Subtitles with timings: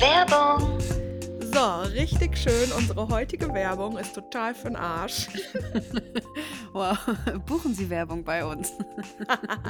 [0.00, 0.78] Werbung.
[1.52, 2.70] So, richtig schön.
[2.76, 5.28] Unsere heutige Werbung ist total für den Arsch.
[6.76, 6.98] wow,
[7.46, 8.72] buchen Sie Werbung bei uns.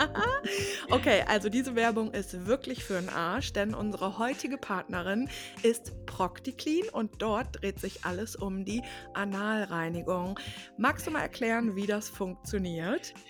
[0.91, 5.29] okay, also diese Werbung ist wirklich für den Arsch, denn unsere heutige Partnerin
[5.63, 8.83] ist Procticlean und dort dreht sich alles um die
[9.15, 10.39] Analreinigung.
[10.79, 13.15] Magst du mal erklären, wie das funktioniert?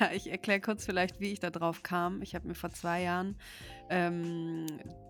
[0.00, 2.20] Ja, ich erkläre kurz vielleicht, wie ich da drauf kam.
[2.22, 3.36] Ich habe mir vor zwei Jahren
[3.88, 4.66] ähm,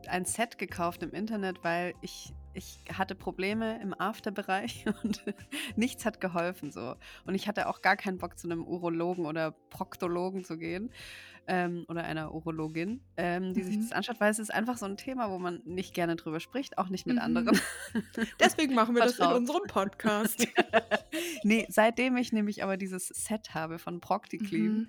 [0.09, 5.25] ein Set gekauft im Internet, weil ich ich hatte Probleme im Afterbereich und
[5.77, 6.97] nichts hat geholfen so.
[7.27, 10.91] Und ich hatte auch gar keinen Bock zu einem Urologen oder Proktologen zu gehen
[11.47, 13.67] ähm, oder einer Urologin, ähm, die mhm.
[13.67, 16.41] sich das anschaut, weil es ist einfach so ein Thema, wo man nicht gerne drüber
[16.41, 17.23] spricht, auch nicht mit mhm.
[17.23, 17.61] anderen.
[18.41, 20.47] Deswegen machen wir das in unserem Podcast.
[21.43, 24.89] nee, seitdem ich nämlich aber dieses Set habe von Procticlean, mhm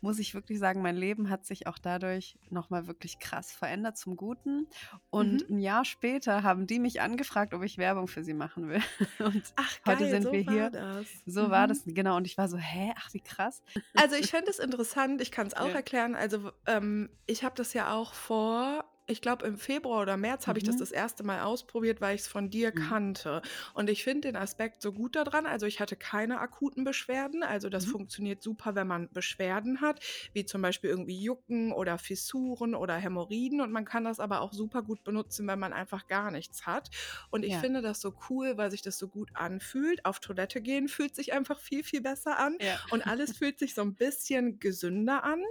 [0.00, 4.16] muss ich wirklich sagen, mein Leben hat sich auch dadurch nochmal wirklich krass verändert zum
[4.16, 4.66] Guten.
[5.10, 5.56] Und mhm.
[5.56, 8.82] ein Jahr später haben die mich angefragt, ob ich Werbung für sie machen will.
[9.18, 10.70] Und ach, geil, heute sind so wir hier.
[10.70, 11.06] Das.
[11.26, 11.50] So mhm.
[11.50, 12.16] war das, genau.
[12.16, 13.62] Und ich war so, hä, ach, wie krass.
[13.96, 15.74] Also ich fände es interessant, ich kann es auch ja.
[15.74, 16.14] erklären.
[16.14, 20.58] Also ähm, ich habe das ja auch vor ich glaube, im Februar oder März habe
[20.58, 20.78] ich das mhm.
[20.78, 22.92] das erste Mal ausprobiert, weil ich es von dir Mhm.
[22.92, 23.40] kannte.
[23.72, 25.46] Und ich finde den Aspekt so gut daran.
[25.46, 27.42] Also ich hatte keine akuten Beschwerden.
[27.42, 27.86] Also das Mhm.
[27.86, 30.00] funktioniert super, wenn man Beschwerden hat,
[30.34, 33.62] wie zum Beispiel irgendwie Jucken oder Fissuren oder Hämorrhoiden.
[33.62, 36.90] Und man kann das aber auch super gut benutzen, wenn man einfach gar nichts hat.
[37.30, 37.58] Und ich Ja.
[37.58, 40.04] finde das so cool, weil sich das so gut anfühlt.
[40.04, 42.58] Auf Toilette gehen fühlt sich einfach viel, viel besser an.
[42.58, 42.80] Ja.
[42.88, 45.42] Und alles fühlt sich so ein bisschen gesünder an.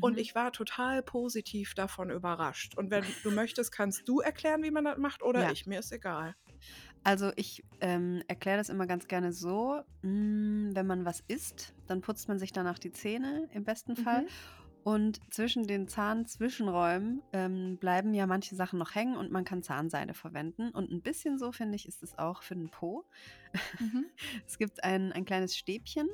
[0.00, 0.18] Und Mhm.
[0.18, 2.76] ich war total positiv davon überrascht.
[2.76, 5.50] Und wenn wenn du möchtest, kannst du erklären, wie man das macht oder Ja.
[5.52, 5.66] ich.
[5.66, 6.34] Mir ist egal.
[7.04, 12.00] Also ich ähm, erkläre das immer ganz gerne so, mh, wenn man was isst, dann
[12.00, 14.22] putzt man sich danach die Zähne im besten Fall.
[14.22, 14.28] Mhm.
[14.84, 20.12] Und zwischen den Zahnzwischenräumen ähm, bleiben ja manche Sachen noch hängen und man kann Zahnseide
[20.14, 20.70] verwenden.
[20.70, 23.04] Und ein bisschen so, finde ich, ist es auch für den Po.
[23.78, 24.06] Mhm.
[24.46, 26.08] Es gibt ein, ein kleines Stäbchen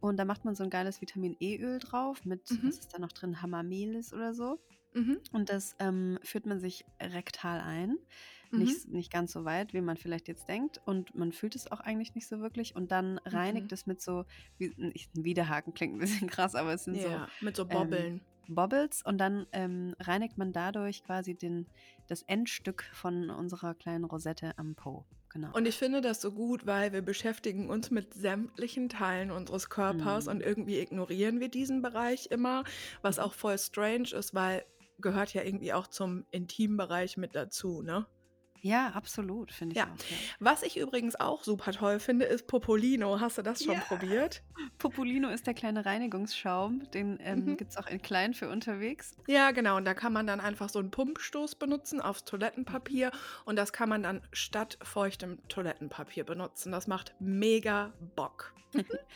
[0.00, 2.68] und da macht man so ein geiles Vitamin E-Öl drauf mit, Mhm.
[2.68, 4.58] was ist da noch drin, Hamamelis oder so.
[4.94, 5.18] Mhm.
[5.32, 7.96] Und das ähm, führt man sich rektal ein.
[8.50, 8.58] Mhm.
[8.58, 10.80] Nicht, nicht ganz so weit, wie man vielleicht jetzt denkt.
[10.84, 12.76] Und man fühlt es auch eigentlich nicht so wirklich.
[12.76, 13.74] Und dann reinigt Mhm.
[13.74, 14.24] es mit so,
[14.58, 17.68] wie, nicht ein Widerhaken klingt ein bisschen krass, aber es sind Ja, mit so ähm,
[17.68, 18.20] Bobbeln.
[18.48, 19.02] so Bobbles.
[19.04, 21.66] Und dann ähm, reinigt man dadurch quasi den,
[22.08, 25.06] das Endstück von unserer kleinen Rosette am Po.
[25.30, 25.48] Genau.
[25.54, 30.26] Und ich finde das so gut, weil wir beschäftigen uns mit sämtlichen Teilen unseres Körpers
[30.26, 30.30] Mhm.
[30.32, 32.64] und irgendwie ignorieren wir diesen Bereich immer,
[33.00, 33.22] was Mhm.
[33.22, 34.62] auch voll strange ist, weil
[35.02, 38.06] gehört ja irgendwie auch zum Intimbereich mit dazu, ne?
[38.64, 39.86] Ja, absolut, finde ich Ja.
[39.86, 39.88] auch.
[40.08, 40.16] Ja.
[40.38, 43.18] Was ich übrigens auch super toll finde, ist Popolino.
[43.18, 43.80] Hast du das schon Ja.
[43.80, 44.44] probiert?
[44.78, 46.88] Popolino ist der kleine Reinigungsschaum.
[46.92, 47.56] Den ähm, Mhm.
[47.56, 49.16] gibt es auch in klein für unterwegs.
[49.26, 49.78] Ja, genau.
[49.78, 53.10] Und da kann man dann einfach so einen Pumpstoß benutzen aufs Toilettenpapier
[53.46, 56.70] und das kann man dann statt feuchtem Toilettenpapier benutzen.
[56.70, 58.54] Das macht mega Bock.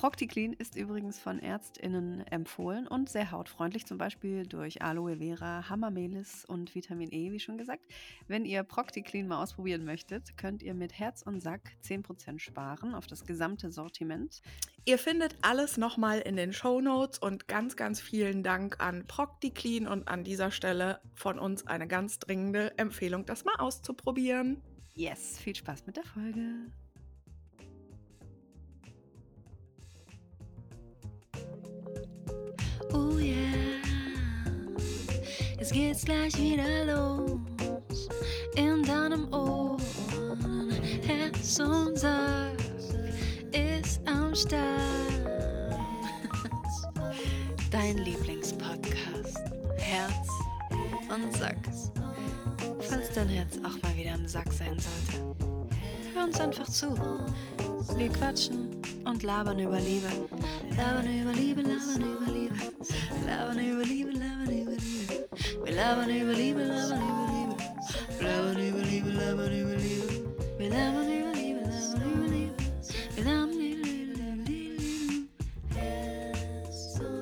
[0.00, 6.46] Procticlean ist übrigens von ÄrztInnen empfohlen und sehr hautfreundlich, zum Beispiel durch Aloe Vera, Hamamelis
[6.46, 7.82] und Vitamin E, wie schon gesagt.
[8.26, 13.06] Wenn ihr Procticlean mal ausprobieren möchtet, könnt ihr mit Herz und Sack 10% sparen auf
[13.06, 14.40] das gesamte Sortiment.
[14.86, 19.86] Ihr findet alles nochmal in den Show Notes und ganz, ganz vielen Dank an Procticlean
[19.86, 24.62] und an dieser Stelle von uns eine ganz dringende Empfehlung, das mal auszuprobieren.
[24.94, 26.70] Yes, viel Spaß mit der Folge.
[32.92, 33.36] Oh yeah,
[35.58, 37.40] jetzt geht's gleich wieder los
[38.56, 39.76] in deinem Ohr.
[41.02, 42.56] Herz und Sack
[43.52, 44.80] ist am Start.
[47.70, 49.38] Dein Lieblingspodcast,
[49.76, 50.28] Herz
[51.08, 51.56] und Sack.
[52.80, 55.36] Falls dein Herz auch mal wieder im Sack sein sollte,
[56.14, 56.94] hör uns einfach zu.
[57.96, 58.68] Wir quatschen
[59.04, 60.08] und labern über Liebe.
[60.80, 62.54] Labern über Liebe, labern über Liebe.
[63.26, 65.28] Labern über Liebe, labern über Liebe.
[65.64, 67.56] Wir labern über Liebe, labern über Liebe.
[68.24, 70.08] Labern über Liebe, labern über Liebe.
[70.56, 72.54] Wir labern über Liebe, labern über Liebe.
[73.14, 74.14] Wir labern über Liebe.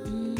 [0.06, 0.36] Mm.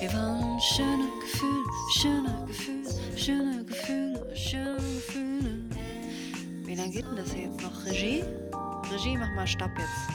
[0.00, 5.52] Wir wollen schöne Gefühle, schöne Gefühle, schöne Gefühle, schöne Gefühle.
[6.64, 7.84] Wie lange geht denn das jetzt noch?
[7.84, 8.24] Regie?
[8.90, 10.09] Regie, mach mal Stopp jetzt.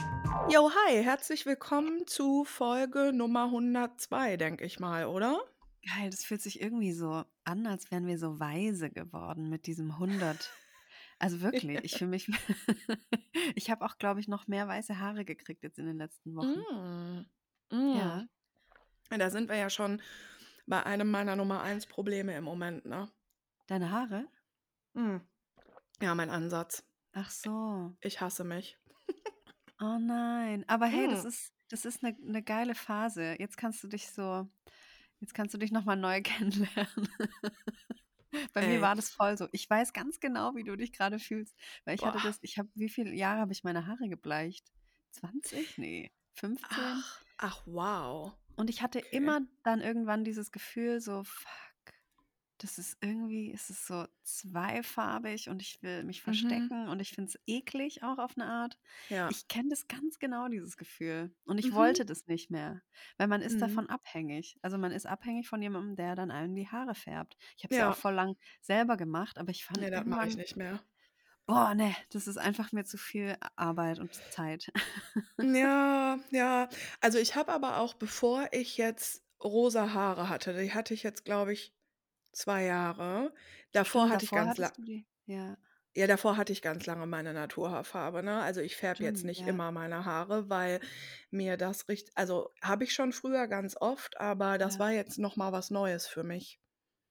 [0.47, 5.43] Yo, hi, herzlich willkommen zu Folge Nummer 102, denke ich mal, oder?
[5.83, 9.91] Geil, das fühlt sich irgendwie so an, als wären wir so weise geworden mit diesem
[9.91, 10.51] 100.
[11.17, 12.27] Also wirklich, ich fühle mich.
[13.55, 17.25] ich habe auch, glaube ich, noch mehr weiße Haare gekriegt jetzt in den letzten Wochen.
[17.71, 17.75] Mm.
[17.75, 17.97] Mm.
[17.97, 18.27] Ja.
[19.09, 19.99] Da sind wir ja schon
[20.67, 23.09] bei einem meiner Nummer eins Probleme im Moment, ne?
[23.65, 24.27] Deine Haare?
[24.93, 25.21] Hm.
[26.01, 26.83] Ja, mein Ansatz.
[27.13, 27.95] Ach so.
[28.01, 28.77] Ich hasse mich.
[29.79, 30.63] Oh nein.
[30.67, 31.25] Aber hey, das Hm.
[31.25, 33.35] ist, das ist eine, eine geile Phase.
[33.39, 34.47] Jetzt kannst du dich so,
[35.19, 37.09] jetzt kannst du dich nochmal neu kennenlernen.
[38.53, 38.81] Bei mir Ey.
[38.81, 39.47] war das voll so.
[39.51, 41.55] Ich weiß ganz genau, wie du dich gerade fühlst.
[41.85, 42.21] Weil ich hatte Boah.
[42.21, 44.71] das, ich habe, wie viele Jahre habe ich meine Haare gebleicht?
[45.11, 45.77] 20?
[45.77, 47.05] Nee, 15?
[47.07, 48.33] Ach, ach, wow.
[48.57, 49.11] Und ich hatte Okay.
[49.11, 51.74] immer dann irgendwann dieses Gefühl, so, fuck,
[52.57, 56.69] das ist irgendwie, es ist so zweifarbig und ich will mich Mhm.
[56.69, 58.79] verstecken und ich finde es eklig auch auf eine Art.
[59.09, 59.33] Ja.
[59.33, 61.35] Ich kenne das ganz genau, dieses Gefühl.
[61.45, 61.73] Und ich Mhm.
[61.73, 62.81] wollte das nicht mehr,
[63.17, 63.61] weil man ist Mhm.
[63.61, 64.57] davon abhängig.
[64.61, 67.37] Also man ist abhängig von jemandem, der dann einem die Haare färbt.
[67.57, 67.95] Ich habe es ja auch Ja.
[67.95, 70.83] voll lang selber gemacht, aber ich fand Nee, das mache ich nicht mehr.
[71.47, 74.71] boah, ne, das ist einfach mir zu viel Arbeit und Zeit.
[75.41, 76.69] Ja, ja.
[77.01, 81.25] Also ich habe aber auch, bevor ich jetzt rosa Haare hatte, die hatte ich jetzt,
[81.25, 81.73] glaube ich,
[82.35, 83.33] zwei Jahre.
[83.71, 85.07] Davor Stimmt, hatte ich davor ganz lang, hattest du die.
[85.25, 85.57] Ja,
[85.95, 88.41] ja, davor hatte ich ganz lange meine Naturhaarfarbe, ne?
[88.41, 89.47] Also ich färbe jetzt nicht ja.
[89.47, 90.81] immer meine Haare, weil
[91.31, 94.79] mir das richtig, also habe ich schon früher ganz oft, aber das Ja.
[94.79, 96.59] war jetzt noch mal was Neues für mich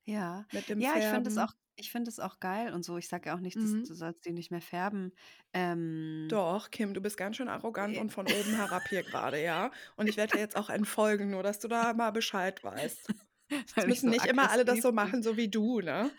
[0.07, 2.99] Ja, mit dem ja, ich finde es auch, ich finde es auch geil und so.
[2.99, 3.85] Ich sage ja auch nicht, dass Mhm.
[3.87, 5.13] du sollst die nicht mehr färben.
[5.53, 9.43] Ähm, Doch, Kim, du bist ganz schön arrogant äh, und von oben herab hier gerade,
[9.43, 9.71] ja?
[9.97, 13.11] Und ich werde dir jetzt auch entfolgen, nur dass du da mal Bescheid weißt.
[13.77, 16.11] Es ich müssen so nicht immer alle das so machen, so wie du, ne?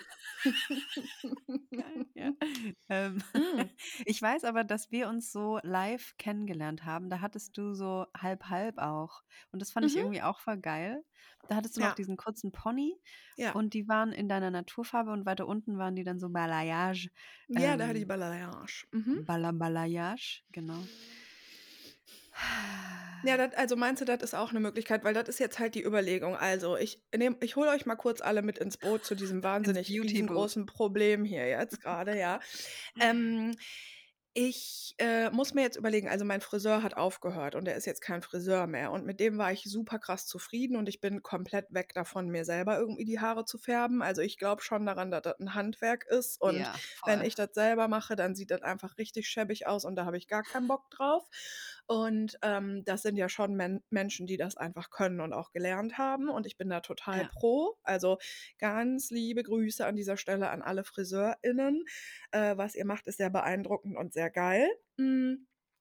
[2.13, 2.31] Ja.
[2.89, 3.69] Ähm, Mm.
[4.05, 7.09] ich weiß aber, dass wir uns so live kennengelernt haben.
[7.09, 9.23] Da hattest du so halb-halb auch.
[9.51, 9.97] Und das fand ich Mhm.
[9.97, 11.03] irgendwie auch voll geil.
[11.47, 12.95] Da hattest du noch Ja, diesen kurzen Pony
[13.37, 13.51] ja.
[13.53, 17.09] und die waren in deiner Naturfarbe und weiter unten waren die dann so Balayage.
[17.49, 18.87] Ja, da hatte ich Ähm, Balayage.
[18.91, 19.25] Mhm.
[19.25, 20.89] Bala Balayage, genau.
[23.23, 25.73] Ja, das, also meinst du, das ist auch eine Möglichkeit, weil das ist jetzt halt
[25.75, 26.35] die Überlegung.
[26.35, 29.97] Also, ich nehm, ich hole euch mal kurz alle mit ins Boot zu diesem wahnsinnig
[29.97, 32.39] riesengroßen Problem hier jetzt gerade, ja.
[32.99, 33.55] Ähm,
[34.33, 38.01] ich äh, muss mir jetzt überlegen, also mein Friseur hat aufgehört und er ist jetzt
[38.01, 38.91] kein Friseur mehr.
[38.91, 42.45] Und mit dem war ich super krass zufrieden und ich bin komplett weg davon, mir
[42.45, 44.01] selber irgendwie die Haare zu färben.
[44.01, 46.41] Also ich glaube schon daran, dass das ein Handwerk ist.
[46.41, 49.95] Und Ja, wenn ich das selber mache, dann sieht das einfach richtig schäbig aus und
[49.95, 51.25] da habe ich gar keinen Bock drauf.
[51.87, 55.97] Und ähm, das sind ja schon Men Menschen, die das einfach können und auch gelernt
[55.97, 56.29] haben.
[56.29, 57.29] Und ich bin da total Ja.
[57.33, 57.77] pro.
[57.83, 58.17] Also
[58.59, 61.85] ganz liebe Grüße an dieser Stelle an alle FriseurInnen.
[62.31, 64.67] Äh, was ihr macht, ist sehr beeindruckend und sehr geil.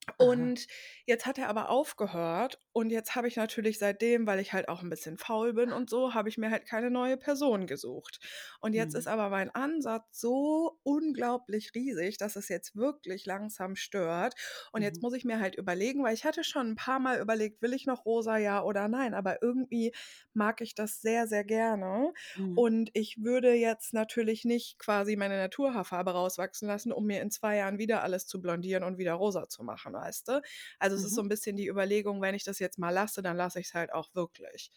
[0.08, 0.48] Aha.
[0.48, 0.66] Und
[1.06, 4.82] jetzt hat er aber aufgehört und jetzt habe ich natürlich seitdem, weil ich halt auch
[4.82, 8.20] ein bisschen faul bin und so, habe ich mir halt keine neue Person gesucht.
[8.60, 9.08] Und jetzt ist Mhm.
[9.08, 14.34] aber mein Ansatz so unglaublich riesig, dass es jetzt wirklich langsam stört.
[14.72, 15.02] Und jetzt Mhm.
[15.02, 17.86] muss ich mir halt überlegen, weil ich hatte schon ein paar Mal überlegt, will ich
[17.86, 19.92] noch rosa, ja oder nein, aber irgendwie
[20.32, 22.12] mag ich das sehr, sehr gerne.
[22.34, 22.54] Mhm.
[22.54, 27.56] Und ich würde jetzt natürlich nicht quasi meine Naturhaarfarbe rauswachsen lassen, um mir in zwei
[27.56, 30.42] Jahren wieder alles zu blondieren und wieder rosa zu machen, weißt du?
[30.78, 31.22] Also es ist so Mhm.
[31.22, 33.92] ein bisschen die Überlegung, wenn ich das jetzt mal lasse, dann lasse ich es halt
[33.92, 34.70] auch wirklich.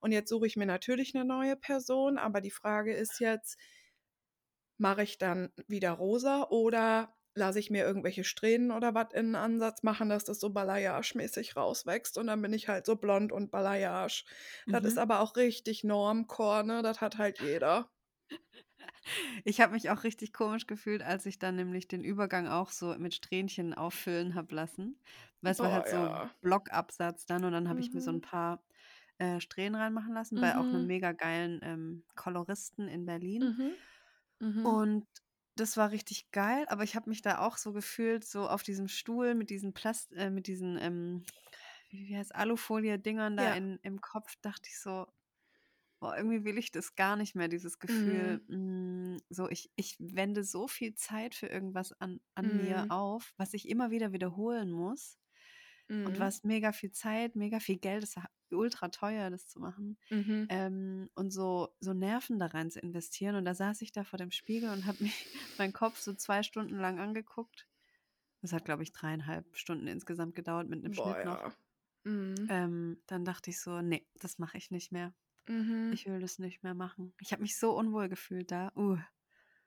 [0.00, 3.58] Und jetzt suche ich mir natürlich eine neue Person, aber die Frage ist jetzt,
[4.78, 9.34] mache ich dann wieder rosa oder lasse ich mir irgendwelche Strähnen oder was in den
[9.34, 13.50] Ansatz machen, dass das so Balayage-mäßig rauswächst und dann bin ich halt so blond und
[13.50, 14.24] Balayage.
[14.70, 14.98] Das ist Mhm.
[14.98, 16.82] aber auch richtig Normcore, ne?
[16.82, 17.90] Das hat halt jeder.
[19.44, 22.94] Ich habe mich auch richtig komisch gefühlt, als ich dann nämlich den Übergang auch so
[22.98, 25.00] mit Strähnchen auffüllen habe lassen.
[25.42, 26.30] Weil es war Oh halt so ja.
[26.42, 28.22] Blockabsatz dann und dann habe ich mir so ein Mhm.
[28.22, 28.64] paar
[29.18, 30.88] äh, Strähnen reinmachen lassen bei auch einem Mhm.
[30.88, 33.50] mega geilen ähm, Koloristen in Berlin.
[33.50, 33.78] Mhm.
[34.40, 34.62] Mhm.
[34.62, 35.06] Und
[35.56, 38.88] das war richtig geil, aber ich habe mich da auch so gefühlt, so auf diesem
[38.88, 41.24] Stuhl mit diesen Plast äh, mit diesen, ähm,
[41.90, 43.54] wie wie heißt Alufolie-Dingern da Ja.
[43.54, 45.06] in, im Kopf, dachte ich so,
[46.04, 50.44] boah, irgendwie will ich das gar nicht mehr, dieses Gefühl, mm, so ich, ich wende
[50.44, 52.90] so viel Zeit für irgendwas an, an mir Mhm.
[52.90, 55.18] auf, was ich immer wieder wiederholen muss.
[56.04, 56.18] Und Mhm.
[56.18, 58.18] was mega viel Zeit, mega viel Geld ist,
[58.50, 59.98] ultra teuer, das zu machen.
[60.10, 60.48] Mhm.
[60.48, 63.36] Ähm, und so, so Nerven da rein zu investieren.
[63.36, 66.42] Und da saß ich da vor dem Spiegel und habe mich meinen Kopf so zwei
[66.42, 67.68] Stunden lang angeguckt.
[68.42, 71.40] Das hat, glaube ich, dreieinhalb Stunden insgesamt gedauert mit einem Boah, Schnitt noch.
[71.42, 71.56] ja.
[72.04, 72.50] Mhm.
[72.50, 75.14] Ähm, dann dachte ich so, nee, das mache ich nicht mehr.
[75.48, 75.92] Mhm.
[75.92, 77.14] Ich will das nicht mehr machen.
[77.20, 78.72] Ich habe mich so unwohl gefühlt da.
[78.76, 78.98] Uh,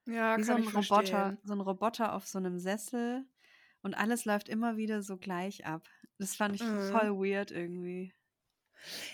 [0.06, 1.38] Ja, wie so ein ich Roboter, verstehen.
[1.44, 3.26] so ein Roboter auf so einem Sessel.
[3.82, 5.88] Und alles läuft immer wieder so gleich ab.
[6.20, 6.72] Das fand ich Mhm.
[6.72, 8.14] voll weird irgendwie.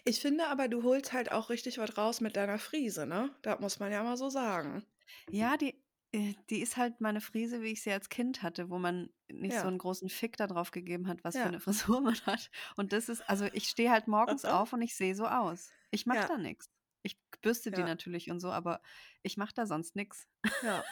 [0.06, 3.36] Ich finde aber, du holst halt auch richtig was raus mit deiner Frise, ne?
[3.42, 4.84] Das muss man ja mal so sagen.
[5.30, 8.80] Ja, die, äh, die ist halt meine Frise, wie ich sie als Kind hatte, wo
[8.80, 9.68] man nicht so Ja.
[9.68, 11.48] einen großen Fick da drauf gegeben hat, was für Ja.
[11.48, 11.60] eine
[11.96, 12.50] Frisur man hat.
[12.76, 15.76] Und das ist, also ich stehe halt morgens auf und ich sehe so aus.
[15.94, 16.28] Ich mache Ja.
[16.28, 16.72] da nichts.
[17.04, 17.86] Ich bürste die Ja.
[17.86, 18.82] natürlich und so, aber
[19.22, 20.28] ich mache da sonst nichts.
[20.64, 20.86] Ja.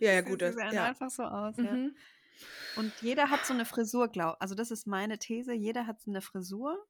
[0.00, 0.90] Ja, ja, gut, sie das sehen ja.
[0.90, 1.80] einfach so aus, ja.
[1.80, 1.96] Mhm.
[2.74, 6.10] Und jeder hat so eine Frisur, glau also das ist meine These, jeder hat so
[6.12, 6.86] 'ne Frisur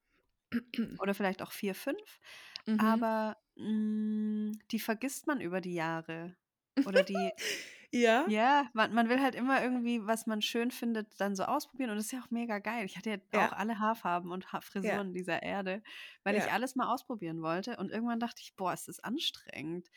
[1.01, 2.21] oder vielleicht auch 4, 5,
[2.67, 3.03] Mhm.
[3.03, 6.37] aber, hm, die vergisst man über die Jahre.
[6.85, 7.33] Oder die
[7.93, 8.29] Ja?
[8.29, 11.97] ja, man man will halt immer irgendwie, was man schön findet, dann so ausprobieren und
[11.97, 12.85] das ist ja auch mega geil.
[12.87, 13.49] Ich hatte ja Ja.
[13.49, 15.01] auch alle Haarfarben und Ha Ja.
[15.01, 15.83] Frisuren dieser Erde,
[16.25, 16.53] weil ich Ja.
[16.53, 19.89] alles mal ausprobieren wollte und irgendwann dachte ich: „Boah, ist das anstrengend.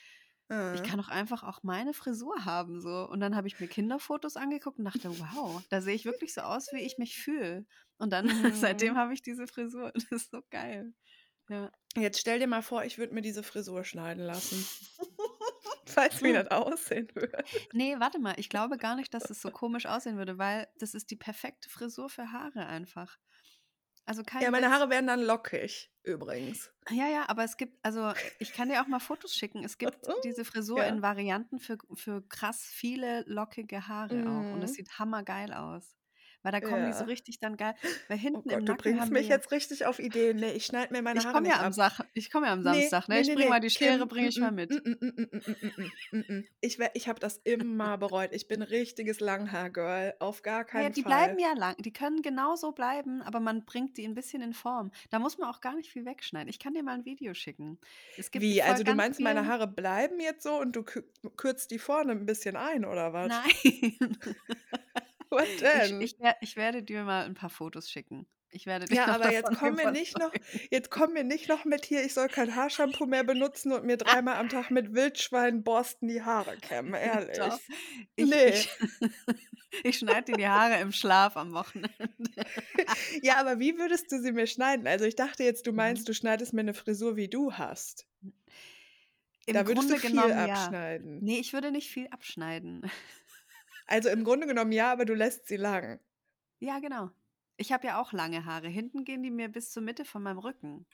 [0.72, 0.84] Ich Mhm.
[0.84, 4.80] kann doch einfach auch meine Frisur haben so.“ Und dann habe ich mir Kinderfotos angeguckt
[4.80, 7.66] und dachte: „Wow, da sehe ich wirklich so aus, wie ich mich fühle.“
[7.98, 8.98] Und dann seitdem Mhm.
[8.98, 9.92] habe ich diese Frisur.
[9.94, 10.94] Das ist so geil.
[11.50, 11.72] Ja.
[11.98, 14.70] Jetzt stell dir mal vor, ich würde mir diese Frisur schneiden lassen.
[15.96, 16.34] Du, wie Hm.
[16.34, 17.44] das aussehen würde?
[17.72, 20.94] Ne, warte mal, ich glaube gar nicht, dass es so komisch aussehen würde, weil das
[20.94, 23.18] ist die perfekte Frisur für Haare einfach.
[24.06, 24.70] Also kein Ja, meine.
[24.70, 26.72] Haare werden dann lockig, übrigens.
[26.90, 29.64] Ja, ja, aber es gibt also ich kann dir auch mal Fotos schicken.
[29.64, 30.86] Es gibt diese Frisur Ja.
[30.86, 34.75] in Varianten für für krass viele lockige Haare auch und es Mhm.
[34.75, 35.96] sieht hammergeil aus.
[36.46, 37.08] Weil da kommen die so Ja.
[37.08, 37.75] richtig dann geil
[38.08, 40.40] weil Oh hinten im Gott, du Nacken bringst haben mich ja jetzt richtig auf Ideen.
[40.40, 41.74] Ne, ich schneide mir meine Ich Haare nicht ja am ab.
[41.74, 43.20] Sach ich komme ja am Ne, Samstag, ne?
[43.20, 44.82] ne, Ich ne, bringe ne, mal die Schere bringe ich mal mit.
[46.62, 48.34] Ich ich habe das immer bereut.
[48.34, 51.40] Ich bin richtiges Langhaar-Girl, auf gar Ja, keinen die bleiben Fall.
[51.40, 51.75] ja lang.
[51.78, 54.92] Die können genau so bleiben, aber man bringt die 'n bisschen in Form.
[55.10, 56.50] Da muss man auch gar nicht viel wegschneiden.
[56.50, 57.80] Ich kann dir mal 'n Video schicken.
[58.38, 58.62] Wie?
[58.62, 61.04] Also, du meinst, meine Haare bleiben jetzt so und du kü
[61.38, 63.42] kürzt die vorne 'n bisschen ein oder was?
[63.44, 63.52] Nein.
[65.36, 65.96] Was Ich denn?
[66.00, 68.27] ich wer ich werde dir mal 'n paar Fotos schicken.
[68.51, 70.36] Ich werde dich Ja, aber jetzt komm mir nicht noch
[70.70, 73.98] jetzt komm mir nicht noch mit hier, ich soll kein Haarshampoo mehr benutzen und mir
[73.98, 77.38] dreimal am Tag mit Wildschweinborsten die Haare kämmen, ehrlich.
[77.38, 77.62] Doch.
[78.15, 78.39] Ich Ne.
[78.46, 78.70] ich
[79.84, 81.92] ich schneide dir die Haare im Schlaf am Wochenende.
[83.24, 84.88] Ja, aber wie würdest du sie mir schneiden?
[84.88, 85.74] Also, ich dachte jetzt, du Mhm.
[85.74, 88.08] meinst, du schneidest mir 'ne Frisur, wie du hast.
[89.48, 90.75] Im Da würdest du Grunde viel genommen ja.
[90.80, 91.24] abschneiden.
[91.24, 92.82] Ne, ich würde nicht viel abschneiden.
[93.86, 96.00] Also, im Grunde genommen ja, aber du lässt sie lang.
[96.60, 97.12] Ja, genau.
[97.58, 98.68] Ich habe ja auch lange Haare.
[98.68, 100.86] Hinten gehen die mir bis zur Mitte von meinem Rücken.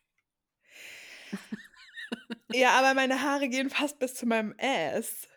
[2.54, 5.28] Ja, aber meine Haare gehen fast bis zu meinem Ass.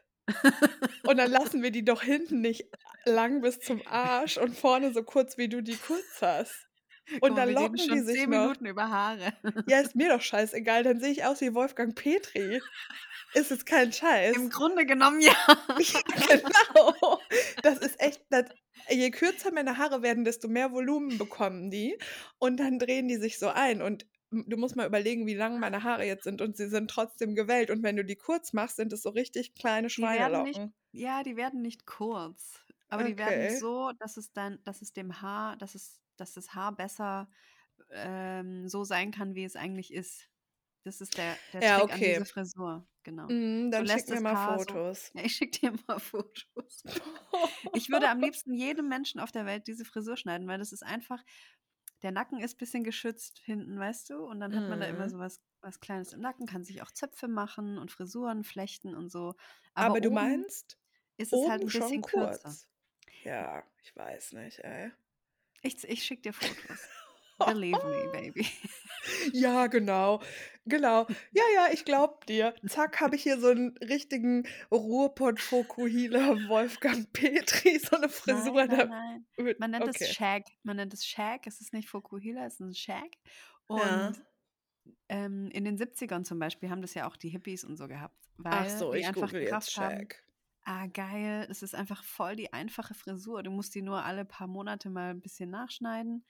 [1.07, 2.65] Und dann lassen wir die doch hinten nicht
[3.05, 6.67] lang bis zum Arsch und vorne so kurz, wie du die kurz hast.
[7.13, 8.57] Guck Und mal, dann locken die sich 10 noch.
[8.57, 9.33] Minuten über Haare.
[9.67, 12.61] Ja, ist mir doch scheißegal, dann sehe ich aus wie Wolfgang Petri.
[13.35, 14.37] Ist jetzt kein Scheiß.
[14.37, 15.35] Im Grunde genommen ja.
[15.79, 17.21] Ja, genau.
[17.63, 18.45] Das ist echt das
[18.91, 21.99] je kürzer meine Haare werden, desto mehr Volumen bekommen die
[22.39, 25.83] und dann drehen die sich so ein und du musst mal überlegen, wie lang meine
[25.85, 28.93] Haare jetzt sind und sie sind trotzdem gewellt und wenn du die kurz machst, sind
[28.93, 30.75] es so richtig kleine Die werden nicht Schweinelocken.
[30.93, 33.49] ja, die werden nicht kurz, aber die werden Okay.
[33.49, 37.31] so, dass es dann dass es dem Haar dass es dass das Haar besser,
[37.91, 40.31] ähm, so sein kann, wie es eigentlich ist.
[40.85, 42.27] Das ist der der Ja, Trick an dieser okay.
[42.27, 43.35] Frisur, genau.
[43.77, 45.13] Du dann schick mir mal Haar so Fotos.
[45.15, 46.85] ja, ich schicke dir mal Fotos.
[47.73, 50.83] Ich würde am liebsten jedem Menschen auf der Welt diese Frisur schneiden, weil das ist
[50.85, 51.23] einfach
[52.03, 54.19] der Nacken ist bisschen geschützt hinten, weißt du?
[54.27, 55.11] Und dann hat man da immer Mhm.
[55.11, 59.11] so was was Kleines im Nacken, kann sich auch Zöpfe machen und Frisuren flechten und
[59.11, 59.35] so.
[59.75, 60.79] Aber Aber du meinst
[61.17, 62.59] ist es halt oben 'n schon bisschen kürzer.
[62.61, 62.69] kurz?
[63.25, 64.93] Ja, ich weiß nicht, ey.
[65.65, 66.93] Ich ich schicke dir Fotos.
[67.45, 68.47] Believe me, baby.
[69.33, 70.21] Ja, genau.
[70.67, 71.07] Genau.
[71.33, 72.55] Ja, ja, ich glaube dir.
[72.67, 78.89] Zack, habe ich hier so 'n richtigen Ruhrpott-Fokuhila Wolfgang Petri, so 'ne Nein, Frisur, nein,
[78.89, 79.27] nein.
[79.37, 80.15] wird Man nennt es okay.
[80.15, 80.45] Shag.
[80.63, 81.47] Man nennt es Shag.
[81.47, 83.17] Es ist nicht Fokuhila, es ist 'n Shag.
[83.75, 84.15] Ja.
[84.15, 84.23] Und,
[85.09, 88.17] ähm, in den 70ern zum Beispiel haben das ja auch die Hippies und so gehabt,
[88.51, 90.25] Ach weil so, die ich einfach google jetzt gerafft haben: Shag.
[90.67, 93.43] „Ah, geil, es ist einfach voll die einfache Frisur.
[93.43, 96.25] Du musst die nur alle paar Monate mal 'n bisschen nachschneiden.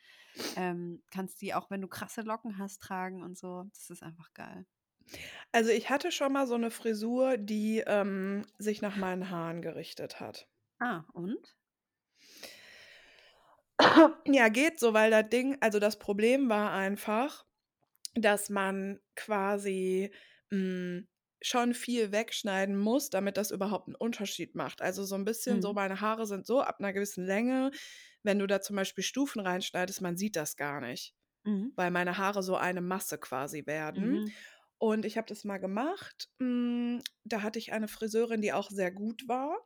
[0.57, 3.65] Ähm, kannst die auch, wenn du krasse Locken hast, tragen und so.
[3.73, 4.67] Das ist einfach geil.“
[5.55, 10.19] Also, ich hatte schon mal so 'ne Frisur, die, ähm, sich nach meinen Haaren gerichtet
[10.19, 10.49] hat.
[10.81, 11.55] Ah, und?
[14.27, 17.45] Ja, geht so, weil das Ding also, das Problem war einfach,
[18.15, 20.13] dass man quasi,
[20.51, 21.09] hm,
[21.43, 24.83] schon viel wegschneiden muss, damit das überhaupt 'n Unterschied macht.
[24.83, 25.75] Also, so 'n bisschen so Mhm.
[25.75, 27.71] meine Haare sind so ab 'ner gewissen Länge,
[28.23, 31.15] wenn du da zum Beispiel Stufen reinschneidest, man sieht das gar nicht,
[31.47, 31.75] Mhm.
[31.77, 34.23] weil meine Haare so eine Masse quasi werden.
[34.23, 34.35] Mhm.
[34.87, 36.29] Und ich habe das mal gemacht.
[36.41, 39.57] Hm, da hatte ich eine Friseurin, die auch sehr gut war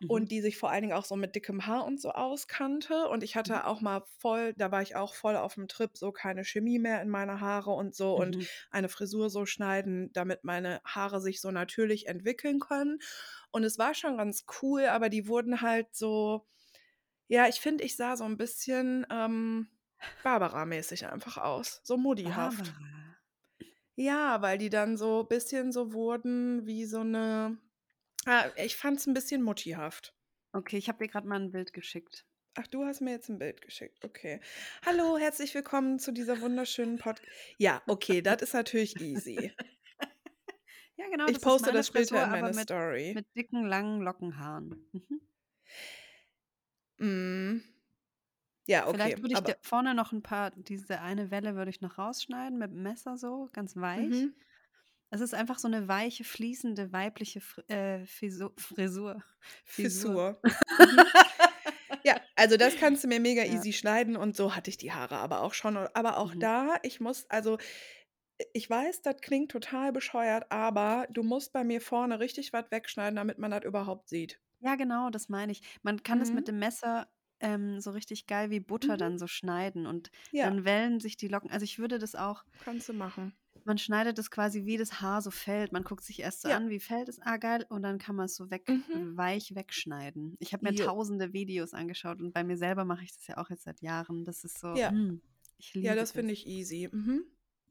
[0.00, 0.26] Mhm.
[0.26, 3.08] und die sich vor allen Dingen auch so mit dickem Haar und so auskannte.
[3.08, 3.60] Und ich Mhm.
[3.60, 7.00] hatte auch mal voll da war ich auch voll aufm Trip, so keine Chemie mehr
[7.00, 8.46] in meine Haare und so und Mhm.
[8.70, 12.98] eine Frisur so schneiden, damit meine Haare sich so natürlich entwickeln können.
[13.52, 16.46] Und es war schon ganz cool, aber die wurden halt so
[17.28, 19.68] ja, ich finde, ich sah so 'n bisschen, ähm,
[20.22, 22.74] Barbara-mäßig einfach aus, so muddihaft.
[22.74, 22.95] Barbara.
[23.96, 27.58] Ja, weil die dann so ein bisschen so wurden wie so eine.
[28.26, 30.14] Ah, ich fand es ein bisschen muttihaft.
[30.52, 32.26] Okay, ich habe dir gerade mal ein Bild geschickt.
[32.54, 34.04] Ach, du hast mir jetzt ein Bild geschickt.
[34.04, 34.40] Okay.
[34.84, 37.20] Hallo, herzlich willkommen zu dieser wunderschönen Pod.
[37.58, 39.52] Ja, okay, das ist natürlich easy.
[40.98, 41.26] Ja, genau.
[41.26, 43.12] Ich das ist poste meine das später Frisur, in aber meine mit, Story.
[43.14, 44.88] mit dicken, langen Lockenhaaren.
[44.92, 45.20] Mhm.
[46.98, 47.75] Mm.
[48.66, 48.92] Ja, okay.
[48.92, 52.58] Vielleicht würde ich Aber vorne noch ein paar, diese eine Welle würde ich noch rausschneiden
[52.58, 54.28] mit dem Messer so, ganz weich.
[54.28, 54.36] mhm.
[55.10, 58.54] Es ist einfach so eine weiche, fließende, weibliche Fr äh, Frisur.
[58.56, 59.22] Fissur.
[59.64, 60.40] Fisur.
[60.78, 61.12] Mhm.
[62.04, 63.44] Ja, also das kannst du mir mega Ja.
[63.44, 65.76] easy schneiden und so hatte ich die Haare aber auch schon.
[65.76, 66.36] Aber auch Mhm.
[66.36, 67.58] da, ich muss, also
[68.54, 73.16] ich weiß, das klingt total bescheuert, aber du musst bei mir vorne richtig was wegschneiden,
[73.16, 74.40] damit man das überhaupt sieht.
[74.60, 75.62] Ja, genau, das meine ich.
[75.82, 76.48] Man kann es mit Mhm.
[76.48, 77.08] dem Messer
[77.40, 78.98] ähm, so richtig geil wie Butter Mhm.
[78.98, 81.50] dann so schneiden und Ja, dann wellen sich die Locken.
[81.50, 83.36] Also ich würde das auch, kannst du machen.
[83.64, 85.72] man schneidet es quasi wie das Haar so fällt.
[85.72, 86.56] Man guckt sich erst so Ja.
[86.56, 89.16] an, wie fällt es, ah geil, und dann kann man es so weg, Mhm.
[89.16, 90.36] weich wegschneiden.
[90.38, 90.86] Ich habe mir Jo.
[90.86, 94.24] tausende Videos angeschaut und bei mir selber mache ich das ja auch jetzt seit Jahren.
[94.24, 94.92] Das ist so, Ja.
[94.92, 95.20] mm,
[95.58, 96.12] ich liebe Ja, das das.
[96.12, 96.88] finde ich easy.
[96.92, 97.24] Mhm.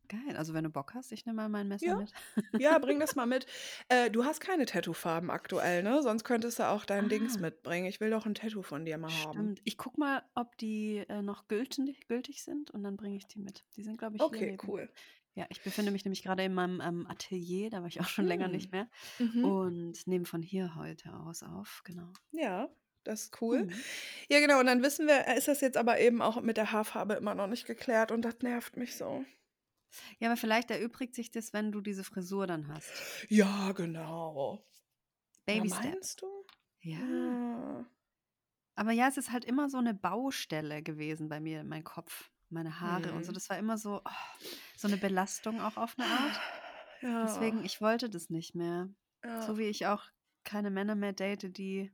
[0.08, 0.38] Geil.
[0.38, 1.96] Also wenn du Bock hast, ich nehme mal mein Messer Ja.
[1.98, 2.12] mit.
[2.60, 3.46] Ja, bring das mal mit.
[3.90, 6.02] Äh, du hast keine Tattoofarben aktuell, ne?
[6.04, 7.42] Sonst könntest du auch dein Dings Ah.
[7.42, 7.86] mitbringen.
[7.88, 9.32] Ich will doch ein Tattoo von dir mal haben.
[9.34, 9.62] Stimmt.
[9.64, 13.40] Ich guck mal, ob die äh, noch gültig, gültig sind und dann bringe ich die
[13.40, 13.64] mit.
[13.76, 14.90] Die sind, glaube ich, hier Okay, cool.
[15.38, 18.26] Ja, ich befinde mich nämlich gerade in meinem ähm, Atelier, da war ich auch schon
[18.26, 18.88] länger nicht Hm.
[19.20, 19.28] mehr.
[19.28, 19.44] Mhm.
[19.46, 22.14] Und nehme von hier heute aus auf, genau.
[22.32, 22.70] Ja,
[23.04, 23.66] das ist cool.
[23.66, 23.74] Mhm.
[24.30, 24.60] Ja, genau.
[24.62, 27.36] Und dann wissen wir, äh, ist das jetzt aber eben auch mit der Haarfarbe immer
[27.36, 29.26] noch nicht geklärt und das nervt mich so.
[30.20, 32.92] Ja, aber vielleicht erübrigt sich das, wenn du diese Frisur dann hast.
[33.30, 34.64] Ja, genau.
[35.48, 35.84] Ja, Baby Steps.
[35.84, 36.28] meinst du?
[36.82, 37.00] Ja.
[37.00, 37.86] Ja.
[38.76, 42.80] Aber ja, es ist halt immer so eine Baustelle gewesen bei mir, mein Kopf, meine
[42.80, 43.30] Haare und so.
[43.30, 43.34] Hm.
[43.36, 44.10] Das war immer so, oh,
[44.76, 46.40] so eine Belastung auch auf eine Art.
[47.02, 47.26] Ja.
[47.26, 48.90] Deswegen, ich wollte das nicht mehr.
[49.22, 49.58] So Ja.
[49.58, 50.04] wie ich auch
[50.46, 51.92] keine Männer mehr date, die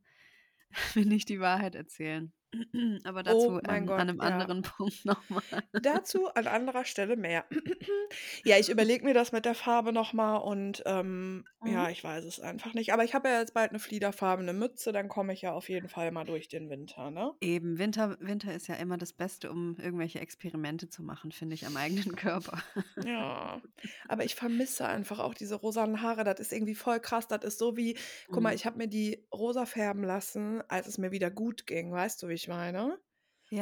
[0.95, 2.31] mir nicht die Wahrheit erzählen.
[3.03, 4.21] Aber dazu Oh ähm, Gott, an einem ja.
[4.21, 5.43] anderen Punkt nochmal.
[5.73, 7.45] Dazu an anderer Stelle mehr.
[8.43, 11.89] Ja, ich überlege mir das mit der Farbe nochmal und ähm, ja, Mhm.
[11.89, 12.93] ich weiß es einfach nicht.
[12.93, 15.89] Aber ich habe ja jetzt bald eine fliederfarbene Mütze, dann komme ich ja auf jeden
[15.89, 17.33] Fall mal durch den Winter, ne?
[17.43, 21.65] Eben, Winter, Winter ist ja immer das Beste, um irgendwelche Experimente zu machen, finde ich,
[21.65, 22.61] am eigenen Körper.
[23.03, 23.61] Ja,
[24.07, 26.23] aber ich vermisse einfach auch diese rosanen Haare.
[26.23, 27.27] Das ist irgendwie voll krass.
[27.27, 27.97] Das ist so wie,
[28.29, 28.55] guck mal, Mhm.
[28.55, 31.91] ich habe mir die rosa färben lassen, als es mir wieder gut ging.
[31.91, 32.99] Weißt du, wie ich meine?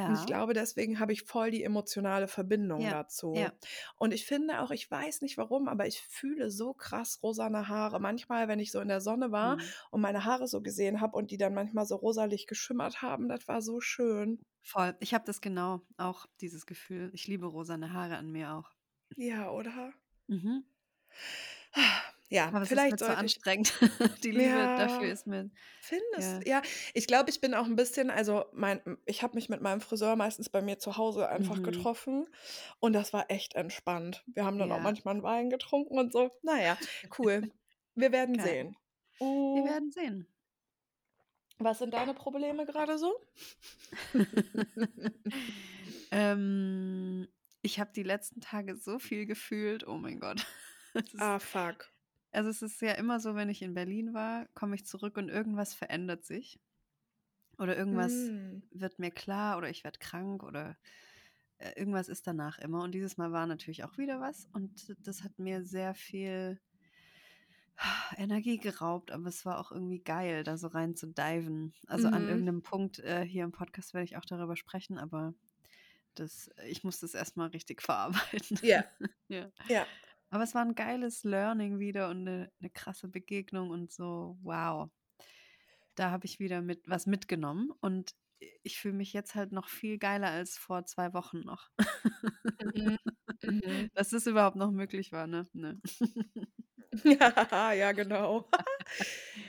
[0.05, 3.51] Und ich Ja, glaube, deswegen habe ich voll die emotionale Verbindung ja, dazu.
[3.51, 3.53] ja.
[3.97, 7.99] Und ich finde auch, ich weiß nicht warum, aber ich fühle so krass rosane Haare.
[7.99, 9.73] Manchmal, wenn ich so in der Sonne war Mhm.
[9.91, 13.47] und meine Haare so gesehen habe und die dann manchmal so rosalig geschimmert haben, das
[13.47, 14.41] war so schön.
[14.61, 14.95] Voll.
[15.01, 17.11] Ich habe das genau, auch dieses Gefühl.
[17.13, 18.71] Ich liebe rosane Haare an mir auch.
[19.17, 19.93] Ja, oder?
[20.29, 20.63] Mhm.
[22.29, 23.73] Ja, Aber es ist vielleicht mir zu anstrengend.
[24.23, 26.45] Die Liebe dafür Ja, ist mir, findest ja.
[26.45, 26.61] Ja,
[26.93, 30.15] ich glaube, ich bin auch ein bisschen, also mein, ich habe mich mit meinem Friseur
[30.15, 31.63] meistens bei mir zu Hause einfach Mhm.
[31.63, 32.27] getroffen
[32.79, 34.23] und das war echt entspannt.
[34.27, 34.81] Wir haben dann auch Ja.
[34.81, 36.31] manchmal einen Wein getrunken und so.
[36.43, 36.77] Naja,
[37.17, 37.47] cool.
[37.95, 38.39] Wir werden Geil.
[38.39, 38.75] sehen.
[39.53, 40.27] Wir Mm, werden sehen.
[41.57, 43.13] Was sind deine Probleme gerade so?
[46.11, 47.27] ähm,
[47.61, 49.85] ich habe die letzten Tage so viel gefühlt.
[49.87, 50.45] Oh mein Gott.
[51.19, 51.91] Ah, fuck.
[52.31, 55.29] Also es ist ja immer so, wenn ich in Berlin war, komme ich zurück und
[55.29, 56.59] irgendwas verändert sich.
[57.57, 58.61] Oder irgendwas Hm.
[58.71, 60.77] wird mir klar oder ich werde krank oder
[61.59, 62.83] äh, irgendwas ist danach immer.
[62.83, 64.47] Und dieses Mal war natürlich auch wieder was.
[64.53, 66.61] Und das hat mir sehr viel
[68.17, 71.73] Energie geraubt, aber es war auch irgendwie geil, da so rein zu diven.
[71.87, 72.27] Also an Mhm.
[72.27, 75.33] irgendeinem Punkt äh, hier im Podcast werde ich auch darüber sprechen, aber
[76.15, 78.59] das, ich muss das erstmal richtig verarbeiten.
[78.61, 78.83] Ja,
[79.29, 79.51] ja.
[79.67, 79.87] ja.
[80.31, 84.89] Aber es war ein geiles Learning wieder und eine, eine krasse Begegnung und so, wow.
[85.95, 88.15] Da habe ich wieder mit was mitgenommen und
[88.63, 91.69] ich fühle mich jetzt halt noch viel geiler als vor zwei Wochen noch.
[92.61, 92.97] Mhm.
[93.43, 93.89] Mhm.
[93.93, 95.47] Dass das überhaupt noch möglich war, ne?
[95.53, 95.79] ne.
[97.03, 97.31] Ja,
[97.73, 98.49] ja, genau.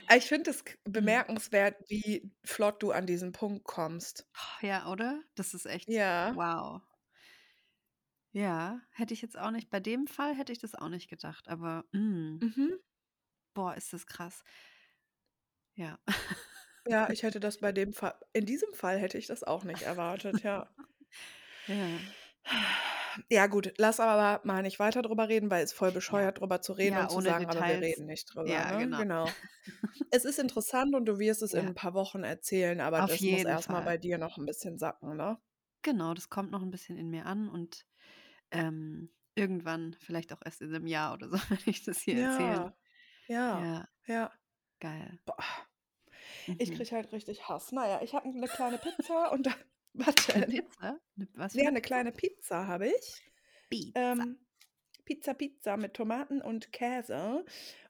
[0.07, 0.65] Ah, Ich finde es
[0.99, 1.21] Mhm.
[1.25, 4.27] bemerkenswert, wie flott du an diesen Punkt kommst.
[4.63, 5.23] Ja, oder?
[5.35, 6.35] Das ist echt Ja.
[6.35, 6.83] wow.
[8.33, 11.49] Ja, hätte ich jetzt auch nicht, bei dem Fall hätte ich das auch nicht gedacht,
[11.49, 12.81] aber mm, Mhm.
[13.55, 14.43] boah, ist das krass.
[15.75, 15.99] Ja.
[16.87, 19.81] Ja, ich hätte das bei dem Fall, in diesem Fall hätte ich das auch nicht
[19.83, 20.69] erwartet, ja.
[21.67, 22.03] Ja.
[23.31, 26.31] Ja, gut, lass aber mal nicht weiter drüber reden, weil es voll Ja.
[26.31, 27.81] bescheuert drüber zu reden Ja, und zu ohne sagen, aber wir Details.
[27.81, 28.93] reden nicht drüber, Ja, ne?
[28.95, 28.97] genau.
[28.97, 29.35] Genau.
[30.11, 31.71] Es ist interessant und du wirst es in Ja.
[31.71, 33.99] ein paar Wochen erzählen, aber Auf das muss jeden erstmal bei Fall.
[33.99, 35.39] dir noch ein bisschen sacken, ne?
[35.83, 37.87] Genau, das kommt noch ein bisschen in mir an und
[38.53, 42.67] ähm, Irgendwann, vielleicht auch erst in einem Jahr oder so, wenn ich das hier erzähle.
[42.67, 42.77] Ja,
[43.29, 44.33] ja, Ja, ja.
[44.81, 45.21] geil.
[45.27, 45.37] Boah,
[46.59, 46.73] ich Mhm.
[46.73, 47.73] kriege halt richtig Hass.
[47.73, 49.53] Na ja, ich habe 'ne kleine Pizza und da
[49.93, 50.53] was 'Ne denn?
[50.53, 50.99] Pizza?
[51.17, 51.83] 'Ne was Ja, 'ne 'ne Pizza?
[51.83, 53.25] kleine Pizza habe ich.
[53.71, 53.95] Pizza.
[53.95, 54.47] Ähm,
[55.07, 57.45] Pizza, Pizza mit Tomaten und Käse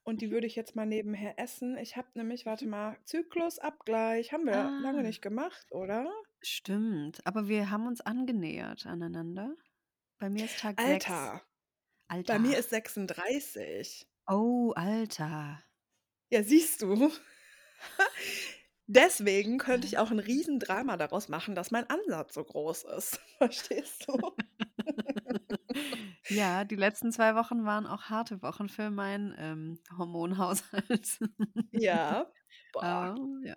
[0.04, 0.32] und die Mhm.
[0.32, 1.78] würde ich jetzt mal nebenher essen.
[1.78, 5.04] Ich habe nämlich warte mal, Zyklusabgleich haben wir lange Ah.
[5.04, 6.12] nicht gemacht, oder?
[6.42, 9.56] Stimmt, aber wir haben uns angenähert aneinander.
[10.20, 11.06] Bei mir ist Tag 6.
[11.06, 11.42] Alter.
[12.26, 12.58] Bei mir Alter.
[12.58, 14.06] ist 36.
[14.28, 15.62] Oh, Alter.
[16.32, 17.10] Ja, siehst du?
[18.86, 23.18] Deswegen könnte ich auch 'n Riesendrama daraus machen, dass mein Ansatz so groß ist.
[23.38, 24.18] Verstehst du?
[26.28, 31.18] Ja, die letzten 2 Wochen waren auch harte Wochen für meinen, ähm, Hormonhaushalt.
[31.72, 32.32] Ja.
[32.72, 33.14] Boah.
[33.16, 33.56] Oh, ja.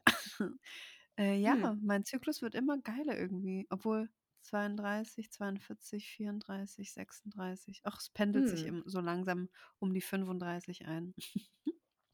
[1.18, 1.66] Äh, Hm.
[1.66, 4.10] ja, mein Zyklus wird immer geiler irgendwie, obwohl
[4.44, 7.82] 32, 42, 34, 36.
[7.86, 8.68] Ach, es pendelt sich Mhm.
[8.68, 11.14] im so langsam um die 35 ein.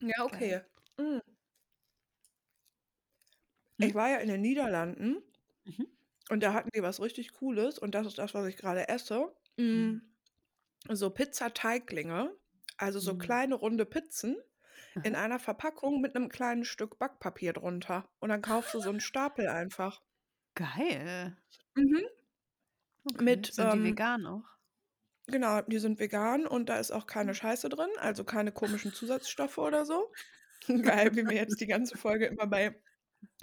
[0.02, 0.62] Ja, okay.
[0.98, 1.22] Hm.
[3.80, 3.90] Hm?
[3.90, 5.22] Ich war ja in den Niederlanden
[5.66, 6.00] Mhm.
[6.30, 9.36] und da hatten die was richtig Cooles und das ist das, was ich grade esse.
[9.74, 10.00] Mhm.
[10.88, 12.36] Hm, so Pizzateiglinge,
[12.78, 13.16] also so Mhm.
[13.16, 14.38] kleine runde Pizzen
[15.04, 19.00] in einer Verpackung mit 'nem kleinen Stück Backpapier drunter und dann kaufst du so 'n
[19.02, 20.02] Stapel einfach.
[20.56, 21.36] Geil.
[21.78, 22.19] Mhm.
[23.06, 23.24] Okay.
[23.24, 24.46] Mit, Sind die ähm vegan auch?
[25.28, 27.36] Genau, die sind vegan und da ist auch keine Hm.
[27.36, 30.12] Scheiße drin, also keine komischen Zusatzstoffe oder so.
[30.84, 32.82] Geil, wie wir jetzt die ganze Folge immer bei,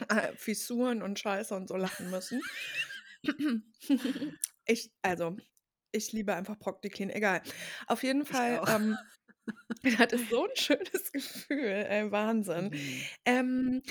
[0.08, 2.50] äh, Fissuren und Scheiße und so lachen müssen.
[4.66, 5.36] Ich also,
[5.92, 7.42] ich liebe einfach Procticin, egal.
[7.86, 8.98] Auf jeden Ich Fall, ähm,
[9.82, 12.70] das ist so 'n schönes Gefühl, ey, Wahnsinn.
[12.70, 13.08] Mhm.
[13.26, 13.82] Ähm,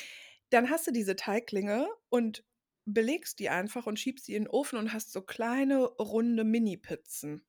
[0.51, 2.45] dann hast du diese Teiglinge und
[2.85, 7.45] belegst die einfach und schiebst die in 'n Ofen und hast so kleine, runde Minipizzen.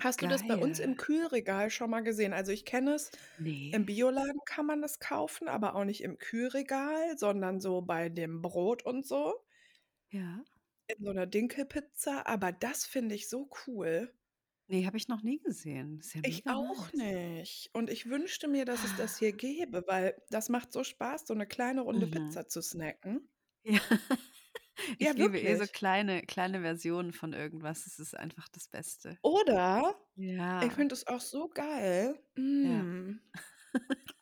[0.00, 0.98] Hast du das bei uns im Geil.
[0.98, 2.32] Kühlregal schon mal gesehen?
[2.34, 3.12] Also, ich kenne es
[3.70, 3.86] im Ne.
[3.86, 8.84] Bioladen kann man das kaufen, aber auch nicht im Kühlregal, sondern so bei dem Brot
[8.84, 9.44] und so.
[10.12, 10.44] Ja.
[10.90, 14.10] In so 'ner Dinkelpizza, aber das finde ich so cool.
[14.70, 16.02] Ne, habe ich noch nie gesehen.
[16.14, 17.70] Ja Ich auch nicht.
[17.74, 21.34] Und ich wünschte mir, dass es das hier gäbe, weil das macht so Spaß, so
[21.34, 22.08] 'ne kleine runde Mhm.
[22.08, 23.28] Pizza zu snacken.
[23.64, 23.80] Ja.
[24.98, 27.84] Ich Ja, liebe eh so kleine kleine Versionen von irgendwas.
[27.84, 29.18] Das ist einfach das Beste.
[29.24, 29.96] Oder?
[30.60, 30.74] Ich Ja.
[30.74, 32.22] finde es auch so geil.
[32.62, 32.88] Ja.
[32.92, 33.20] Hm.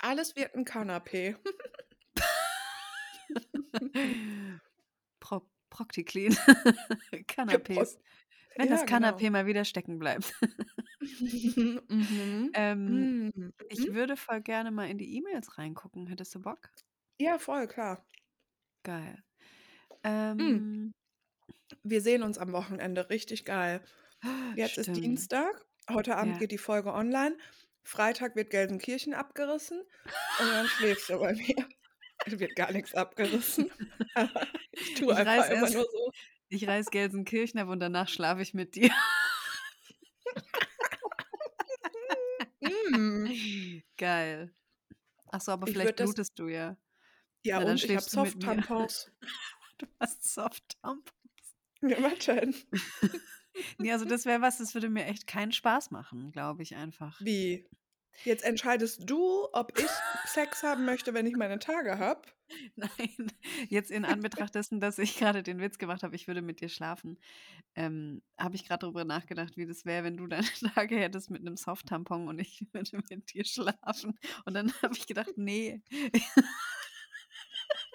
[0.00, 1.36] Alles wird 'n Kanapé.
[5.20, 6.32] Pro Procticlean.
[7.28, 7.98] Kanapés.
[8.56, 9.24] Wenn ja, das genau.
[9.24, 10.34] Kanapé mal wieder stecken bleibt.
[11.90, 12.54] Mhm.
[12.54, 13.52] Ähm, Hm.
[13.68, 13.92] ich Mhm.
[13.92, 16.06] würde voll gerne mal in die E-Mails reingucken.
[16.08, 16.70] Hättest du Bock?
[17.20, 18.06] Ja, voll, klar.
[18.84, 19.16] Geil.
[20.06, 20.38] Hm.
[20.40, 20.94] Ähm
[21.82, 23.80] Wir sehen uns am Wochenende, richtig geil.
[24.54, 24.98] Jetzt ist Stimmt.
[25.04, 26.38] Dienstag, heute Abend Ja.
[26.40, 27.36] geht die Folge online.
[27.82, 31.68] Freitag wird Gelsenkirchen abgerissen und dann schläfst du bei mir.
[32.24, 33.70] Es wird gar nix abgerissen,
[34.72, 36.10] ich tue Ich einfach immer erst nur so.
[36.48, 38.90] ich reiß Gelsenkirchen ab und danach schlafe ich mit dir.
[42.62, 43.82] Hm.
[43.96, 44.52] Geil.
[45.30, 46.76] Ach so, aber Ich vielleicht würde das blutest du ja.
[47.44, 48.00] Ja Na, dann und ich habe.
[48.00, 49.12] Soft-Tampons.
[49.78, 51.12] Du hast Soft-Tampons.
[51.82, 52.54] Ja, was denn?
[53.78, 57.20] Ne, also das wäre was, das würde mir echt keinen Spaß machen, glaube ich einfach.
[57.20, 57.66] Wie?
[58.24, 62.28] Jetzt entscheidest du, ob ich Sex haben möchte, wenn ich meine Tage habe?
[62.76, 63.32] Nein,
[63.68, 66.68] jetzt in Anbetracht dessen, dass ich grade den Witz gemacht habe, ich würde mit dir
[66.68, 67.18] schlafen,
[67.76, 71.42] ähm, habe ich grad drüber nachgedacht, wie das wäre, wenn du deine Tage hättest mit
[71.44, 74.18] 'nem Soft-Tampon und ich würde mit dir schlafen.
[74.46, 75.82] Und dann habe ich gedacht: „Ne.“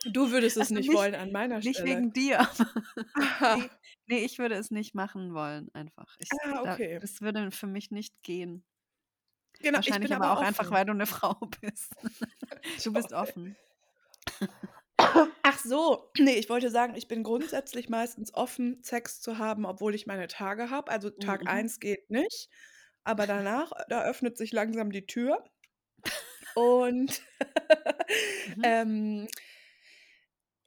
[0.06, 1.84] Du würdest es Also nicht nicht wollen an meiner nicht Stelle.
[1.84, 2.56] wegen dir, aber
[3.20, 3.58] Aha.
[3.60, 3.70] ne,
[4.08, 6.16] ne, ich würde es nicht machen wollen einfach.
[6.20, 7.02] Ich Ah, da okay.
[7.02, 8.64] das würde für mich nicht gehen.
[9.64, 10.72] Genau, ich Wahrscheinlich bin aber auch einfach, offen.
[10.72, 11.96] weil du 'ne Frau bist.
[12.84, 13.58] Du bist offen.
[15.44, 19.96] Ach so, ne, ich wollte sagen, ich bin grundsätzlich meistens offen, Sex zu haben, obwohl
[19.96, 20.92] ich meine Tage habe.
[20.92, 21.50] Also, Tag Mhm.
[21.50, 22.50] 1 geht nicht,
[23.04, 25.44] aber danach, da öffnet sich langsam die Tür.
[26.56, 27.22] Und,
[28.46, 28.64] Mhm.
[28.64, 29.28] ähm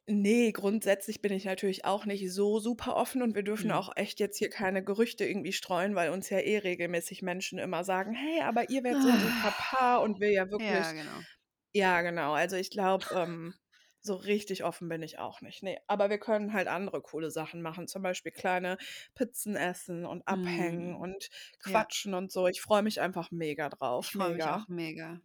[0.07, 3.71] ne, grundsätzlich bin ich natürlich auch nicht so super offen und wir dürfen Mhm.
[3.71, 7.83] auch echt jetzt hier keine Gerüchte irgendwie streuen, weil uns ja eh regelmäßig Menschen immer
[7.83, 11.25] sagen: „Hey, aber ihr werdet so 'n super Paar“ und wir ja wirklich Ja, genau.
[11.73, 12.33] ja, genau.
[12.33, 13.55] Also, ich glaube, ähm,
[14.01, 15.77] so richtig offen bin ich auch nicht, ne.
[15.87, 18.77] Aber wir können halt andere coole Sachen machen, zum Beispiel kleine
[19.15, 20.95] Pizzen essen und abhängen Mhm.
[20.95, 21.29] und
[21.65, 21.85] Ja.
[21.85, 22.47] quatschen und so.
[22.47, 24.53] Ich freue mich einfach mega drauf, Ich freue mich mega.
[24.53, 25.19] auch mega.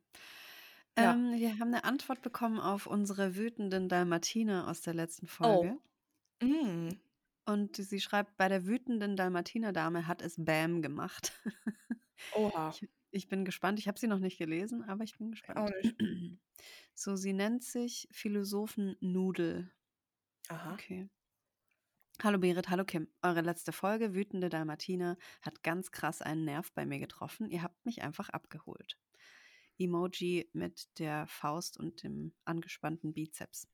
[0.99, 1.13] Ja.
[1.15, 5.63] Ähm, wir haben 'ne Antwort bekommen auf unsere wütenden Dalmatiner aus der letzten Oh.
[5.63, 5.79] Folge.
[6.43, 7.01] Hm.
[7.47, 11.33] Und sie schreibt, bei der wütenden Dalmatiner-Dame hat es Bam gemacht.
[12.33, 12.81] Oha.
[12.81, 13.79] Ich, ich bin gespannt.
[13.79, 15.71] Ich habe sie noch nicht gelesen, aber ich bin Auch gespannt.
[15.83, 15.97] nicht.
[16.95, 19.73] So, sie nennt sich Philosophen Nudel.
[20.49, 20.73] Aha.
[20.75, 21.09] Okay.
[22.23, 23.09] Hallo Berit, hallo Kim.
[23.23, 27.49] Eure letzte Folge, Wütende Dalmatiner, hat ganz krass einen Nerv bei mir getroffen.
[27.51, 28.99] Ihr habt mich einfach abgeholt.
[29.81, 33.69] Emoji mit der Faust und dem angespannten Bizeps.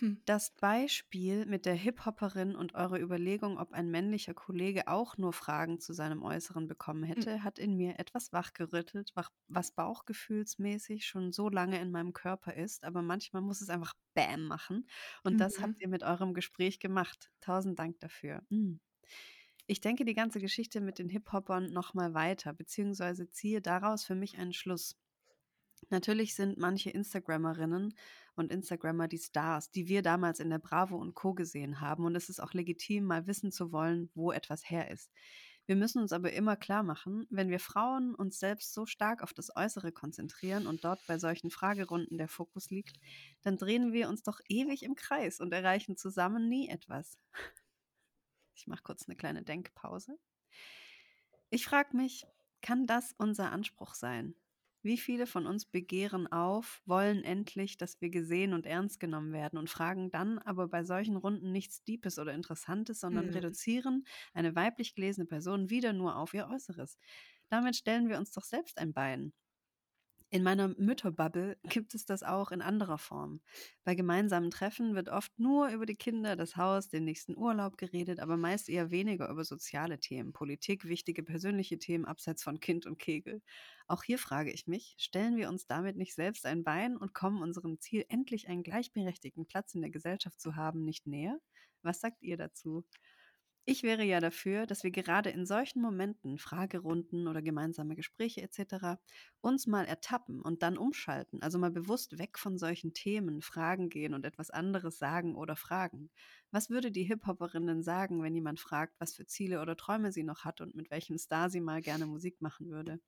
[0.00, 0.14] Hm.
[0.24, 5.80] Das Beispiel mit der Hip-Hopperin und eure Überlegung, ob ein männlicher Kollege auch nur Fragen
[5.80, 11.48] zu seinem Äußeren bekommen hätte, hat in mir etwas wachgerüttelt, wach- was bauchgefühlsmäßig schon so
[11.48, 14.86] lange in meinem Körper ist, aber manchmal muss es einfach Bam machen.
[15.24, 15.60] Und das Mhm.
[15.60, 17.30] habt ihr mit eurem Gespräch gemacht.
[17.40, 18.42] Tausend Dank dafür.
[18.50, 18.76] Mm.
[19.66, 24.38] Ich denke die ganze Geschichte mit den Hip-Hoppern nochmal weiter, beziehungsweise ziehe daraus für mich
[24.38, 24.96] einen Schluss.
[25.90, 27.94] Natürlich sind manche Instagrammerinnen
[28.34, 31.34] und Instagrammer die Stars, die wir damals in der Bravo und Co.
[31.34, 32.04] gesehen haben.
[32.04, 35.10] Und es ist auch legitim, mal wissen zu wollen, wo etwas her ist.
[35.66, 39.32] Wir müssen uns aber immer klar machen, wenn wir Frauen uns selbst so stark auf
[39.32, 42.96] das Äußere konzentrieren und dort bei solchen Fragerunden der Fokus liegt,
[43.42, 47.16] dann drehen wir uns doch ewig im Kreis und erreichen zusammen nie etwas.
[48.54, 50.18] Ich mache kurz eine kleine Denkpause.
[51.50, 52.26] Ich frage mich,
[52.62, 54.34] kann das unser Anspruch sein?
[54.84, 59.56] Wie viele von uns begehren auf, wollen endlich, dass wir gesehen und ernst genommen werden
[59.56, 63.28] und fragen dann aber bei solchen Runden nichts Deepes oder Interessantes, sondern Hm.
[63.28, 66.98] reduzieren eine weiblich gelesene Person wieder nur auf ihr Äußeres.
[67.48, 69.32] Damit stellen wir uns doch selbst ein Bein.
[70.34, 73.42] In meiner Mütterbubble gibt es das auch in anderer Form.
[73.84, 78.18] Bei gemeinsamen Treffen wird oft nur über die Kinder, das Haus, den nächsten Urlaub geredet,
[78.18, 82.98] aber meist eher weniger über soziale Themen, Politik, wichtige persönliche Themen abseits von Kind und
[82.98, 83.42] Kegel.
[83.86, 87.42] Auch hier frage ich mich, stellen wir uns damit nicht selbst ein Bein und kommen
[87.42, 91.38] unserem Ziel, endlich einen gleichberechtigten Platz in der Gesellschaft zu haben, nicht näher?
[91.82, 92.86] Was sagt ihr dazu?
[93.64, 99.00] Ich wäre ja dafür, dass wir gerade in solchen Momenten, Fragerunden oder gemeinsame Gespräche etc.,
[99.40, 104.14] uns mal ertappen und dann umschalten, also mal bewusst weg von solchen Themen, Fragen gehen
[104.14, 106.10] und etwas anderes sagen oder fragen.
[106.52, 110.22] Was würde die Hip-Hopperin denn sagen, wenn jemand fragt, was für Ziele oder Träume sie
[110.24, 113.00] noch hat und mit welchem Star sie mal gerne Musik machen würde?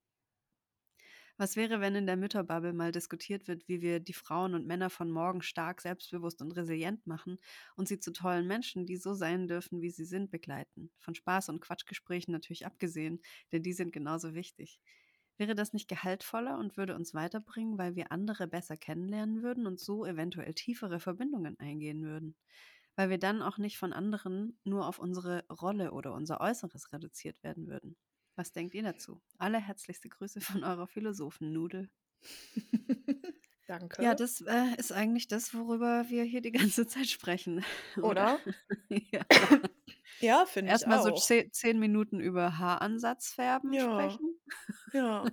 [1.37, 4.88] Was wäre, wenn in der Mütterbubble mal diskutiert wird, wie wir die Frauen und Männer
[4.90, 7.38] von morgen stark, selbstbewusst und resilient machen
[7.77, 10.90] und sie zu tollen Menschen, die so sein dürfen, wie sie sind, begleiten?
[10.99, 13.20] Von Spaß- und Quatschgesprächen natürlich abgesehen,
[13.53, 14.81] denn die sind genauso wichtig.
[15.37, 19.81] Wäre das nicht gehaltvoller und würde uns weiterbringen, weil wir andere besser kennenlernen würden und
[19.81, 22.37] so eventuell tiefere Verbindungen eingehen würden?
[22.97, 27.42] Weil wir dann auch nicht von anderen nur auf unsere Rolle oder unser Äußeres reduziert
[27.42, 27.97] werden würden.
[28.37, 29.20] Was denkt ihr dazu?
[29.38, 31.88] Allerherzlichste Grüße von eurer Philosophen-Nudel.
[33.66, 34.03] Danke.
[34.03, 37.64] Ja, das äh, ist eigentlich das, worüber wir hier die ganze Zeit sprechen.
[38.03, 38.38] Oder?
[38.88, 39.25] ja.
[40.20, 43.83] Ja, finde ich Erstmal so zehn, zehn Minuten über Haaransatzfärben Ja.
[44.11, 44.38] sprechen
[44.92, 45.25] Ja.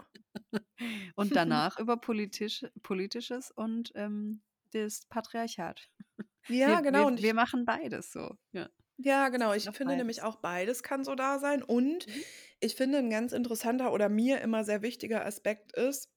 [1.16, 5.90] und danach über politisch, Politisches und ähm, das Patriarchat.
[6.48, 7.10] Ja, wir, genau.
[7.10, 8.36] Wir, wir machen beides so.
[8.54, 8.70] Ja.
[9.04, 9.54] Ja, genau.
[9.54, 10.24] Ich finde nämlich beides.
[10.24, 11.64] auch beides kann so da sein.
[11.64, 12.22] Und Mhm.
[12.60, 16.10] ich finde, ein ganz interessanter oder mir immer sehr wichtiger Aspekt ist,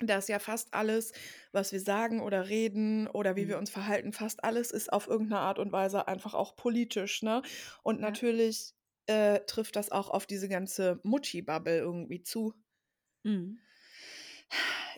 [0.00, 1.12] dass ja fast alles,
[1.52, 3.58] was wir sagen oder reden oder wie wir Mhm.
[3.58, 7.42] uns verhalten, fast alles ist auf irgendeine Art und Weise einfach auch politisch, ne?
[7.82, 8.02] Und Ja.
[8.02, 8.74] natürlich
[9.06, 12.54] äh, trifft das auch auf diese ganze Mutti-Bubble irgendwie zu.
[13.24, 13.58] Mhm.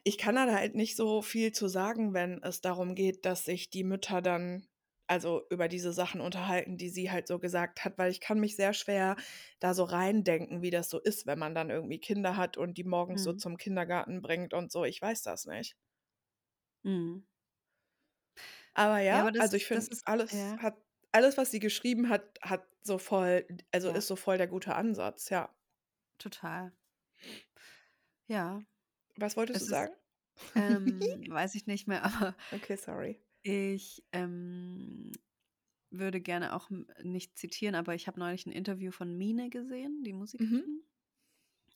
[0.05, 3.71] Ich kann da halt nicht so viel zu sagen, wenn es darum geht, dass sich
[3.71, 4.67] die Mütter dann
[5.11, 8.57] also über diese Sachen unterhalten, die sie halt so gesagt hat, weil ich kann mich
[8.57, 9.17] sehr schwer
[9.61, 12.85] da so reindenken, wie das so ist, wenn man dann irgendwie Kinder hat und die
[12.85, 13.35] morgens so Mhm.
[13.35, 14.85] zum Kindergarten bringt und so.
[14.85, 15.77] Ich weiß das nicht.
[16.85, 17.25] Mhm.
[18.75, 20.77] Aber Ja, ja, aber das, also ich finde, ist, alles ja, hat,
[21.13, 24.75] alles, was sie geschrieben hat, hat so voll, also ja, ist so voll der gute
[24.75, 25.51] Ansatz, ja.
[26.19, 26.73] total.
[28.29, 28.63] Ja,
[29.17, 29.93] Was wolltest du es ist, sagen?
[30.57, 33.21] ähm, weiß ich nicht mehr, aber Okay, sorry.
[33.43, 35.13] Ich ähm,
[35.91, 36.71] würde gerne auch
[37.03, 40.65] nicht zitieren, aber ich habe neulich ein Interview von Mine gesehen, die Mhm.
[40.65, 40.85] Musikerin.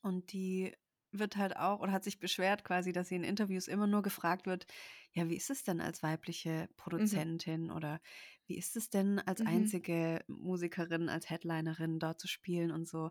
[0.03, 0.75] Und die
[1.13, 4.47] wird halt auch oder hat sich beschwert quasi, dass sie in Interviews immer nur gefragt
[4.47, 4.67] wird,
[5.13, 7.25] ja, wie ist es denn als weibliche Mhm.
[7.27, 8.01] Produzentin oder
[8.47, 9.45] wie ist es denn als Mhm.
[9.47, 13.11] einzige Musikerin, als Headlinerin dort zu spielen und so.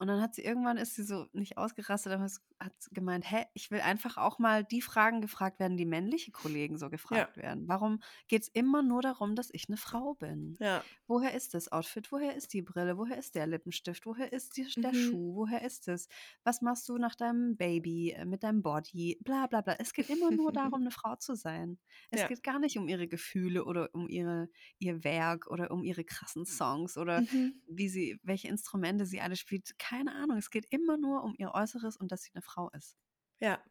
[0.00, 2.26] Und dann hat sie irgendwann ist sie so nicht ausgerastet, aber
[2.58, 6.78] hat gemeint, hä, ich will einfach auch mal die Fragen gefragt werden, die männliche Kollegen
[6.78, 7.42] so gefragt ja.
[7.42, 7.68] werden.
[7.68, 10.56] Warum geht es immer nur darum, dass ich eine Frau bin?
[10.58, 10.82] Ja.
[11.06, 12.10] Woher ist das Outfit?
[12.12, 12.96] Woher ist die Brille?
[12.96, 14.06] Woher ist der Lippenstift?
[14.06, 14.96] Woher ist die, der mhm.
[14.96, 15.34] Schuh?
[15.34, 16.08] Woher ist es?
[16.44, 19.18] Was machst du nach deinem Baby, äh, mit deinem Body?
[19.22, 19.74] Bla bla bla.
[19.78, 21.78] Es geht immer nur darum, eine Frau zu sein.
[22.08, 22.28] Es ja.
[22.28, 26.46] geht gar nicht um ihre Gefühle oder um ihre, ihr Werk oder um ihre krassen
[26.46, 27.60] Songs oder mhm.
[27.68, 30.36] wie sie, welche Instrumente sie alle spielt keine Ahnung.
[30.36, 32.96] Es geht immer nur um ihr Äußeres und dass sie eine Frau ist.
[33.38, 33.62] Ja.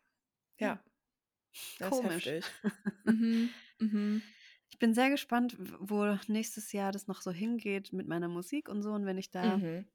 [0.58, 0.84] Ja.
[1.80, 2.30] Das Komisch.
[3.06, 3.50] mhm.
[3.80, 4.22] Mhm.
[4.72, 8.84] Ich bin sehr gespannt, wo nächstes Jahr das noch so hingeht mit meiner Musik und
[8.84, 8.92] so.
[8.92, 9.86] Und wenn ich da mhm.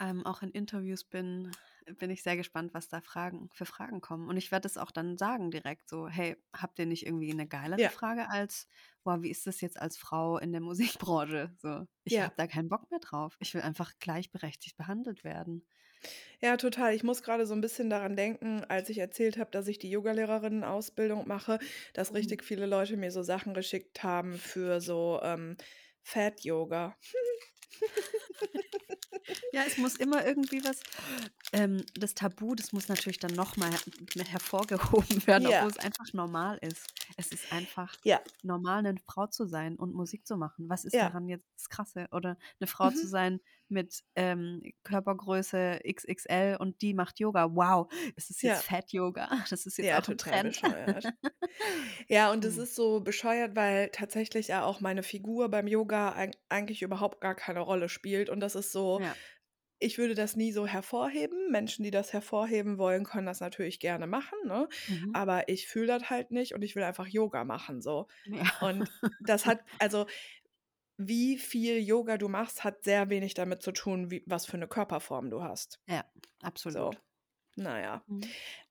[0.00, 1.50] ähm, auch in Interviews bin,
[1.94, 4.28] bin ich sehr gespannt, was da Fragen für Fragen kommen.
[4.28, 7.46] Und ich werde es auch dann sagen direkt so, hey, habt ihr nicht irgendwie eine
[7.46, 7.90] geilere ja.
[7.90, 8.66] Frage als,
[9.04, 11.54] boah, wie ist das jetzt als Frau in der Musikbranche?
[11.58, 12.24] So, ich ja.
[12.24, 13.36] habe da keinen Bock mehr drauf.
[13.40, 15.66] Ich will einfach gleichberechtigt behandelt werden.
[16.40, 16.94] Ja, total.
[16.94, 19.90] Ich muss gerade so ein bisschen daran denken, als ich erzählt habe, dass ich die
[19.90, 21.58] Yogalehrerinnen-Ausbildung mache,
[21.94, 22.16] dass mhm.
[22.16, 25.56] richtig viele Leute mir so Sachen geschickt haben für so ähm,
[26.02, 26.96] Fat-Yoga.
[29.52, 30.80] Ja, es muss immer irgendwie was,
[31.52, 33.70] ähm, das Tabu, das muss natürlich dann nochmal
[34.28, 35.48] hervorgehoben werden, Ja.
[35.48, 36.86] obwohl es einfach normal ist.
[37.16, 38.20] Es ist einfach Ja.
[38.42, 40.68] normal, eine Frau zu sein und Musik zu machen.
[40.68, 41.02] Was ist Ja.
[41.02, 42.08] daran jetzt das Krasse?
[42.12, 43.08] Oder eine Frau zu mhm.
[43.08, 47.54] sein mit ähm, Körpergröße XXL und die macht Yoga.
[47.54, 48.62] Wow, es ist jetzt.
[48.62, 49.28] Fat Yoga.
[49.50, 50.60] Das ist jetzt Ja, auch ein total Trend.
[50.60, 51.10] bescheuert.
[52.08, 52.62] Ja, und es mhm.
[52.62, 56.14] ist so bescheuert, weil tatsächlich ja auch meine Figur beim Yoga
[56.48, 58.28] eigentlich überhaupt gar keine Rolle spielt.
[58.30, 59.15] Und das ist so, Ja.
[59.78, 61.50] Ich würde das nie so hervorheben.
[61.50, 64.68] Menschen, die das hervorheben wollen, können das natürlich gerne machen, ne?
[64.88, 65.14] Mhm.
[65.14, 68.08] Aber ich fühle das halt nicht und ich will einfach Yoga machen, so.
[68.24, 68.44] Ja.
[68.60, 68.88] Und
[69.20, 70.06] das hat, also
[70.98, 74.68] wie viel Yoga du machst, hat sehr wenig damit zu tun, wie, was für eine
[74.68, 75.80] Körperform du hast.
[75.86, 76.04] Ja,
[76.42, 76.94] absolut.
[76.94, 77.00] So.
[77.56, 78.02] Naja.
[78.06, 78.20] Mhm.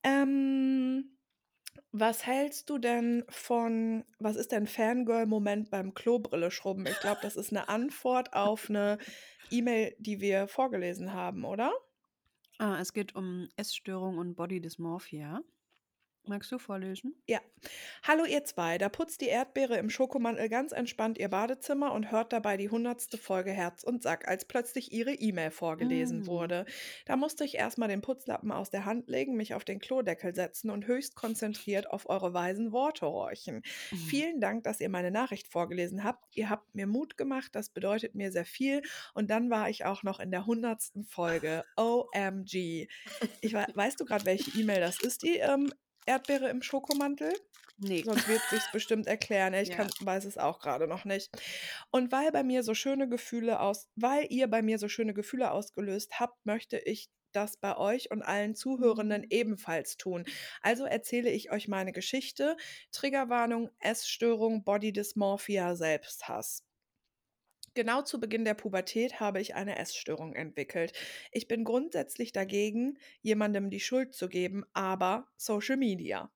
[0.04, 1.18] Ähm,
[1.91, 6.86] was hältst du denn von, was ist denn Fangirl-Moment beim Klobrille schrubben?
[6.88, 8.98] Ich glaube, das ist eine Antwort auf eine
[9.51, 11.73] E-Mail, die wir vorgelesen haben, oder?
[12.58, 15.41] Ah, es geht um Essstörung und Body Dysmorphia.
[16.27, 17.15] Magst du vorlesen?
[17.27, 17.39] Ja.
[18.03, 22.33] Hallo ihr zwei, da putzt die Erdbeere im Schokomantel ganz entspannt ihr Badezimmer und hört
[22.33, 26.27] dabei die hundertste Folge Herz und Sack, als plötzlich ihre E-Mail vorgelesen mm.
[26.27, 26.65] wurde.
[27.05, 30.69] Da musste ich erstmal den Putzlappen aus der Hand legen, mich auf den Klodeckel setzen
[30.71, 33.61] und höchst konzentriert auf eure weisen Worte horchen.
[33.91, 33.95] Mm.
[33.95, 36.23] Vielen Dank, dass ihr meine Nachricht vorgelesen habt.
[36.35, 38.81] Ihr habt mir Mut gemacht, das bedeutet mir sehr viel.
[39.13, 41.63] Und dann war ich auch noch in der hundertsten Folge.
[41.77, 42.88] OMG.
[43.41, 45.71] Ich weißt du gerade, welche E-Mail das ist, die ähm,
[46.06, 47.34] Erdbeere im Schokomantel?
[47.78, 48.04] Nee.
[48.04, 49.54] Sonst wird sich bestimmt erklären.
[49.54, 49.76] Ich ja.
[49.76, 51.30] kann, weiß es auch gerade noch nicht.
[51.91, 55.52] Und weil bei mir so schöne Gefühle aus, weil ihr bei mir so schöne Gefühle
[55.52, 59.28] ausgelöst habt, möchte ich das bei euch und allen Zuhörenden mhm.
[59.30, 60.24] ebenfalls tun.
[60.62, 62.56] Also erzähle ich euch meine Geschichte.
[62.91, 66.63] Triggerwarnung, Essstörung, Body Dysmorphia, Selbsthass.
[67.75, 70.93] Genau zu Beginn der Pubertät habe ich eine Essstörung entwickelt.
[71.31, 76.31] Ich bin grundsätzlich dagegen, jemandem die Schuld zu geben, aber Social Media.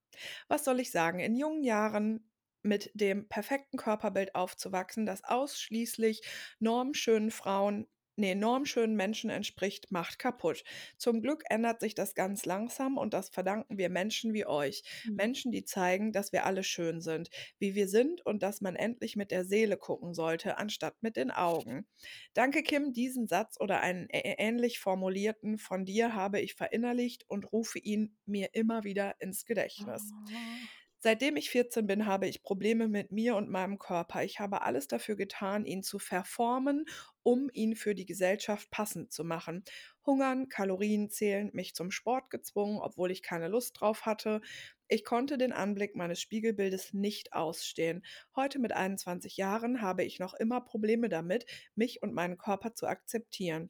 [0.49, 1.19] Was soll ich sagen?
[1.19, 2.30] In jungen Jahren
[2.62, 6.21] mit dem perfekten Körperbild aufzuwachsen, das ausschließlich
[6.60, 7.88] normschönen Frauen
[8.20, 10.64] nee, normschönen Menschen entspricht, macht kaputt.
[10.98, 14.84] Zum Glück ändert sich das ganz langsam und das verdanken wir Menschen wie euch.
[15.06, 15.16] Mhm.
[15.16, 17.30] Menschen, die zeigen, dass wir alle schön sind,
[17.60, 21.32] wie wir sind und dass man endlich mit der Seele gucken sollte, anstatt mit den
[21.32, 21.88] Augen.
[22.34, 27.80] Danke, Kim, diesen Satz oder einen ähnlich formulierten von dir habe ich verinnerlicht und rufe
[27.80, 30.14] ihn mir immer wieder ins Gedächtnis.
[30.26, 30.79] Oh.
[31.02, 34.24] Seitdem ich 14 bin, habe ich Probleme mit mir und meinem Körper.
[34.24, 36.86] Ich habe alles dafür getan, ihn zu verformen,
[37.24, 39.64] um ihn für die Gesellschaft passend zu machen.
[40.06, 44.42] Hungern, Kalorien zählen, mich zum Sport gezwungen, obwohl ich keine Lust drauf hatte.
[44.90, 48.04] Ich konnte den Anblick meines Spiegelbildes nicht ausstehen.
[48.36, 52.88] Heute mit 21 Jahren habe ich noch immer Probleme damit, mich und meinen Körper zu
[52.88, 53.70] akzeptieren.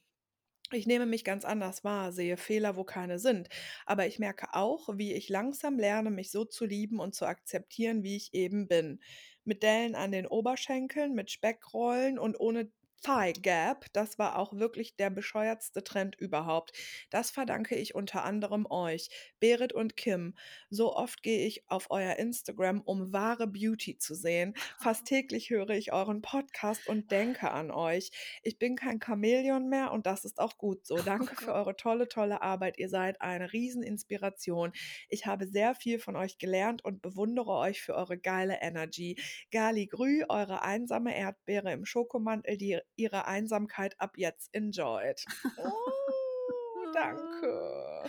[0.72, 3.50] Ich nehme mich ganz anders wahr, sehe Fehler, wo keine sind,
[3.88, 8.04] aber ich merke auch, wie ich langsam lerne, mich so zu lieben und zu akzeptieren,
[8.04, 9.00] wie ich eben bin.
[9.46, 12.72] Mit Dellen an den Oberschenkeln, mit Speckrollen und ohne
[13.02, 16.74] Thigh Gap, das war auch wirklich der bescheuertste Trend überhaupt.
[17.10, 19.10] Das verdanke ich unter anderem euch,
[19.40, 20.36] Berit und Kim.
[20.70, 24.54] So oft gehe ich auf euer Instagram, um wahre Beauty zu sehen.
[24.78, 28.12] Fast täglich höre ich euren Podcast und denke an euch.
[28.44, 30.98] Ich bin kein Chamäleon mehr und das ist auch gut so.
[30.98, 32.78] Danke für eure tolle, tolle Arbeit.
[32.78, 34.74] Ihr seid eine Rieseninspiration.
[35.08, 39.18] Ich habe sehr viel von euch gelernt und bewundere euch für eure geile Energy.
[39.52, 45.24] Gali Grü, eure einsame Erdbeere im Schokomantel, die ihre Einsamkeit ab jetzt enjoyed.
[45.58, 48.04] Oh, danke.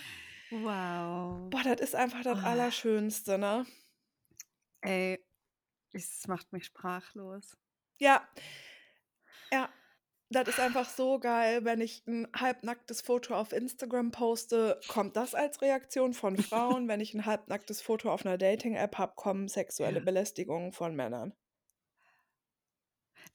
[0.51, 1.49] Wow.
[1.51, 2.47] Boah, das ist einfach das Oh.
[2.47, 3.65] Allerschönste, ne?
[4.83, 5.25] Ey,
[5.93, 7.57] es macht mich sprachlos.
[7.99, 8.27] Ja.
[9.53, 9.69] Ja.
[10.33, 15.35] Das ist einfach so geil, wenn ich ein halbnacktes Foto auf Instagram poste, kommt das
[15.35, 16.87] als Reaktion von Frauen.
[16.87, 20.05] Wenn ich ein halbnacktes Foto auf einer Dating-App habe, kommen sexuelle Ja.
[20.05, 21.35] Belästigungen von Männern.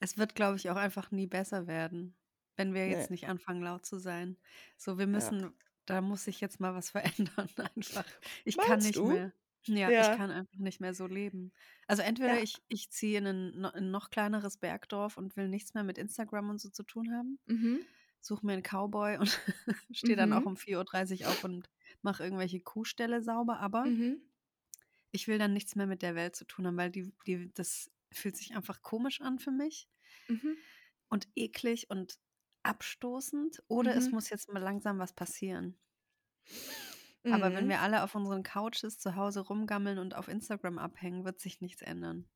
[0.00, 2.16] Es wird, glaube ich, auch einfach nie besser werden,
[2.56, 2.86] wenn wir Ne.
[2.88, 4.38] jetzt nicht anfangen, laut zu sein.
[4.76, 5.32] So, wir Ja.
[5.32, 8.04] müssen da muss sich jetzt mal was verändern einfach.
[8.44, 9.04] Ich kann Meinst nicht du?
[9.04, 9.32] mehr.
[9.68, 9.96] Ja, Ja.
[9.96, 11.52] ich kann einfach nicht mehr so leben.
[11.86, 12.42] Also entweder Ja.
[12.42, 16.50] ich ich ziehe in no in noch kleineres Bergdorf und will nichts mehr mit Instagram
[16.50, 17.86] und so zu tun haben, Mhm.
[18.20, 19.40] suche mir 'n Cowboy und
[19.92, 20.46] stehe dann auch Mhm.
[20.46, 21.70] um 4:30 Uhr auf und
[22.02, 24.26] mache irgendwelche Kuhställe sauber, aber Mhm.
[25.12, 27.90] ich will dann nichts mehr mit der Welt zu tun haben, weil die die das
[28.12, 29.88] fühlt sich einfach komisch an für mich
[30.28, 30.56] Mhm.
[31.08, 32.18] und eklig und
[32.62, 34.12] abstoßend oder es Mhm.
[34.12, 35.78] muss jetzt mal langsam was passieren.
[37.28, 37.68] Aber wenn Mhm.
[37.68, 41.82] wir alle auf unseren Couches zu Hause rumgammeln und auf Instagram abhängen, wird sich nichts
[41.82, 42.28] ändern.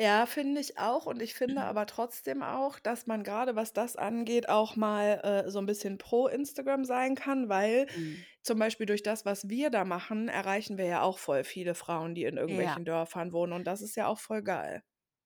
[0.00, 1.04] Ja, finde ich auch.
[1.06, 1.34] Und ich Mhm.
[1.34, 5.66] finde aber trotzdem auch, dass man gerade, was das angeht, auch mal äh, so ein
[5.66, 8.24] bisschen pro Instagram sein kann, weil Mhm.
[8.42, 12.14] zum Beispiel durch das, was wir da machen, erreichen wir ja auch voll viele Frauen,
[12.14, 12.76] die in Ja.
[12.76, 13.52] irgendwelchen Dörfern wohnen.
[13.52, 14.82] Und das ist ja auch voll geil.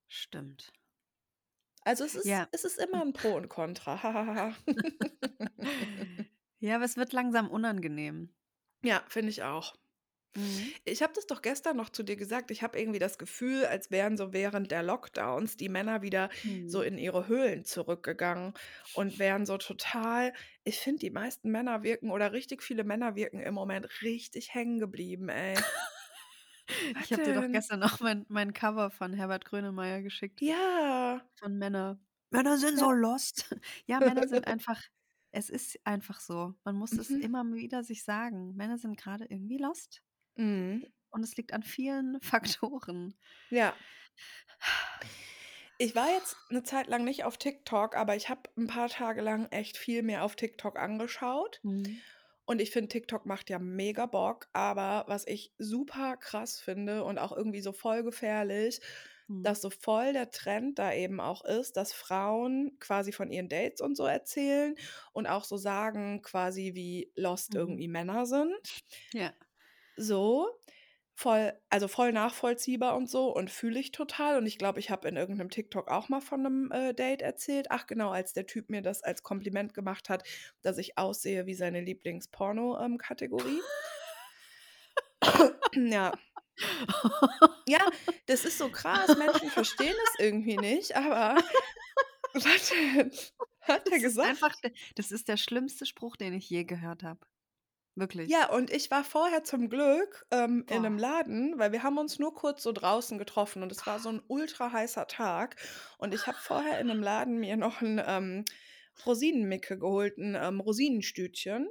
[0.08, 0.72] Stimmt.
[1.84, 2.48] Also es ist, Ja.
[2.50, 4.02] es ist immer ein Pro und Contra.
[4.02, 4.54] Hahaha.
[6.58, 8.34] Ja, aber es wird langsam unangenehm.
[8.82, 9.74] ja, finde ich auch.
[10.36, 10.74] Mhm.
[10.84, 12.50] Ich habe das doch gestern noch zu dir gesagt.
[12.50, 16.30] Ich habe irgendwie das Gefühl, als wären so während der Lockdowns die Männer wieder
[16.66, 16.84] so Mhm.
[16.84, 18.54] in ihre Höhlen zurückgegangen
[18.92, 20.32] und wären so total.
[20.64, 24.78] Ich finde, die meisten Männer wirken oder richtig viele Männer wirken im Moment richtig hängen
[24.80, 25.54] geblieben, ey.
[26.94, 27.50] Was Ich habe dir doch denn?
[27.50, 30.40] gestern noch mein mein Cover von Herbert Grönemeyer geschickt.
[30.40, 31.20] Ja.
[31.38, 32.00] Von Männer.
[32.30, 32.80] Männer sind Ja.
[32.80, 33.50] so lost.
[33.86, 34.80] Ja, Männer sind einfach
[35.32, 36.54] es ist einfach so.
[36.64, 37.16] Man muss es Mhm.
[37.16, 38.54] immer wieder sich sagen.
[38.56, 40.00] Männer sind gerade irgendwie lost.
[40.36, 40.86] Mhm.
[41.10, 43.14] Und es liegt an vielen Faktoren.
[43.50, 43.74] Ja.
[45.78, 49.22] Ich war jetzt eine Zeit lang nicht auf TikTok, aber ich habe ein paar Tage
[49.22, 51.60] lang echt viel mehr auf TikTok angeschaut.
[51.62, 52.00] Mhm.
[52.46, 57.18] Und ich finde, TikTok macht ja mega Bock, aber was ich super krass finde und
[57.18, 58.80] auch irgendwie so voll gefährlich,
[59.26, 59.42] Mhm.
[59.42, 63.80] dass so voll der Trend da eben auch ist, dass Frauen quasi von ihren Dates
[63.80, 64.74] und so erzählen
[65.14, 67.60] und auch so sagen, quasi wie lost Mhm.
[67.60, 68.54] irgendwie Männer sind.
[69.14, 69.32] Ja.
[69.96, 70.48] So,
[71.14, 74.36] voll, also voll nachvollziehbar und so und fühle ich total.
[74.36, 77.68] Und ich glaube, ich habe in irgendeinem TikTok auch mal von einem äh, Date erzählt.
[77.70, 80.24] Ach genau, als der Typ mir das als Kompliment gemacht hat,
[80.62, 83.60] dass ich aussehe wie seine Lieblingsporno-Kategorie.
[85.74, 86.12] ja.
[87.66, 87.80] Ja,
[88.26, 89.16] das ist so krass.
[89.16, 91.36] Menschen verstehen das irgendwie nicht, aber
[92.34, 92.72] was?
[93.60, 94.28] Hat er gesagt?
[94.28, 94.54] einfach
[94.94, 97.20] das ist der schlimmste Spruch, den ich je gehört habe.
[97.96, 98.28] Wirklich.
[98.28, 100.98] Ja, und ich war vorher zum Glück ähm, in einem.
[100.98, 104.22] Laden, weil wir haben uns nur kurz so draußen getroffen und es war so ein
[104.26, 105.56] ultra heißer Tag.
[105.98, 108.44] Und ich habe vorher in einem Laden mir noch ein ähm,
[109.06, 111.68] Rosinenmicke geholt, ein ähm, Rosinenstütchen,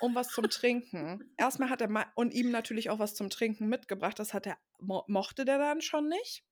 [0.00, 1.30] um was zum Trinken.
[1.38, 4.18] Erstmal hat er und ihm natürlich auch was zum Trinken mitgebracht.
[4.18, 6.44] Das hat er, mo mochte der dann schon nicht.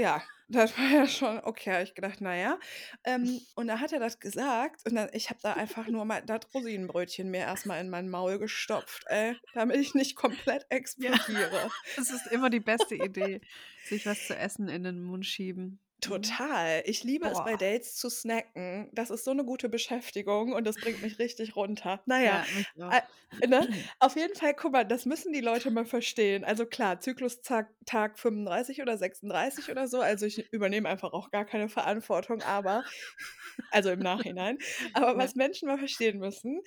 [0.00, 2.58] Ja, das war ja schon okay, ich gedacht, naja.
[3.04, 6.22] Ähm, und da hat er das gesagt und dann, ich habe da einfach nur mal
[6.22, 10.64] das Rosinenbrötchen mir erstmal in mein Maul gestopft, ey, damit ich nicht komplett
[10.96, 11.10] Ja.
[11.10, 11.70] explodiere.
[11.96, 13.42] Das ist immer die beste Idee,
[13.82, 15.80] sich was zu essen in den Mund schieben.
[16.04, 16.40] Mhm.
[16.40, 16.82] Total.
[16.86, 17.58] Ich liebe es bei Boah.
[17.58, 18.88] Dates zu snacken.
[18.92, 22.02] Das ist so eine gute Beschäftigung und das bringt mich richtig runter.
[22.06, 22.40] Naja,
[22.74, 23.02] Ja, äh,
[23.46, 23.68] ne?
[23.98, 26.44] auf jeden Fall, guck mal, das müssen die Leute mal verstehen.
[26.44, 30.00] Also klar, Zyklustag Tag 35 oder 36 oder so.
[30.00, 32.84] Also ich übernehme einfach auch gar keine Verantwortung, aber,
[33.70, 34.58] also im Nachhinein.
[34.92, 36.60] Aber was Menschen mal verstehen müssen,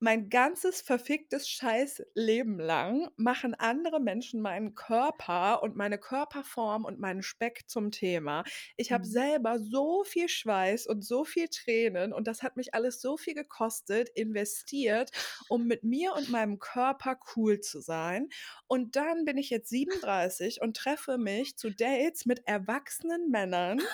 [0.00, 6.98] mein ganzes verficktes Scheiß Leben lang machen andere Menschen meinen Körper und meine Körperform und
[7.00, 8.44] meinen Speck zum Thema.
[8.76, 9.06] Ich habe Mhm.
[9.06, 13.34] selber so viel Schweiß und so viel Tränen und das hat mich alles so viel
[13.34, 15.10] gekostet, investiert,
[15.48, 18.28] um mit mir und meinem Körper cool zu sein.
[18.66, 23.88] Und dann bin ich jetzt 37 und treffe mich zu Dates mit erwachsenen Männern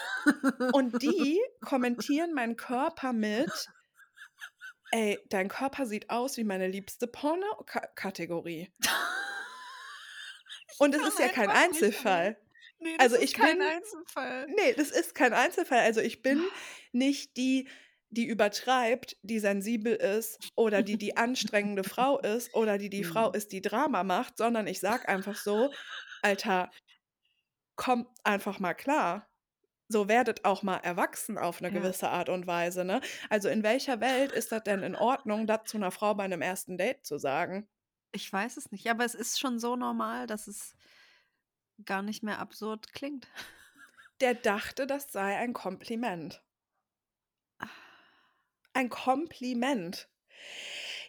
[0.70, 3.70] und die kommentieren meinen Körper mit,
[4.94, 8.70] ey, dein Körper sieht aus wie meine liebste Porno-Kategorie.
[10.78, 11.50] Und es ist ja kein.
[11.50, 12.36] Einzelfall.
[12.78, 14.46] Nee, das Also ist ich kein bin, Einzelfall.
[14.56, 15.80] nee, das ist kein Einzelfall.
[15.80, 16.42] Also ich bin
[16.92, 17.68] nicht die,
[18.10, 23.30] die übertreibt, die sensibel ist oder die die anstrengende Frau ist oder die die Frau
[23.30, 23.34] Mhm.
[23.36, 25.72] ist, die Drama macht, sondern ich sag einfach so,
[26.22, 26.70] Alter,
[27.76, 29.28] komm einfach mal klar.
[29.88, 31.72] So werdet auch mal erwachsen auf eine Ja.
[31.72, 33.00] gewisse Art und Weise, ne?
[33.30, 36.42] Also, in welcher Welt ist das denn in Ordnung, das zu einer Frau bei einem
[36.42, 37.68] ersten Date zu sagen?
[38.12, 40.74] Ich weiß es nicht, aber es ist schon so normal, dass es
[41.84, 43.28] gar nicht mehr absurd klingt.
[44.20, 46.42] Der dachte, das sei ein Kompliment.
[48.72, 50.08] Ein Kompliment.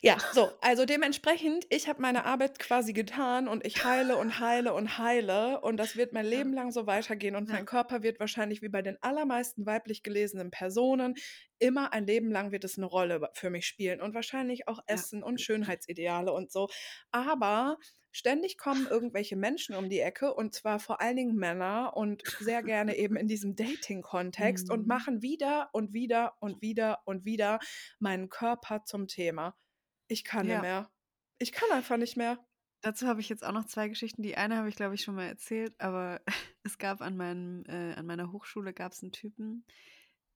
[0.03, 4.73] Ja, so, also dementsprechend, ich habe meine Arbeit quasi getan und ich heile und heile
[4.73, 6.25] und heile und das wird mein.
[6.25, 7.53] Leben lang so weitergehen und Ja.
[7.53, 11.15] mein Körper wird wahrscheinlich wie bei den allermeisten weiblich gelesenen Personen
[11.59, 15.05] immer ein Leben lang wird es eine Rolle für mich spielen und wahrscheinlich auch Ja.
[15.05, 16.67] Essen und Schönheitsideale und so.
[17.11, 17.77] Aber
[18.11, 22.63] ständig kommen irgendwelche Menschen um die Ecke und zwar vor allen Dingen Männer und sehr
[22.63, 24.87] gerne eben in diesem Dating-Kontext und Mhm.
[24.87, 27.59] machen wieder und wieder und wieder und wieder
[27.99, 29.55] meinen Körper zum Thema.
[30.07, 30.61] Ich kann nicht Ja.
[30.61, 30.91] mehr.
[31.39, 32.45] Ich kann einfach nicht mehr.
[32.81, 34.21] Dazu habe ich jetzt auch noch zwei Geschichten.
[34.21, 36.21] Die eine habe ich, glaube ich, schon mal erzählt, aber
[36.63, 39.65] es gab an meinem, äh, an meiner Hochschule gab es einen Typen.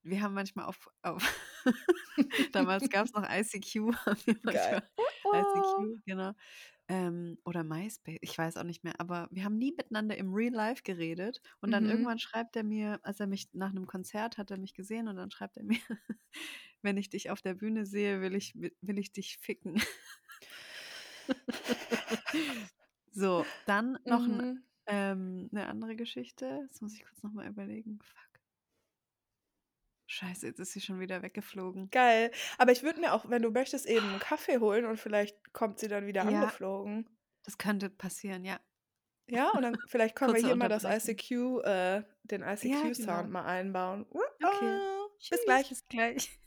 [0.03, 1.23] Wir haben manchmal auf, auf
[2.53, 4.89] damals gab es noch ICQ, haben wir manchmal Geil.
[5.23, 5.29] Oh.
[5.33, 6.33] ICQ, genau.
[6.89, 10.53] Ähm, oder MySpace, ich weiß auch nicht mehr, aber wir haben nie miteinander im Real
[10.53, 11.41] Life geredet.
[11.61, 11.89] Und dann Mhm.
[11.89, 15.17] irgendwann schreibt er mir, als er mich nach einem Konzert hat er mich gesehen und
[15.17, 15.79] dann schreibt er mir,
[16.81, 19.81] wenn ich dich auf der Bühne sehe, will ich, will ich dich ficken.
[23.11, 24.63] so, dann noch ein, Mhm.
[24.87, 26.61] ähm, eine andere Geschichte.
[26.65, 27.99] Jetzt muss ich kurz nochmal überlegen.
[28.01, 28.39] Fuck.
[30.07, 31.89] Scheiße, jetzt ist sie schon wieder weggeflogen.
[31.91, 32.31] Geil.
[32.57, 35.77] Aber ich würde mir auch, wenn du möchtest, eben einen Kaffee holen und vielleicht kommt
[35.79, 36.29] sie dann wieder Ja.
[36.41, 37.07] angeflogen.
[37.43, 38.59] Das könnte passieren, ja.
[39.27, 40.83] Ja, und dann vielleicht können wir hier mal das.
[40.83, 43.23] ICQ, äh, den ICQ-Sound genau.
[43.27, 44.07] mal einbauen.
[44.09, 44.79] Okay.
[45.19, 45.69] Bis Tschüss, gleich.
[45.69, 46.39] Bis gleich.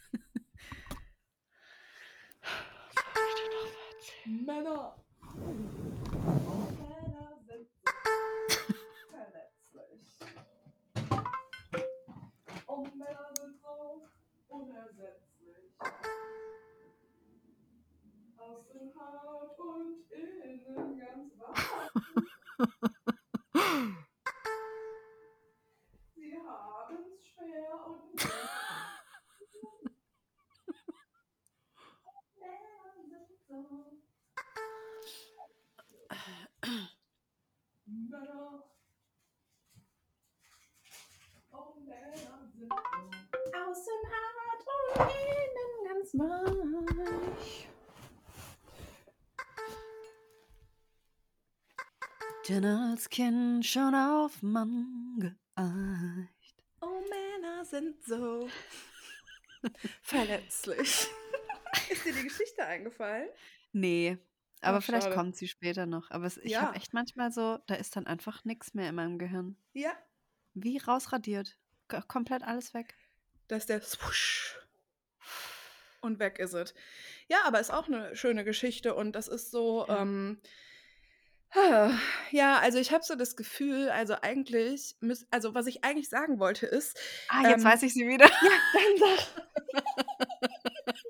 [4.27, 4.97] Männer.
[5.35, 7.93] Männer sind so
[9.11, 10.19] verletzlich.
[12.67, 14.09] Und Männer sind so
[14.49, 15.77] unersetzlich.
[18.39, 21.55] Außen hart und innen ganz warm.
[26.15, 28.15] Sie haben's schwer und
[32.41, 33.61] Männer sind so.
[38.13, 38.63] Männer.
[41.51, 42.77] Oh, Männer sind so.
[43.59, 47.69] Außen hart und innen ganz weich.
[52.49, 56.65] Denn als Kind schon auf Mann geeicht.
[56.83, 58.47] Oh, Männer sind so
[60.03, 61.09] verletzlich.
[61.91, 63.31] Ist dir die Geschichte eingefallen?
[63.73, 64.19] Nee,
[64.63, 65.15] aber Ach, vielleicht schade.
[65.17, 66.11] kommt sie später noch.
[66.11, 66.63] Aber es, ich Ja.
[66.63, 69.57] habe echt manchmal so, da ist dann einfach nichts mehr in meinem Gehirn.
[69.73, 69.93] Ja,
[70.55, 71.57] Wie rausradiert.
[71.89, 72.95] K komplett alles weg.
[73.49, 74.59] da ist der Swoosh.
[76.01, 76.75] Und weg ist es.
[77.29, 80.03] Ja, aber ist auch eine schöne Geschichte und das ist so, Ja.
[80.03, 80.41] ähm,
[82.31, 86.39] ja, also ich habe so das Gefühl, also eigentlich, müß, also was ich eigentlich sagen
[86.39, 86.99] wollte ist,
[87.29, 88.25] Ah, jetzt Ähm, weiß ich sie wieder.
[88.43, 89.47] ja, dann sag.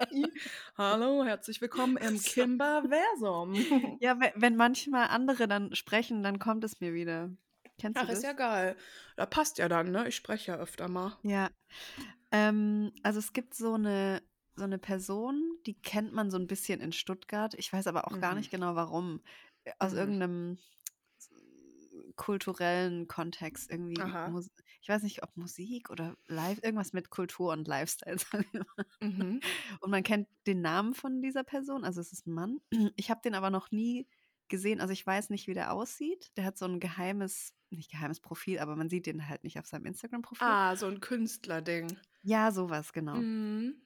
[0.76, 2.20] Hallo, herzlich willkommen im.
[2.22, 3.98] Kimberversum.
[4.00, 7.30] Ja, we wenn manchmal andere dann sprechen, dann kommt es mir wieder.
[7.78, 8.18] Kennst du Ach, das?
[8.18, 8.76] ist ja geil.
[9.16, 10.08] Da passt ja dann, ne?
[10.08, 11.16] Ich spreche ja öfter mal.
[11.22, 11.50] Ja.
[12.30, 14.22] Ähm, also es gibt so eine,
[14.56, 17.54] so eine Person, die kennt man so ein bisschen in Stuttgart.
[17.54, 18.38] Ich weiß aber auch gar Mhm.
[18.38, 19.20] nicht genau warum.
[19.64, 19.98] Äh, Aus Mhm.
[19.98, 20.58] irgendeinem
[22.16, 23.94] kulturellen Kontext irgendwie.
[24.02, 24.28] Aha.
[24.82, 28.16] Ich weiß nicht, ob Musik oder Live, irgendwas mit Kultur und Lifestyle.
[29.00, 29.40] Mhm.
[29.80, 32.60] Und man kennt den Namen von dieser Person, also es ist ein Mann.
[32.96, 34.06] Ich habe den aber noch nie
[34.48, 36.30] gesehen, also ich weiß nicht, wie der aussieht.
[36.36, 39.66] Der hat so ein geheimes, nicht geheimes Profil, aber man sieht den halt nicht auf
[39.66, 40.46] seinem Instagram-Profil.
[40.46, 41.96] Ah, so ein Künstlerding.
[42.22, 43.16] Ja, sowas, genau.
[43.16, 43.76] Mhm.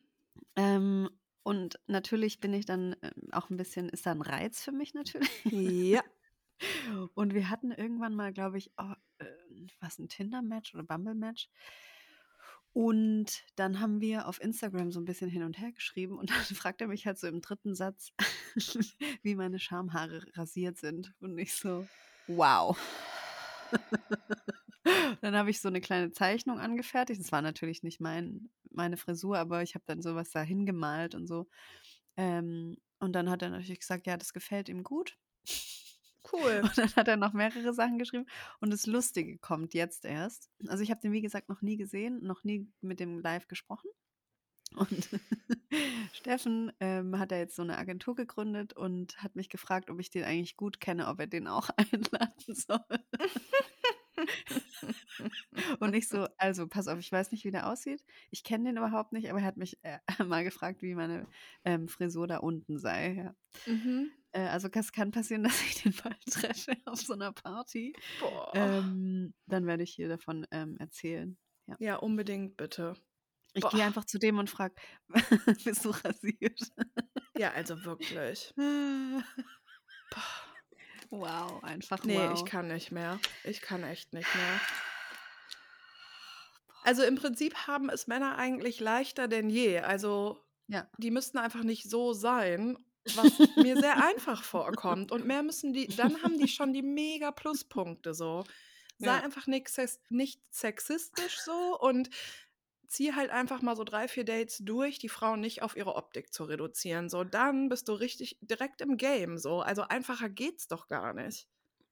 [0.56, 1.10] Ähm,
[1.42, 4.94] und natürlich bin ich dann ähm, auch ein bisschen, ist da ein Reiz für mich
[4.94, 5.30] natürlich.
[5.44, 6.02] Ja.
[7.14, 9.26] Und wir hatten irgendwann mal, glaube ich, oh, äh,
[9.80, 11.48] was ein Tinder-Match oder Bumble-Match.
[12.72, 16.56] Und dann haben wir auf Instagram so ein bisschen hin und her geschrieben und dann
[16.56, 18.12] fragt er mich halt so im dritten Satz,
[19.22, 21.14] wie meine Schamhaare rasiert sind.
[21.20, 21.86] Und ich so,
[22.26, 22.78] wow.
[25.22, 27.18] dann habe ich so eine kleine Zeichnung angefertigt.
[27.18, 31.26] Das war natürlich nicht mein, meine Frisur, aber ich habe dann sowas da hingemalt und
[31.26, 31.48] so.
[32.18, 35.16] Ähm, und dann hat er natürlich gesagt, ja, das gefällt ihm gut.
[36.32, 36.60] Cool.
[36.62, 38.26] Und dann hat er noch mehrere Sachen geschrieben.
[38.60, 40.50] Und das Lustige kommt jetzt erst.
[40.68, 43.90] Also ich habe den, wie gesagt, noch nie gesehen, noch nie mit dem live gesprochen.
[44.74, 45.08] Und
[46.12, 50.10] Steffen ähm, hat er jetzt so eine Agentur gegründet und hat mich gefragt, ob ich
[50.10, 52.80] den eigentlich gut kenne, ob er den auch einladen soll.
[55.80, 58.04] und ich so, also pass auf, ich weiß nicht, wie der aussieht.
[58.30, 61.26] Ich kenne den überhaupt nicht, aber er hat mich äh, mal gefragt, wie meine
[61.64, 63.14] ähm, Frisur da unten sei.
[63.14, 63.34] Ja.
[63.72, 64.10] Mhm.
[64.36, 67.94] Äh, also es kann passieren, dass ich den mal treffe auf so einer Party.
[68.20, 68.52] Boah.
[68.54, 71.36] Ähm, dann werde ich hier davon ähm, erzählen.
[71.66, 72.94] Ja, ja, unbedingt bitte.
[73.54, 73.70] ich Boah.
[73.70, 74.74] gehe einfach zu dem und frage,
[75.64, 76.60] bist du rasiert?
[77.36, 78.52] Ja, also wirklich.
[81.10, 82.38] wow, einfach Nee, wow.
[82.38, 83.18] ich kann nicht mehr.
[83.44, 84.60] Ich kann echt nicht mehr.
[86.84, 89.80] Also im Prinzip haben es Männer eigentlich leichter denn je.
[89.80, 90.88] Also Ja.
[90.98, 92.78] die müssten einfach nicht so sein,
[93.14, 95.12] was mir sehr einfach vorkommt.
[95.12, 98.44] Und mehr müssen die, dann haben die schon die mega Pluspunkte so.
[98.98, 99.22] Sei Ja.
[99.22, 102.08] einfach nicht, sex, nicht sexistisch so und
[102.86, 106.32] zieh halt einfach mal so drei, vier Dates durch, die Frauen nicht auf ihre Optik
[106.32, 107.08] zu reduzieren.
[107.08, 109.38] So, dann bist du richtig direkt im Game.
[109.38, 111.48] So, also einfacher geht's doch gar nicht.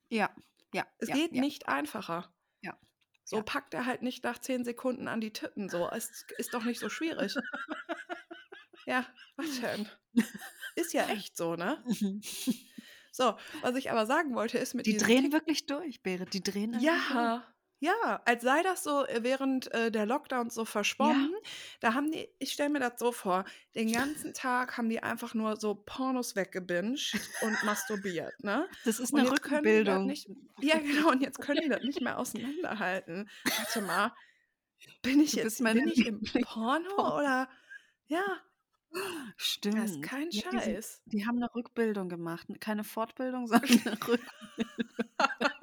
[0.09, 0.31] Ja,
[0.73, 0.87] ja.
[0.99, 1.41] Es ja, geht ja.
[1.41, 2.33] nicht einfacher.
[2.63, 2.79] Ja.
[3.25, 5.69] So packt er halt nicht nach zehn Sekunden an die Titten.
[5.69, 7.35] So, es ist doch nicht so schwierig.
[8.87, 9.07] ja,
[9.37, 9.89] was denn?
[10.75, 11.83] Ist ja echt so, ne?
[13.13, 16.35] So, was ich aber sagen wollte, ist mit Die drehen Tik- wirklich durch, Berit.
[16.35, 17.45] Die drehen Ja,
[17.81, 21.35] ja, als sei das so äh, während äh, der Lockdowns so verschwommen.
[21.81, 23.45] Da haben die, ich stelle mir das so vor,
[23.75, 28.67] den ganzen Tag haben die einfach nur so Pornos weggebinged und masturbiert, ne?
[28.69, 28.85] durch.
[28.85, 30.07] Das ist eine Rückbildung.
[30.07, 30.29] nicht,
[30.61, 33.29] ja, genau, und jetzt können die das nicht mehr auseinanderhalten.
[33.59, 34.13] Warte mal,
[35.03, 37.19] bin ich Du jetzt bin ich im Porno Porno.
[37.19, 37.49] oder?
[38.07, 38.25] Ja,
[39.37, 39.77] Stimmt.
[39.79, 41.03] das ist kein Ja, die, Scheiß.
[41.07, 42.47] die haben eine Rückbildung gemacht.
[42.61, 44.25] Keine Fortbildung, sondern eine Rückbildung.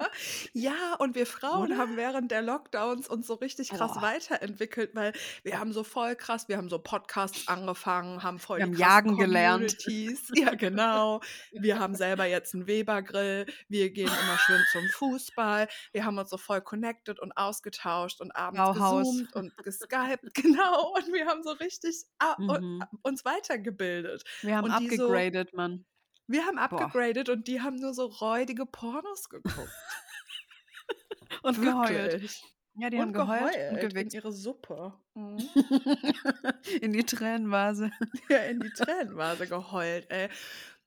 [0.52, 1.78] Ja, und wir Frauen Oder?
[1.78, 4.02] haben während der Lockdowns uns so richtig krass Boah.
[4.02, 8.66] weiterentwickelt, weil wir haben so voll krass, wir haben so Podcasts angefangen, haben voll Wir
[8.66, 9.78] die haben jagen gelernt.
[9.82, 10.30] Communities.
[10.34, 11.22] Ja, genau.
[11.52, 13.46] Wir haben selber jetzt einen Webergrill.
[13.68, 15.68] Wir gehen immer schön zum Fußball.
[15.92, 19.06] Wir haben uns so voll connected und ausgetauscht und abends Bauhaus.
[19.08, 20.34] gezoomt und geskypt.
[20.34, 20.92] Genau.
[20.94, 22.04] Und wir haben so richtig
[22.38, 22.82] Mhm.
[23.02, 24.24] uns weitergebildet.
[24.42, 25.84] Wir haben die so- abgegradet, Mann.
[26.28, 29.56] Wir haben abgegradet und die haben nur so räudige Pornos geguckt.
[31.42, 32.30] Und geheult.
[32.74, 34.14] Ja, die und haben geheult, und in gewichst.
[34.14, 34.94] ihre Suppe.
[35.14, 35.38] Mhm.
[36.80, 37.90] In die Tränenvase.
[38.30, 40.28] ja, in die Tränenvase geheult, ey.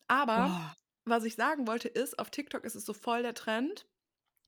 [0.07, 0.75] Aber Boah.
[1.05, 3.85] was ich sagen wollte ist, auf TikTok ist es so voll der Trend,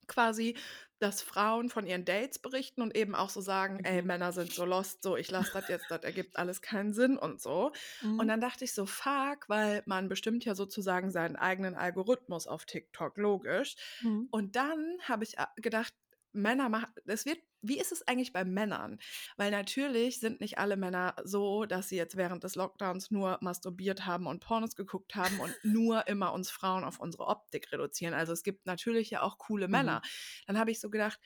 [0.08, 0.56] quasi,
[1.00, 4.04] dass Frauen von ihren Dates berichten und eben auch so sagen, ey, Mhm.
[4.04, 7.41] Männer sind so lost, so ich lasse das jetzt, das ergibt alles keinen Sinn und
[7.41, 7.72] so.
[8.16, 8.30] Und Mhm.
[8.30, 13.18] dann dachte ich so, fuck, weil man bestimmt ja sozusagen seinen eigenen Algorithmus auf TikTok,
[13.18, 13.76] logisch.
[14.02, 14.28] Mhm.
[14.30, 15.93] Und dann habe ich a- gedacht,
[16.38, 19.00] Männer machen, es wird, wie ist es eigentlich bei Männern?
[19.36, 24.06] Weil natürlich sind nicht alle Männer so, dass sie jetzt während des Lockdowns nur masturbiert
[24.06, 28.14] haben und Pornos geguckt haben und nur immer uns Frauen auf unsere Optik reduzieren.
[28.14, 30.02] Also es gibt natürlich ja auch coole Männer.
[30.46, 31.20] Dann habe ich so gedacht,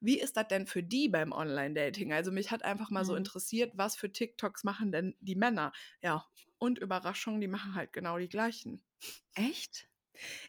[0.00, 2.12] wie ist das denn für die beim Online-Dating?
[2.12, 3.16] Also mich hat einfach mal so Mhm.
[3.16, 5.72] interessiert, was für TikToks machen denn die Männer?
[6.02, 6.26] Ja,
[6.58, 8.82] und Überraschung, die machen halt genau die gleichen.
[9.34, 9.90] Echt?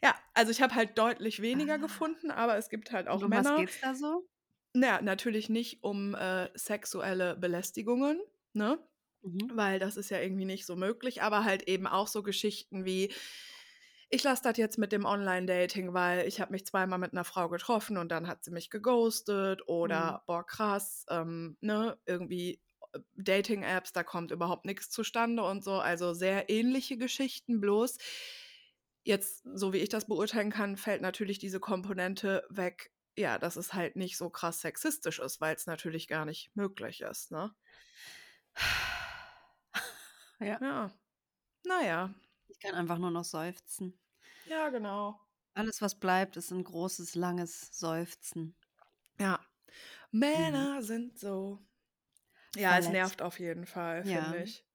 [0.03, 1.79] Ja, also ich habe halt deutlich weniger Ah.
[1.79, 3.53] gefunden, aber es gibt halt auch Und um Männer.
[3.53, 4.29] was geht's da so?
[4.75, 8.19] Naja, natürlich nicht um äh, sexuelle Belästigungen,
[8.53, 8.79] ne?
[9.23, 9.53] Mhm.
[9.53, 13.11] Weil das ist ja irgendwie nicht so möglich, aber halt eben auch so Geschichten wie,
[14.09, 17.49] ich lasse das jetzt mit dem Online-Dating, weil ich habe mich zweimal mit einer Frau
[17.49, 22.61] getroffen und dann hat sie mich geghostet oder boah, krass, ähm, ne, irgendwie
[22.93, 25.73] äh, Dating-Apps, da kommt überhaupt nichts zustande und so.
[25.79, 27.97] Also sehr ähnliche Geschichten, bloß
[29.03, 33.73] jetzt, so wie ich das beurteilen kann, fällt natürlich diese Komponente weg, ja, dass es
[33.73, 37.53] halt nicht so krass sexistisch ist, weil es natürlich gar nicht möglich ist, ne?
[40.39, 40.61] Ja.
[40.61, 40.91] Ja.
[41.65, 42.13] Naja.
[42.49, 43.99] Ich kann einfach nur noch seufzen.
[44.45, 45.19] Ja, genau.
[45.55, 48.55] Alles, was bleibt, ist ein großes, langes Seufzen.
[49.19, 49.39] Ja.
[50.11, 51.59] Männer sind so.
[52.55, 52.91] Ja, es Verletzt.
[52.91, 54.23] nervt auf jeden Fall, Ja.
[54.23, 54.65] finde ich.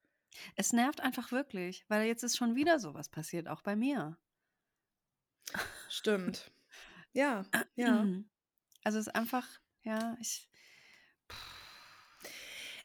[0.57, 4.16] Es nervt einfach wirklich, weil jetzt ist schon wieder sowas passiert, auch bei mir.
[5.89, 6.51] Stimmt.
[7.14, 8.07] Ja, ja.
[8.84, 9.47] Also es ist einfach,
[9.82, 10.47] ja, ich.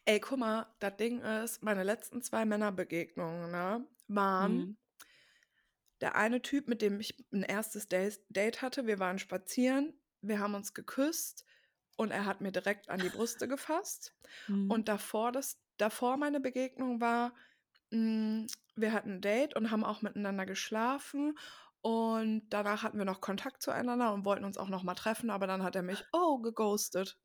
[0.05, 4.77] Ey, guck mal, das Ding ist, meine letzten zwei Männerbegegnungen, ne, waren Mhm.
[6.01, 8.87] der eine Typ, mit dem ich ein erstes Date hatte.
[8.87, 11.45] Wir waren spazieren, wir haben uns geküsst
[11.97, 14.15] und er hat mir direkt an die Brüste gefasst.
[14.47, 14.71] Mhm.
[14.71, 17.33] Und davor, das, davor meine Begegnung war,
[17.91, 21.37] mh, wir hatten ein Date und haben auch miteinander geschlafen.
[21.81, 25.47] Und danach hatten wir noch Kontakt zueinander und wollten uns auch noch mal treffen, aber
[25.47, 27.17] dann hat er mich, oh, geghostet.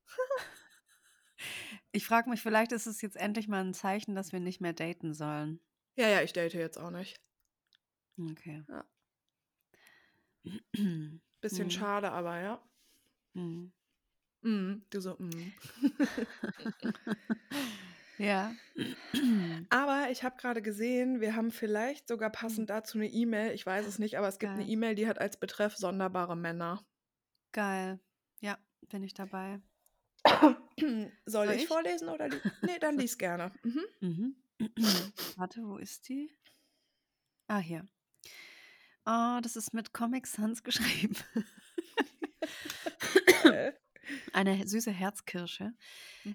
[1.92, 4.72] Ich frage mich, vielleicht ist es jetzt endlich mal ein Zeichen, dass wir nicht mehr
[4.72, 5.60] daten sollen.
[5.96, 7.20] Ja, ja, ich date jetzt auch nicht.
[8.20, 8.62] Okay.
[8.68, 8.84] Ja.
[11.40, 11.70] Bisschen Mhm.
[11.70, 12.62] schade, aber ja.
[13.34, 13.72] Mhm.
[14.42, 15.54] Mhm, du so, mhm.
[18.18, 18.58] Ja.
[19.70, 22.58] Aber ich habe gerade gesehen, wir haben vielleicht sogar Hm.
[22.58, 24.70] passend dazu 'ne E-Mail, ich weiß es nicht, aber es gibt Geil.
[24.70, 26.86] E-Mail, die hat als Betreff „sonderbare Männer“.
[27.54, 28.00] Geil.
[28.40, 28.58] Ja,
[28.88, 29.60] bin ich dabei.
[31.26, 31.66] Soll Soll ich ich?
[31.66, 33.52] vorlesen oder li ne, dann lies gerne.
[33.62, 33.84] Mhm.
[34.00, 34.36] Mhm.
[35.36, 36.30] Warte, wo ist die?
[37.48, 37.88] Ah, hier.
[39.06, 41.16] Oh, das ist mit Comic Sans geschrieben.
[44.38, 45.72] Eine süße Herzkirsche.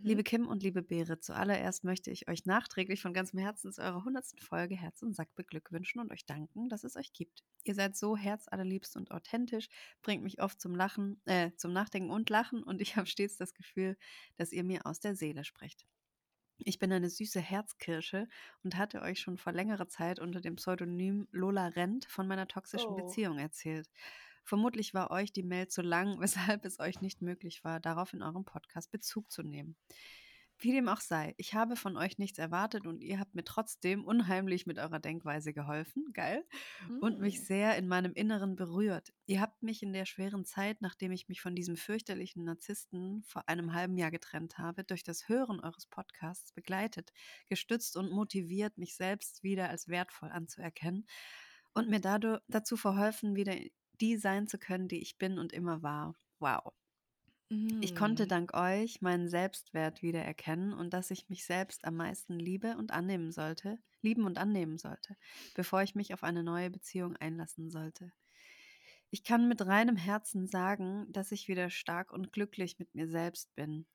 [0.04, 0.24] Liebe Mhm.
[0.24, 4.42] Kim und liebe Berit, zuallererst möchte ich euch nachträglich von ganzem Herzen zu eurer 100.
[4.44, 7.44] Folge Herz und Sack beglückwünschen und euch danken, dass es euch gibt.
[7.64, 9.70] Ihr seid so herzallerliebst und authentisch,
[10.02, 13.54] bringt mich oft zum Lachen, äh, zum Nachdenken und Lachen und ich habe stets das
[13.54, 13.96] Gefühl,
[14.36, 15.86] dass ihr mir aus der Seele sprecht.
[16.58, 18.28] Ich bin eine süße Herzkirsche
[18.64, 22.96] und hatte euch schon vor längerer Zeit unter dem Pseudonym Lola Rent von meiner toxischen
[22.96, 22.96] Oh.
[22.96, 23.90] Beziehung erzählt.
[24.44, 28.22] Vermutlich war euch die Mail zu lang, weshalb es euch nicht möglich war, darauf in
[28.24, 29.76] eurem Podcast Bezug zu nehmen.
[30.60, 34.06] Wie dem auch sei, ich habe von euch nichts erwartet und ihr habt mir trotzdem
[34.06, 36.46] unheimlich mit eurer Denkweise geholfen, geil,
[37.00, 37.46] und mich Hm.
[37.46, 39.14] sehr in meinem Inneren berührt.
[39.26, 43.50] Ihr habt mich in der schweren Zeit, nachdem ich mich von diesem fürchterlichen Narzissten vor
[43.50, 47.12] einem halben Jahr getrennt habe, durch das Hören eures Podcasts begleitet,
[47.48, 51.06] gestützt und motiviert, mich selbst wieder als wertvoll anzuerkennen
[51.74, 53.56] und mir dadurch dazu verholfen, wieder
[54.04, 56.16] die sein zu können, die ich bin und immer war.
[56.40, 56.76] Wow.
[57.80, 58.28] Ich konnte Mhm.
[58.28, 63.32] dank euch meinen Selbstwert wiedererkennen und dass ich mich selbst am meisten liebe und annehmen
[63.32, 65.18] sollte, lieben und annehmen sollte,
[65.54, 68.12] bevor ich mich auf eine neue Beziehung einlassen sollte.
[69.12, 73.56] Ich kann mit reinem Herzen sagen, dass ich wieder stark und glücklich mit mir selbst
[73.56, 73.88] bin.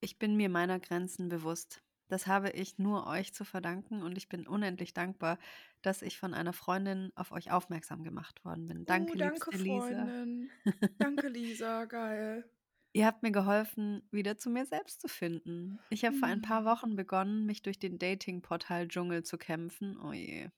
[0.00, 1.82] Ich bin mir meiner Grenzen bewusst.
[2.08, 5.38] Das habe ich nur euch zu verdanken und ich bin unendlich dankbar,
[5.82, 8.84] dass ich von einer Freundin auf euch aufmerksam gemacht worden bin.
[8.86, 10.06] Danke, Uh, danke, liebste Lisa.
[10.06, 10.50] Freundin.
[10.98, 12.50] Danke, Lisa, geil.
[12.92, 15.78] Ihr habt mir geholfen, wieder zu mir selbst zu finden.
[15.90, 16.64] Ich habe vor ein paar Mhm.
[16.64, 19.96] Wochen begonnen, mich durch den Dating-Portal-Dschungel zu kämpfen.
[20.00, 20.48] Oh je.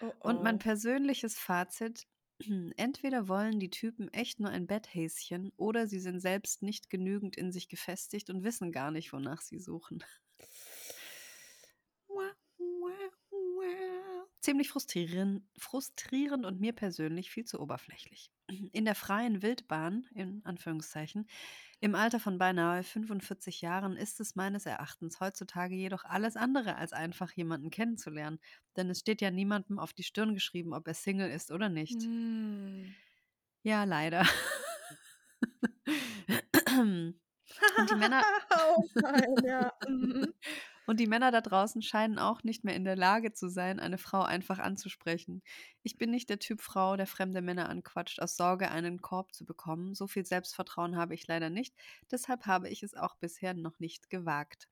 [0.00, 0.58] Oh, Und mein oh.
[0.58, 2.06] persönliches Fazit:
[2.76, 7.52] Entweder wollen die Typen echt nur ein Betthäschen oder sie sind selbst nicht genügend in
[7.52, 10.02] sich gefestigt und wissen gar nicht, wonach sie suchen.
[14.40, 18.30] Ziemlich frustrierend, frustrierend und mir persönlich viel zu oberflächlich.
[18.72, 21.28] In der freien Wildbahn, in Anführungszeichen,
[21.82, 26.92] im Alter von beinahe 45 Jahren ist es meines Erachtens heutzutage jedoch alles andere als
[26.92, 28.38] einfach jemanden kennenzulernen.
[28.76, 32.02] Denn es steht ja niemandem auf die Stirn geschrieben, ob er Single ist oder nicht.
[32.02, 32.94] Hm.
[33.62, 34.26] Ja, leider.
[37.78, 38.22] Und die Männer.
[38.54, 39.72] Oh nein, ja.
[40.86, 43.98] Und die Männer da draußen scheinen auch nicht mehr in der Lage zu sein, eine
[43.98, 45.42] Frau einfach anzusprechen.
[45.82, 49.44] Ich bin nicht der Typ Frau, der fremde Männer anquatscht, aus Sorge, einen Korb zu
[49.44, 49.94] bekommen.
[49.94, 51.74] So viel Selbstvertrauen habe ich leider nicht.
[52.10, 54.68] Deshalb habe ich es auch bisher noch nicht gewagt.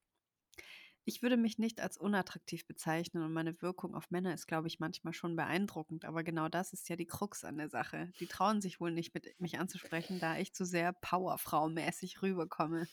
[1.09, 4.79] Ich würde mich nicht als unattraktiv bezeichnen und meine Wirkung auf Männer ist, glaube ich,
[4.79, 6.05] manchmal schon beeindruckend.
[6.05, 8.13] Aber genau das ist ja die Krux an der Sache.
[8.21, 12.89] Die trauen sich wohl nicht, mit mich anzusprechen, da ich zu sehr Powerfrau-mäßig rüberkomme.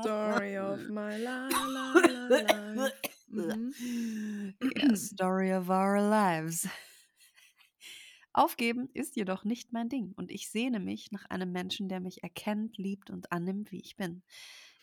[0.00, 2.94] Story of my la la la life.
[3.28, 4.54] Mhm.
[4.74, 6.66] Ja, Story of our lives.
[8.32, 12.22] Aufgeben ist jedoch nicht mein Ding und ich sehne mich nach einem Menschen, der mich
[12.22, 14.22] erkennt, liebt und annimmt, wie ich bin.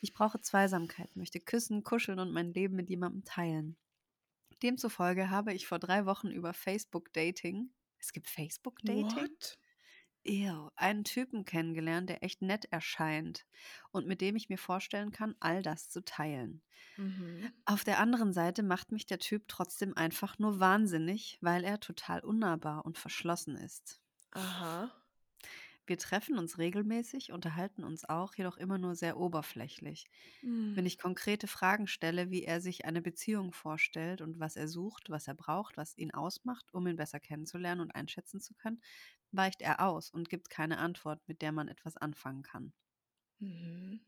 [0.01, 3.77] Ich brauche Zweisamkeit, möchte küssen, kuscheln und mein Leben mit jemandem teilen.
[4.63, 9.29] Demzufolge habe ich vor drei Wochen über Facebook Dating, es gibt Facebook Dating?
[9.29, 9.57] What?
[10.23, 13.45] Ew, einen Typen kennengelernt, der echt nett erscheint
[13.91, 16.63] und mit dem ich mir vorstellen kann, all das zu teilen.
[16.97, 17.53] Mhm.
[17.65, 22.19] Auf der anderen Seite macht mich der Typ trotzdem einfach nur wahnsinnig, weil er total
[22.23, 23.99] unnahbar und verschlossen ist.
[24.41, 24.91] Aha.
[25.91, 30.05] Wir treffen uns regelmäßig, unterhalten uns auch, jedoch immer nur sehr oberflächlich.
[30.43, 30.73] Hm.
[30.73, 35.09] Wenn ich konkrete Fragen stelle, wie er sich eine Beziehung vorstellt und was er sucht,
[35.09, 38.81] was er braucht, was ihn ausmacht, um ihn besser kennenzulernen und einschätzen zu können,
[39.31, 42.71] weicht er aus und gibt keine Antwort, mit der man etwas anfangen kann.
[43.39, 44.01] Mhm.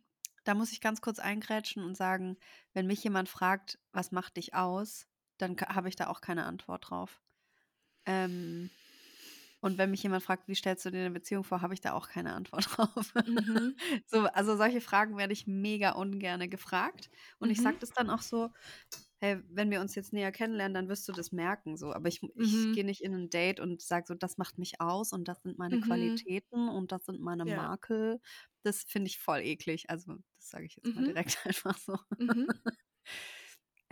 [0.43, 2.38] Da muss ich ganz kurz eingrätschen und sagen,
[2.73, 5.07] wenn mich jemand fragt, was macht dich aus,
[5.38, 7.21] dann habe ich da auch keine Antwort drauf.
[8.05, 8.71] Ähm,
[9.64, 11.93] und wenn mich jemand fragt, wie stellst du dir eine Beziehung vor, habe ich da
[11.93, 13.14] auch keine Antwort drauf.
[13.26, 13.80] Mhm.
[14.07, 17.09] so, also solche Fragen werde ich mega ungerne gefragt.
[17.39, 17.82] Und ich sage Mhm.
[17.82, 18.49] das dann auch so,
[19.20, 21.78] hey, wenn wir uns jetzt näher kennenlernen, dann wirst du das merken.
[21.78, 21.93] So.
[21.93, 22.74] Aber ich, ich Mhm.
[22.74, 25.57] gehe nicht in ein Date und sage so, das macht mich aus und das sind
[25.59, 25.80] meine Mhm.
[25.80, 27.70] Qualitäten und das sind meine Ja.
[27.74, 28.20] Makel.
[28.64, 29.89] Das finde ich voll eklig.
[29.89, 31.05] Also, das sage ich jetzt mal Mhm.
[31.05, 31.97] direkt einfach so.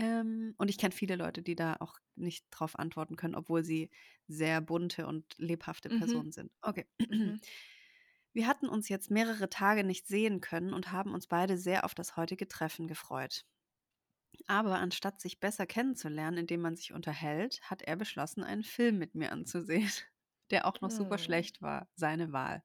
[0.01, 3.89] Ähm, und ich kenne viele Leute, die da auch nicht drauf antworten können, obwohl sie
[4.27, 5.91] sehr bunte und lebhafte Mhm.
[5.91, 6.51] Personen sind.
[6.63, 6.87] Okay.
[7.09, 7.39] Mhm.
[8.33, 11.95] Wir hatten uns jetzt mehrere Tage nicht sehen können und haben uns beide sehr auf
[11.95, 13.45] das heutige Treffen gefreut.
[14.47, 19.15] Aber anstatt sich besser kennenzulernen, indem man sich unterhält, hat er beschlossen, einen Film mit
[19.15, 19.89] mir anzusehen,
[20.51, 21.17] der auch noch super Oh.
[21.17, 21.89] schlecht war.
[21.95, 22.63] Seine Wahl.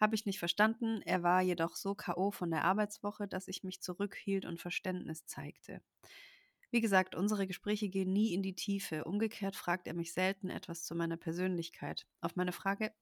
[0.00, 1.00] Habe ich nicht verstanden.
[1.02, 2.30] Er war jedoch so K.O.
[2.32, 5.82] von der Arbeitswoche, dass ich mich zurückhielt und Verständnis zeigte.
[6.72, 9.04] Wie gesagt, unsere Gespräche gehen nie in die Tiefe.
[9.04, 12.06] Umgekehrt fragt er mich selten etwas zu meiner Persönlichkeit.
[12.20, 12.92] Auf meine Frage,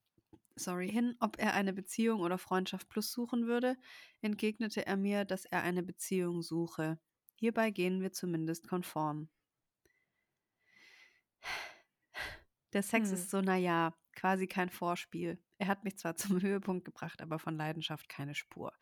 [0.57, 3.77] sorry, hin, ob er eine Beziehung oder Freundschaft plus suchen würde,
[4.23, 6.99] entgegnete er mir, dass er eine Beziehung suche.
[7.37, 9.31] Hierbei gehen wir zumindest konform.
[12.73, 13.13] Der Sex Hm.
[13.13, 15.39] ist so, naja, quasi kein Vorspiel.
[15.59, 18.73] Er hat mich zwar zum Höhepunkt gebracht, aber von Leidenschaft keine Spur.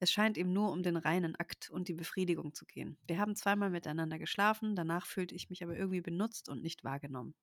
[0.00, 2.98] Es scheint ihm nur um den reinen Akt und die Befriedigung zu gehen.
[3.06, 7.34] Wir haben zweimal miteinander geschlafen, danach fühlte ich mich aber irgendwie benutzt und nicht wahrgenommen.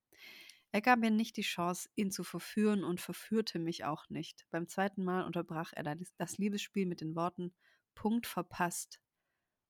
[0.72, 4.46] Er gab mir nicht die Chance, ihn zu verführen und verführte mich auch nicht.
[4.50, 7.54] Beim zweiten Mal unterbrach er das- Liebesspiel mit den Worten
[7.94, 9.00] Punkt verpasst,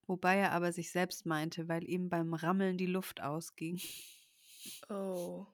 [0.07, 3.79] wobei er aber sich selbst meinte, weil ihm beim Rammeln die Luft ausging.
[4.89, 5.47] Oh.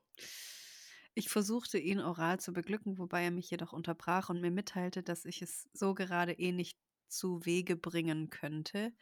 [1.14, 5.26] Ich versuchte ihn oral zu beglücken, wobei er mich jedoch unterbrach und mir mitteilte, dass
[5.26, 6.78] ich es so gerade eh nicht
[7.16, 8.94] zu Wege bringen könnte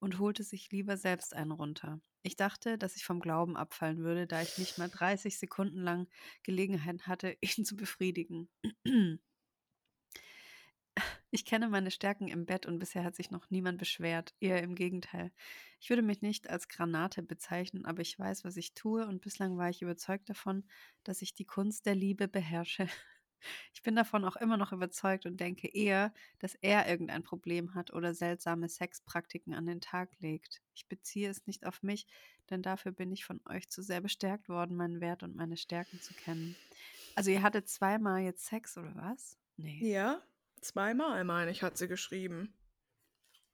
[0.00, 2.00] und holte sich lieber selbst einen runter.
[2.22, 6.08] Ich dachte, dass ich vom Glauben abfallen würde, da ich nicht mal 30 Sekunden lang
[6.42, 8.48] Gelegenheit hatte, ihn zu befriedigen.
[11.30, 14.34] Ich kenne meine Stärken im Bett und bisher hat sich noch niemand beschwert.
[14.40, 15.32] Eher im Gegenteil.
[15.80, 19.56] Ich würde mich nicht als Granate bezeichnen, aber ich weiß, was ich tue und bislang
[19.56, 20.64] war ich überzeugt davon,
[21.02, 22.86] dass ich die Kunst der Liebe beherrsche.
[23.74, 27.92] Ich bin davon auch immer noch überzeugt und denke eher, dass er irgendein Problem hat
[27.92, 30.62] oder seltsame Sexpraktiken an den Tag legt.
[30.74, 32.06] Ich beziehe es nicht auf mich,
[32.50, 36.00] denn dafür bin ich von euch zu sehr bestärkt worden, meinen Wert und meine Stärken
[36.00, 36.56] zu kennen.
[37.14, 39.38] Also ihr hattet zweimal jetzt Sex oder was?
[39.56, 39.78] Nee.
[39.80, 40.20] Ja,
[40.60, 42.54] zweimal, meine ich, hat sie geschrieben.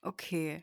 [0.02, 0.60] Okay.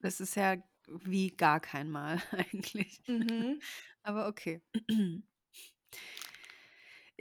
[0.00, 3.00] Das ist ja wie gar kein Mal eigentlich.
[3.06, 3.60] Mhm.
[4.02, 4.60] Aber okay.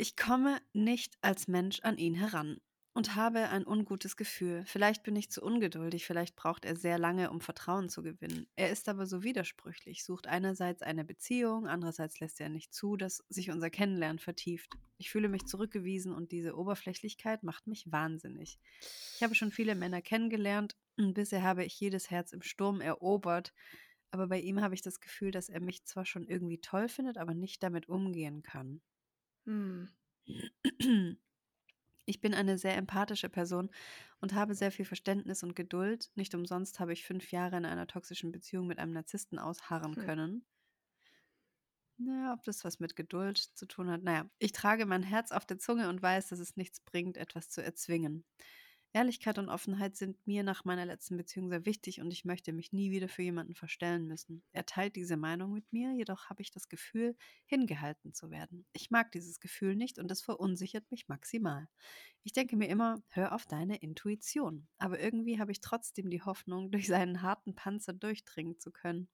[0.02, 2.62] Ich komme nicht als Mensch an ihn heran
[2.94, 4.64] und habe ein ungutes Gefühl.
[4.66, 8.48] Vielleicht bin ich zu ungeduldig, vielleicht braucht er sehr lange, um Vertrauen zu gewinnen.
[8.56, 13.26] Er ist aber so widersprüchlich, sucht einerseits eine Beziehung, andererseits lässt er nicht zu, dass
[13.28, 14.72] sich unser Kennenlernen vertieft.
[15.00, 18.58] Ich fühle mich zurückgewiesen und diese Oberflächlichkeit macht mich wahnsinnig.
[19.18, 23.54] Ich habe schon viele Männer kennengelernt und bisher habe ich jedes Herz im Sturm erobert,
[24.12, 27.18] aber bei ihm habe ich das Gefühl, dass er mich zwar schon irgendwie toll findet,
[27.18, 28.80] aber nicht damit umgehen kann.
[29.50, 29.86] Hm.
[32.06, 33.70] Ich bin eine sehr empathische Person
[34.20, 36.12] und habe sehr viel Verständnis und Geduld.
[36.16, 40.00] Nicht umsonst habe ich fünf Jahre in einer toxischen Beziehung mit einem Narzissten ausharren Hm.
[40.00, 40.46] können.
[41.98, 44.04] Naja, ob das was mit Geduld zu tun hat.
[44.04, 47.50] Naja, ich trage mein Herz auf der Zunge und weiß, dass es nichts bringt, etwas
[47.50, 48.26] zu erzwingen.
[48.92, 52.74] Ehrlichkeit und Offenheit sind mir nach meiner letzten Beziehung sehr wichtig und ich möchte mich
[52.74, 54.42] nie wieder für jemanden verstellen müssen.
[54.52, 57.16] Er teilt diese Meinung mit mir, jedoch habe ich das Gefühl,
[57.46, 58.66] hingehalten zu werden.
[58.74, 61.68] Ich mag dieses Gefühl nicht und es verunsichert mich maximal.
[62.24, 64.68] Ich denke mir immer, hör auf deine Intuition.
[64.80, 69.08] Aber irgendwie habe ich trotzdem die Hoffnung, durch seinen harten Panzer durchdringen zu können.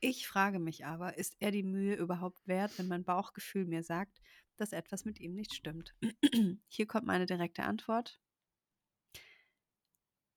[0.00, 4.20] Ich frage mich aber, ist er die Mühe überhaupt wert, wenn mein Bauchgefühl mir sagt,
[4.56, 5.94] dass etwas mit ihm nicht stimmt?
[6.68, 8.20] Hier kommt meine direkte Antwort.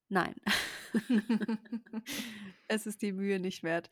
[0.09, 0.35] Nein.
[2.67, 3.89] es ist die Mühe nicht wert.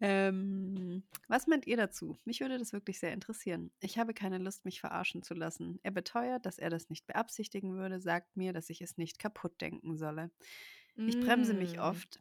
[0.00, 2.18] Ähm, was meint ihr dazu?
[2.24, 3.72] Mich würde das wirklich sehr interessieren.
[3.80, 5.80] Ich habe keine Lust, mich verarschen zu lassen.
[5.82, 9.60] Er beteuert, dass er das nicht beabsichtigen würde, sagt mir, dass ich es nicht kaputt
[9.60, 10.30] denken solle.
[10.96, 11.80] Ich bremse mich Mm.
[11.80, 12.20] oft.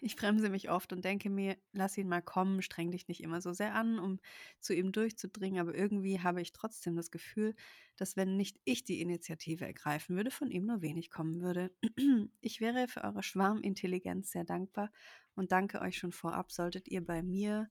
[0.00, 3.40] Ich bremse mich oft und denke mir, lass ihn mal kommen, streng dich nicht immer
[3.40, 4.20] so sehr an, um
[4.60, 7.54] zu ihm durchzudringen, aber irgendwie habe ich trotzdem das Gefühl,
[7.96, 11.72] dass wenn nicht ich die Initiative ergreifen würde, von ihm nur wenig kommen würde.
[12.40, 14.90] Ich wäre für eure Schwarmintelligenz sehr dankbar
[15.34, 17.70] und danke euch schon vorab, solltet ihr bei mir,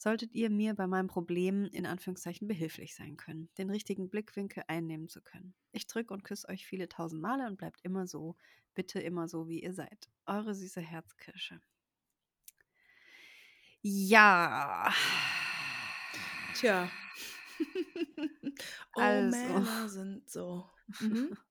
[0.00, 5.08] solltet ihr mir bei meinem Problem in Anführungszeichen behilflich sein können, den richtigen Blickwinkel einnehmen
[5.08, 5.54] zu können.
[5.72, 8.36] Ich drücke und küsse euch viele tausend Male und bleibt immer so,
[8.74, 10.08] bitte immer so, wie ihr seid.
[10.26, 11.60] Eure süße Herzkirsche.
[13.82, 14.90] Ja.
[16.54, 16.88] Tja.
[18.96, 19.30] oh, Also.
[19.30, 20.68] Männer sind so.
[21.00, 21.36] Mhm.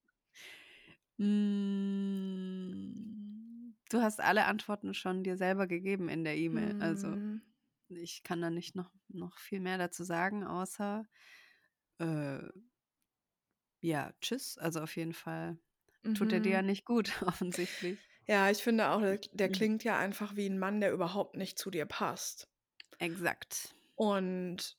[1.20, 6.76] Mm, Du hast alle Antworten schon dir selber gegeben in der E-Mail.
[6.80, 7.41] Also Mm.
[7.92, 11.06] Ich kann da nicht noch, noch viel mehr dazu sagen, außer
[12.00, 12.40] äh,
[13.82, 14.58] ja, tschüss.
[14.58, 15.58] Also auf jeden Fall
[16.14, 16.64] tut er dir ja Mhm.
[16.64, 18.00] nicht gut, offensichtlich.
[18.28, 19.50] Ja, ich finde auch, der, der Mhm.
[19.50, 22.50] klingt ja einfach wie ein Mann, der überhaupt nicht zu dir passt.
[23.00, 23.76] Exakt.
[23.96, 24.78] Und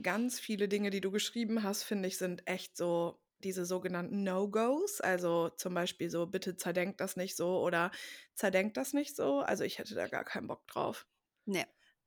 [0.00, 5.00] ganz viele Dinge, die du geschrieben hast, finde ich, sind echt so diese sogenannten No-Gos.
[5.00, 7.90] Also zum Beispiel so, bitte zerdenkt das nicht so oder
[8.34, 9.40] zerdenkt das nicht so.
[9.40, 11.06] Also ich hätte da gar keinen Bock drauf.
[11.46, 11.66] Nee.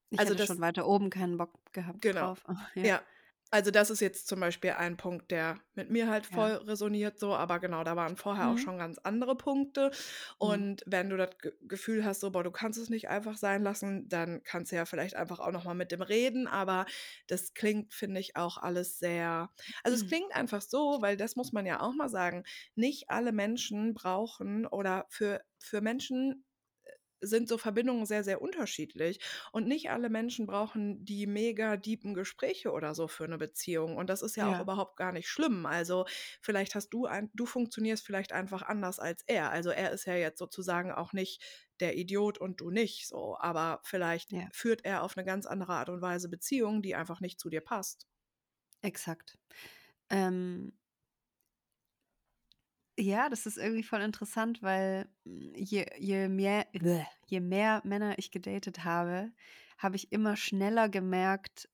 [0.10, 2.20] Ich Also das, schon weiter oben keinen Bock gehabt genau.
[2.20, 2.46] drauf.
[2.76, 2.84] Ja.
[2.84, 3.02] Ja,
[3.52, 6.50] also das ist jetzt zum Beispiel ein Punkt, der mit mir halt Ja.
[6.50, 8.58] voll resoniert, so, aber genau, da waren vorher auch Mhm.
[8.58, 9.92] schon ganz andere Punkte.
[10.42, 10.66] Mhm.
[10.66, 13.62] Und wenn du das Ge Gefühl hast, so, boah, du kannst es nicht einfach sein
[13.64, 16.48] lassen, dann kannst du ja vielleicht einfach auch nochmal mit dem reden.
[16.48, 16.86] Aber
[17.28, 19.52] das klingt, finde ich, auch alles sehr.
[19.84, 20.08] Also es Mhm.
[20.08, 22.44] klingt einfach so, weil das muss man ja auch mal sagen,
[22.76, 26.46] nicht alle Menschen brauchen oder für, für Menschen
[27.28, 29.20] sind so Verbindungen sehr, sehr unterschiedlich.
[29.52, 33.98] Und nicht alle Menschen brauchen die mega deepen Gespräche oder so für eine Beziehung.
[33.98, 34.62] Und das ist ja auch Ja.
[34.62, 35.66] überhaupt gar nicht schlimm.
[35.66, 36.06] Also
[36.42, 39.52] vielleicht hast du ein, du funktionierst vielleicht einfach anders als er.
[39.52, 41.44] Also er ist ja jetzt sozusagen auch nicht
[41.80, 43.38] der Idiot und du nicht so.
[43.40, 44.52] Aber vielleicht Ja.
[44.52, 47.62] führt er auf eine ganz andere Art und Weise Beziehungen, die einfach nicht zu dir
[47.62, 48.08] passt.
[48.82, 49.38] Exakt.
[50.10, 50.74] Ähm,
[53.00, 56.66] ja, das ist irgendwie voll interessant, weil mm, je, je, mehr,
[57.28, 59.32] je mehr Männer ich gedatet habe,
[59.78, 61.70] habe ich immer schneller gemerkt,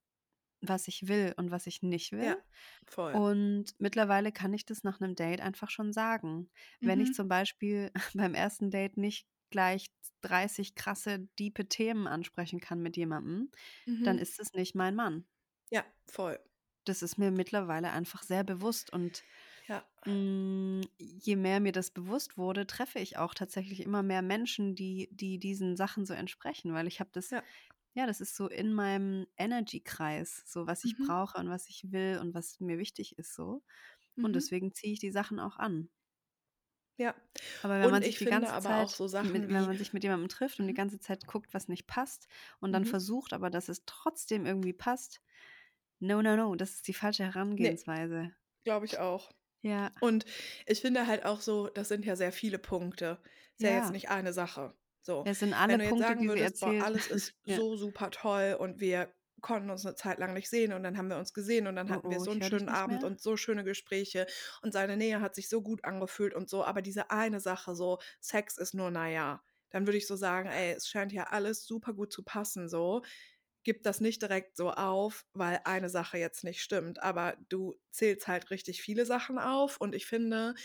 [0.61, 2.33] was ich will und was ich nicht will.
[2.33, 2.41] Ja,
[2.87, 3.21] voll.
[3.21, 6.51] Und mittlerweile kann ich das nach einem Date einfach schon sagen.
[6.83, 7.15] Wenn ich Mhm.
[7.15, 9.87] zum Beispiel beim ersten Date nicht gleich
[10.21, 13.51] 30 krasse, diepe Themen ansprechen kann mit jemandem,
[14.03, 14.19] dann Mhm.
[14.19, 15.27] ist es nicht mein Mann.
[15.71, 16.37] Ja, voll.
[16.85, 19.25] Das ist mir mittlerweile einfach sehr bewusst und
[19.71, 19.85] Ja.
[20.05, 25.09] mm, je mehr mir das bewusst wurde, treffe ich auch tatsächlich immer mehr Menschen, die,
[25.11, 27.43] die diesen Sachen so entsprechen, weil ich habe das, Ja.
[27.93, 30.99] ja, das ist so in meinem Energy-Kreis, so was ich Mhm.
[30.99, 33.63] brauche und was ich will und was mir wichtig ist so.
[34.21, 34.37] Und Mhm.
[34.37, 35.89] deswegen ziehe ich die Sachen auch an.
[36.97, 37.15] Ja.
[37.61, 39.77] Aber wenn man Und sich ich die ganze aber auch Zeit, so mit, wenn man
[39.77, 40.75] sich mit jemandem trifft und die Mhm.
[40.75, 42.27] ganze Zeit guckt, was nicht passt
[42.59, 42.85] und dann Mhm.
[42.85, 45.21] versucht aber, dass es trotzdem irgendwie passt,
[45.99, 47.25] no, no, no, das ist die falsche
[47.57, 48.33] Nee, Herangehensweise.
[48.65, 49.31] glaube ich auch.
[49.61, 50.25] Ja, Und
[50.65, 53.19] ich finde halt auch so, das sind ja sehr viele Punkte.
[53.57, 53.91] Ist ja jetzt ja.
[53.91, 54.73] nicht eine Sache.
[55.01, 55.23] So.
[55.25, 57.55] Es sind alle Wenn du jetzt Punkte, sagen würdest, boah, alles ist Ja.
[57.57, 61.09] so super toll und wir konnten uns eine Zeit lang nicht sehen und dann haben
[61.09, 63.03] wir uns gesehen und dann Oh hatten wir oh, so ich einen schönen Abend mehr.
[63.03, 64.27] und so schöne Gespräche
[64.61, 67.97] und seine Nähe hat sich so gut angefühlt und so, aber diese eine Sache, so
[68.19, 71.93] Sex ist nur naja, dann würde ich so sagen, ey, es scheint ja alles super
[71.93, 73.01] gut zu passen, so.
[73.63, 78.27] Gib das nicht direkt so auf, weil eine Sache jetzt nicht stimmt, aber du zählst
[78.27, 80.55] halt richtig viele Sachen auf und ich finde,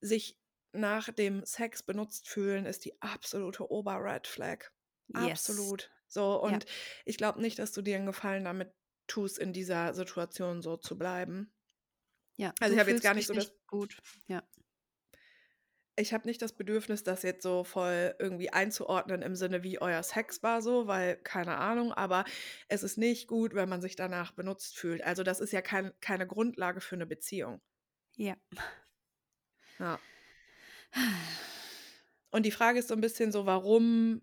[0.00, 0.38] sich
[0.72, 4.70] nach dem Sex benutzt fühlen, ist die absolute Ober-Red Flag.
[5.08, 5.48] Yes.
[5.48, 5.90] Absolut.
[6.08, 6.54] So, Ja.
[6.54, 6.66] und
[7.04, 8.72] ich glaube nicht, dass du dir einen Gefallen damit
[9.06, 11.52] tust, in dieser Situation so zu bleiben.
[12.36, 13.98] Ja, Also ich habe jetzt gar nicht so das, gut.
[14.28, 14.42] Ja.
[15.98, 20.02] Ich habe nicht das Bedürfnis, das jetzt so voll irgendwie einzuordnen im Sinne, wie euer
[20.02, 22.24] Sex war so, weil keine Ahnung, aber
[22.68, 25.02] es ist nicht gut, wenn man sich danach benutzt fühlt.
[25.04, 27.60] Also das ist ja kein, keine Grundlage für eine Beziehung.
[28.16, 28.36] Ja.
[29.78, 30.00] Ja.
[32.30, 34.22] Und die Frage ist so ein bisschen so, warum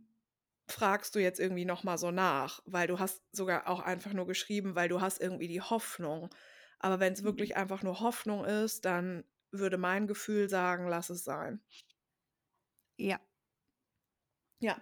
[0.67, 2.61] fragst du jetzt irgendwie noch mal so nach?
[2.65, 6.29] Weil du hast sogar auch einfach nur geschrieben, weil du hast irgendwie die Hoffnung.
[6.79, 7.23] Aber wenn es Mhm.
[7.23, 9.23] wirklich einfach nur Hoffnung ist, dann
[9.59, 11.61] würde mein Gefühl sagen, lass es sein.
[12.99, 13.19] Ja.
[14.61, 14.75] Ja.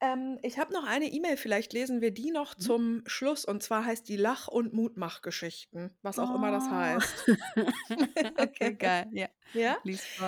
[0.00, 2.60] Ähm, ich habe noch eine E-Mail, vielleicht lesen wir die noch Mhm.
[2.60, 3.44] zum Schluss.
[3.46, 6.70] Und zwar heißt die Lach- und Mutmachgeschichten, was auch immer das Oh.
[6.70, 7.24] heißt.
[8.38, 9.06] okay, geil.
[9.12, 9.28] Ja.
[9.52, 9.78] Ja?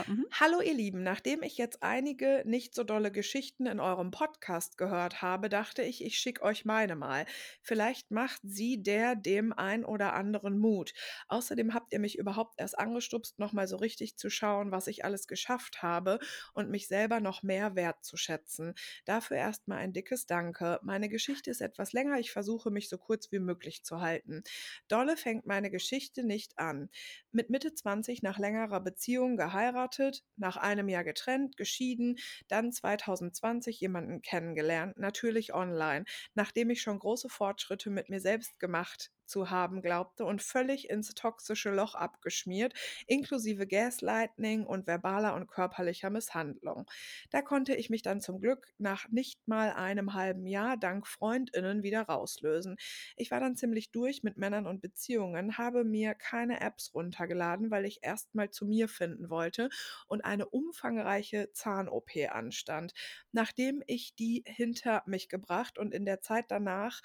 [0.07, 0.27] Mhm.
[0.31, 5.21] Hallo ihr Lieben, nachdem ich jetzt einige nicht so dolle Geschichten in eurem Podcast gehört
[5.23, 7.27] habe, dachte ich, ich schicke euch meine mal.
[7.61, 10.95] Vielleicht macht sie der dem ein oder anderen Mut.
[11.27, 15.27] Außerdem habt ihr mich überhaupt erst angestupst, nochmal so richtig zu schauen, was ich alles
[15.27, 16.21] geschafft habe
[16.55, 18.75] und mich selber noch mehr wertzuschätzen.
[19.05, 20.79] Dafür erstmal ein dickes Danke.
[20.83, 24.43] Meine Geschichte ist etwas länger, ich versuche mich so kurz wie möglich zu halten.
[24.89, 26.89] Dolle fängt meine Geschichte nicht an.
[27.33, 34.23] Mit Mitte 20 nach längerer Beziehung geheiratet, nach einem Jahr getrennt, geschieden, dann 2020 jemanden
[34.23, 36.05] kennengelernt, natürlich online,
[36.35, 41.15] nachdem ich schon große Fortschritte mit mir selbst gemacht zu haben glaubte und völlig ins
[41.15, 42.75] toxische Loch abgeschmiert,
[43.07, 46.87] inklusive Gaslighting und verbaler und körperlicher Misshandlung.
[47.31, 51.83] Da konnte ich mich dann zum Glück nach nicht mal einem halben Jahr dank Freundinnen
[51.83, 52.77] wieder rauslösen.
[53.17, 57.85] Ich war dann ziemlich durch mit Männern und Beziehungen, habe mir keine Apps runtergeladen, weil
[57.85, 59.69] ich erst mal zu mir finden wollte
[60.07, 62.93] und eine umfangreiche Zahn-OP anstand.
[63.33, 67.01] Nachdem ich die hinter mich gebracht und in der Zeit danach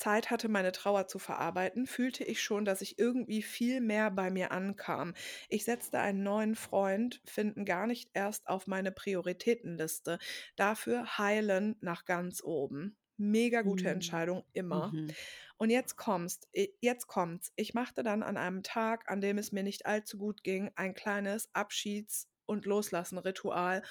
[0.00, 4.30] Zeit hatte, meine Trauer zu verarbeiten, fühlte ich schon, dass ich irgendwie viel mehr bei
[4.30, 5.14] mir ankam.
[5.48, 10.18] Ich setzte einen neuen Freund finden gar nicht erst auf meine Prioritätenliste.
[10.56, 12.96] Dafür heilen nach ganz oben.
[13.16, 13.90] Mega gute Mhm.
[13.90, 14.92] Entscheidung, immer.
[14.92, 15.16] Mhm.
[15.58, 16.48] Und jetzt kommst,
[16.80, 17.52] jetzt kommt's.
[17.56, 20.94] Ich machte dann an einem Tag, an dem es mir nicht allzu gut ging, ein
[20.94, 23.82] kleines Abschieds- und Loslassen-Ritual,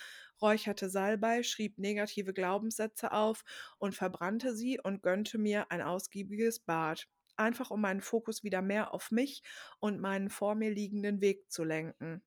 [0.41, 3.43] räucherte Salbei, schrieb negative Glaubenssätze auf
[3.79, 7.07] und verbrannte sie und gönnte mir ein ausgiebiges Bad.
[7.37, 9.41] Einfach um meinen Fokus wieder mehr auf mich
[9.79, 12.21] und meinen vor mir liegenden Weg zu lenken.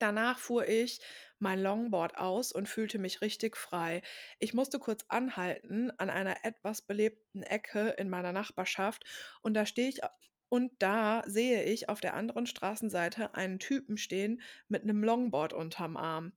[0.00, 1.00] Danach fuhr ich
[1.38, 4.02] mein Longboard aus und fühlte mich richtig frei.
[4.38, 9.04] Ich musste kurz anhalten an einer etwas belebten Ecke in meiner Nachbarschaft
[9.42, 10.00] und da stehe ich
[10.48, 15.96] und da sehe ich auf der anderen Straßenseite einen Typen stehen mit einem Longboard unterm
[15.96, 16.32] Arm.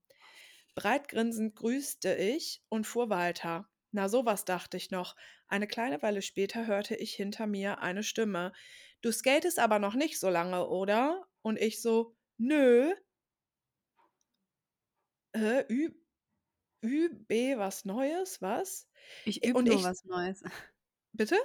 [0.76, 3.68] Breitgrinsend grüßte ich und fuhr weiter.
[3.92, 5.16] Na, sowas dachte ich noch.
[5.48, 8.54] Eine kleine Weile später hörte ich hinter mir eine Stimme.
[9.02, 11.28] Du skatest aber noch nicht so lange, oder?
[11.42, 12.94] Und ich so, nö.
[15.34, 15.94] Äh, Ü,
[16.84, 18.88] ÜB was Neues, was?
[19.26, 20.44] Ich übe Und nur ich, was Neues.
[21.14, 21.38] bitte?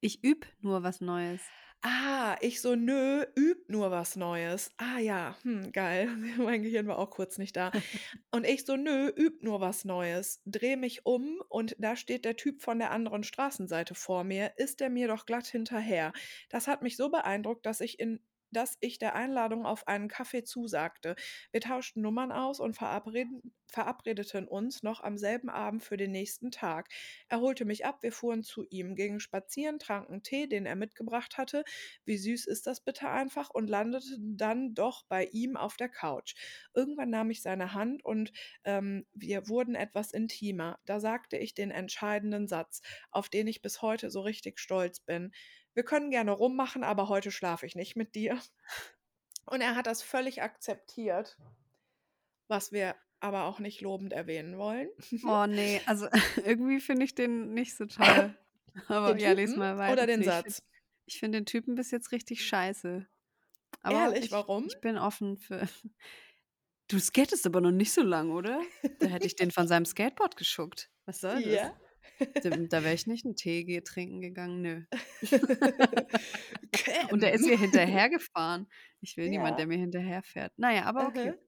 [0.00, 1.42] Ich übe nur was Neues.
[1.84, 4.70] Ah, ich so, nö, üb nur was Neues.
[4.76, 6.06] Ah ja, hm, geil.
[6.38, 7.72] Mein Gehirn war auch kurz nicht da.
[8.30, 10.40] Und ich so, nö, üb nur was Neues.
[10.46, 14.52] Dreh mich um und da steht der Typ von der anderen Straßenseite vor mir.
[14.56, 16.12] Ist der mir doch glatt hinterher.
[16.50, 18.20] Das hat mich so beeindruckt, dass ich in
[18.52, 21.16] dass ich der Einladung auf einen Kaffee zusagte.
[21.50, 26.88] Wir tauschten Nummern aus und verabredeten uns noch am selben Abend für den nächsten Tag.
[27.28, 31.38] Er holte mich ab, wir fuhren zu ihm, gingen spazieren, tranken Tee, den er mitgebracht
[31.38, 31.64] hatte.
[32.04, 36.34] Wie süß ist das bitte einfach und landeten dann doch bei ihm auf der Couch.
[36.74, 38.32] Irgendwann nahm ich seine Hand und
[38.64, 40.78] ähm, wir wurden etwas intimer.
[40.84, 45.32] Da sagte ich den entscheidenden Satz, auf den ich bis heute so richtig stolz bin.
[45.74, 48.38] Wir können gerne rummachen, aber heute schlafe ich nicht mit dir.
[49.46, 51.36] Und er hat das völlig akzeptiert,
[52.48, 54.88] was wir aber auch nicht lobend erwähnen wollen.
[55.24, 56.06] Oh nee, also
[56.44, 58.36] irgendwie finde ich den nicht so toll.
[58.88, 59.92] Aber Den ja, les Typen mal weiter.
[59.92, 60.62] oder den ich find- Satz?
[61.04, 63.06] Ich finde den Typen bis jetzt richtig scheiße.
[63.82, 64.64] Aber Ehrlich, ich, warum?
[64.66, 65.68] Ich bin offen für.
[66.88, 68.62] Du skatest aber noch nicht so lang, oder?
[69.00, 70.88] Da hätte ich den von seinem Skateboard geschuckt.
[71.04, 71.52] Was soll das?
[71.52, 71.76] Ja.
[72.18, 74.82] Da, da wäre ich nicht einen Tee trinken gegangen, nö.
[77.10, 78.68] Und der ist mir hinterhergefahren.
[79.00, 79.56] Ich will niemand, Ja.
[79.58, 80.52] der mir hinterherfährt.
[80.56, 81.30] Naja, aber okay.
[81.30, 81.38] Aha.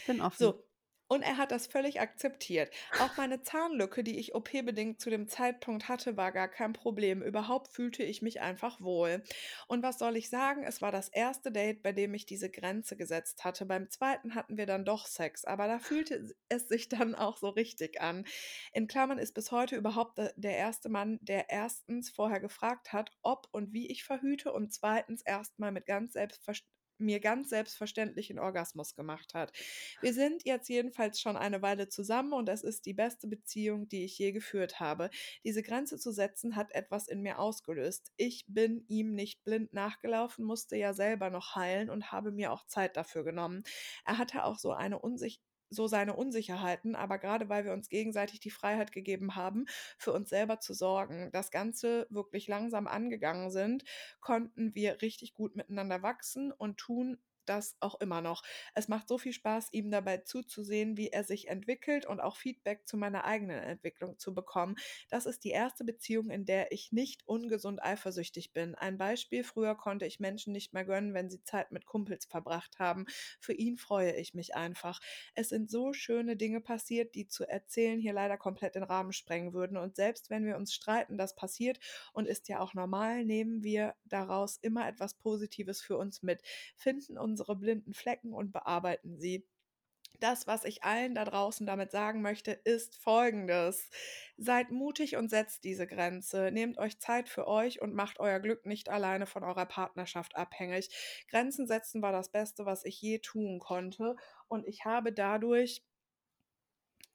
[0.00, 0.36] Ich bin offen.
[0.38, 0.65] So.
[1.08, 2.70] Und er hat das völlig akzeptiert.
[2.98, 7.22] Auch meine Zahnlücke, die ich OP-bedingt zu dem Zeitpunkt hatte, war gar kein Problem.
[7.22, 9.22] Überhaupt fühlte ich mich einfach wohl.
[9.68, 10.64] Und was soll ich sagen?
[10.64, 13.66] Es war das erste Date, bei dem ich diese Grenze gesetzt hatte.
[13.66, 17.48] Beim zweiten hatten wir dann doch Sex, aber da fühlte es sich dann auch so
[17.50, 18.24] richtig an.
[18.72, 23.10] In Klammern ist bis heute überhaupt de- der erste Mann, der erstens vorher gefragt hat,
[23.22, 28.38] ob und wie ich verhüte und zweitens erstmal mit ganz selbstverständlich mir ganz selbstverständlich einen
[28.38, 29.52] Orgasmus gemacht hat.
[30.00, 34.04] Wir sind jetzt jedenfalls schon eine Weile zusammen und es ist die beste Beziehung, die
[34.04, 35.10] ich je geführt habe.
[35.44, 38.12] Diese Grenze zu setzen hat etwas in mir ausgelöst.
[38.16, 42.66] Ich bin ihm nicht blind nachgelaufen, musste ja selber noch heilen und habe mir auch
[42.66, 43.62] Zeit dafür genommen.
[44.04, 48.40] Er hatte auch so eine Unsicherheit so seine Unsicherheiten, aber gerade weil wir uns gegenseitig
[48.40, 49.66] die Freiheit gegeben haben,
[49.98, 53.84] für uns selber zu sorgen, das Ganze wirklich langsam angegangen sind,
[54.20, 58.42] konnten wir richtig gut miteinander wachsen und tun das auch immer noch.
[58.74, 62.86] Es macht so viel Spaß, ihm dabei zuzusehen, wie er sich entwickelt und auch Feedback
[62.86, 64.76] zu meiner eigenen Entwicklung zu bekommen.
[65.08, 68.74] Das ist die erste Beziehung, in der ich nicht ungesund eifersüchtig bin.
[68.74, 72.78] Ein Beispiel, früher konnte ich Menschen nicht mehr gönnen, wenn sie Zeit mit Kumpels verbracht
[72.78, 73.06] haben.
[73.40, 75.00] Für ihn freue ich mich einfach.
[75.34, 79.52] Es sind so schöne Dinge passiert, die zu erzählen hier leider komplett den Rahmen sprengen
[79.52, 79.76] würden.
[79.76, 81.78] Und selbst wenn wir uns streiten, das passiert
[82.12, 86.42] und ist ja auch normal, nehmen wir daraus immer etwas Positives für uns mit,
[86.76, 89.46] finden unsere blinden Flecken und bearbeiten sie.
[90.20, 93.90] Das, was ich allen da draußen damit sagen möchte, ist folgendes.
[94.38, 96.50] Seid mutig und setzt diese Grenze.
[96.50, 100.88] Nehmt euch Zeit für euch und macht euer Glück nicht alleine von eurer Partnerschaft abhängig.
[101.28, 104.16] Grenzen setzen war das Beste, was ich je tun konnte.
[104.48, 105.84] Und ich habe dadurch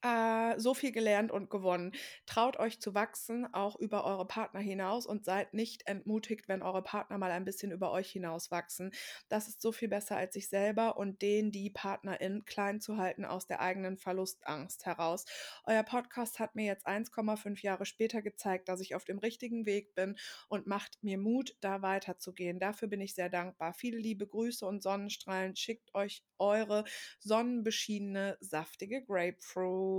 [0.03, 1.91] äh, so viel gelernt und gewonnen.
[2.25, 6.81] Traut euch zu wachsen, auch über eure Partner hinaus und seid nicht entmutigt, wenn eure
[6.81, 8.91] Partner mal ein bisschen über euch hinaus wachsen.
[9.29, 13.25] Das ist so viel besser als sich selber und den, die Partnerin klein zu halten
[13.25, 15.25] aus der eigenen Verlustangst heraus.
[15.65, 19.93] Euer Podcast hat mir jetzt 1,5 Jahre später gezeigt, dass ich auf dem richtigen Weg
[19.93, 20.17] bin
[20.49, 22.59] und macht mir Mut, da weiterzugehen.
[22.59, 23.73] Dafür bin ich sehr dankbar.
[23.73, 25.55] Viele liebe Grüße und Sonnenstrahlen.
[25.55, 26.85] Schickt euch eure
[27.19, 29.90] sonnenbeschienene, saftige Grapefruit.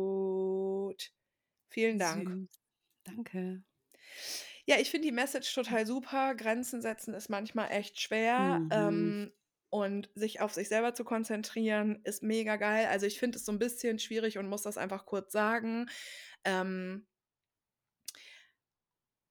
[1.68, 2.28] Vielen Dank.
[2.28, 2.60] Süß.
[3.04, 3.62] Danke.
[4.66, 6.34] Ja, ich finde die Message total super.
[6.34, 8.60] Grenzen setzen ist manchmal echt schwer.
[8.60, 8.68] Mhm.
[8.70, 9.32] Ähm,
[9.70, 12.88] und sich auf sich selber zu konzentrieren, ist mega geil.
[12.90, 15.88] Also ich finde es so ein bisschen schwierig und muss das einfach kurz sagen.
[16.44, 17.06] Ähm,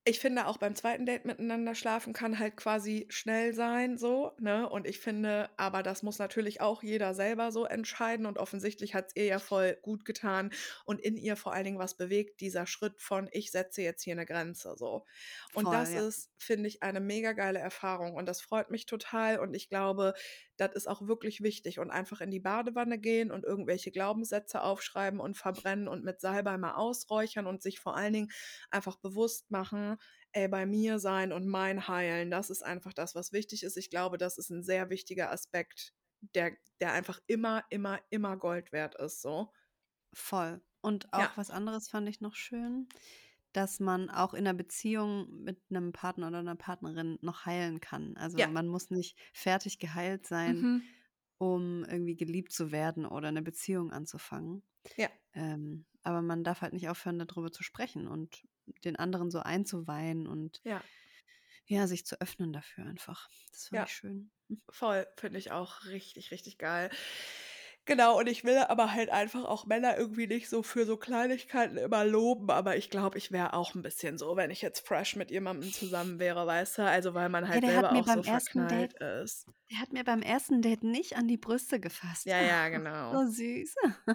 [0.04, 4.68] ich finde auch beim zweiten Date miteinander schlafen kann halt quasi schnell sein, so, ne?
[4.68, 8.26] Und ich finde, aber das muss natürlich auch jeder selber so entscheiden.
[8.26, 10.52] Und offensichtlich hat es ihr ja voll gut getan
[10.86, 14.14] und in ihr vor allen Dingen was bewegt, dieser Schritt von ich setze jetzt hier
[14.14, 15.06] eine Grenze, so.
[15.54, 16.08] Und Voll, das ja.
[16.08, 18.16] ist, finde ich, eine mega geile Erfahrung.
[18.16, 19.38] Und das freut mich total.
[19.40, 20.14] Und ich glaube,
[20.58, 21.80] das ist auch wirklich wichtig.
[21.80, 26.58] Und einfach in die Badewanne gehen und irgendwelche Glaubenssätze aufschreiben und verbrennen und mit Salbei
[26.58, 28.32] mal ausräuchern und sich vor allen Dingen
[28.72, 29.91] einfach bewusst machen,
[30.34, 33.78] ey, bei mir sein und mein Heilen, das ist einfach das, was wichtig ist.
[33.78, 35.94] Ich glaube, das ist ein sehr wichtiger Aspekt,
[36.36, 39.22] der, der einfach immer, immer, immer Gold wert ist.
[39.22, 39.52] So.
[40.14, 40.62] Voll.
[40.82, 41.38] Und auch Ja.
[41.38, 42.88] was anderes fand ich noch schön,
[43.54, 48.16] dass man auch in einer Beziehung mit einem Partner oder einer Partnerin noch heilen kann.
[48.18, 48.48] Also Ja.
[48.48, 50.92] man muss nicht fertig geheilt sein, Mhm.
[51.40, 54.64] um irgendwie geliebt zu werden oder eine Beziehung anzufangen.
[54.98, 55.12] Ja.
[55.34, 58.44] Ähm, aber man darf halt nicht aufhören, darüber zu sprechen und
[58.86, 60.84] den anderen so einzuweihen und Ja.
[61.66, 63.28] ja, sich zu öffnen dafür einfach.
[63.52, 63.88] Das fand Ja.
[63.88, 64.32] ich schön.
[64.70, 66.90] Voll, finde ich auch richtig, richtig geil.
[67.86, 71.78] Genau, und ich will aber halt einfach auch Männer irgendwie nicht so für so Kleinigkeiten
[71.78, 75.16] immer loben, aber ich glaube, ich wäre auch ein bisschen so, wenn ich jetzt fresh
[75.16, 76.84] mit jemandem zusammen wäre, weißt du?
[76.84, 79.48] Also, weil man halt hat selber auch so verknallt ist.
[79.72, 82.26] Der hat mir beim ersten Date nicht an die Brüste gefasst.
[82.26, 83.14] Ja, ja, genau.
[83.14, 83.76] So süß.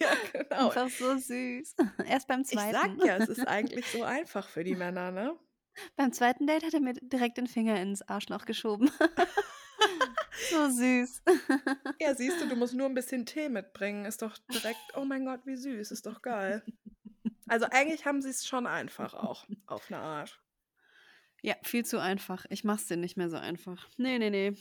[0.00, 0.66] Ja, genau.
[0.68, 1.74] Einfach so süß.
[2.06, 3.04] Erst beim Ich sag zweiten.
[3.04, 5.34] ja, es ist eigentlich so einfach für die Männer, ne?
[5.96, 8.90] Beim zweiten Date hat er mir direkt den Finger ins Arschloch geschoben.
[10.50, 11.22] So süß.
[12.00, 14.04] Ja, siehst du, du musst nur ein bisschen Tee mitbringen.
[14.04, 16.62] Ist doch direkt, oh mein Gott, wie süß, ist doch geil.
[17.46, 20.40] Also eigentlich haben sie es schon einfach auch, auf eine Art.
[21.40, 22.46] Ja, viel zu einfach.
[22.50, 23.88] Ich mach's dir nicht mehr so einfach.
[23.96, 24.54] Nee, nee, nee.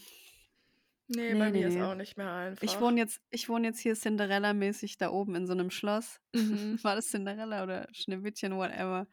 [1.09, 2.63] Nee, Nee, bei nee, mir ist auch nicht mehr einfach.
[2.63, 6.19] Ich wohne jetzt, ich wohne jetzt hier Cinderella-mäßig da oben in so einem Schloss.
[6.35, 6.79] Mhm.
[6.83, 9.07] War das Cinderella oder Schneewittchen, whatever.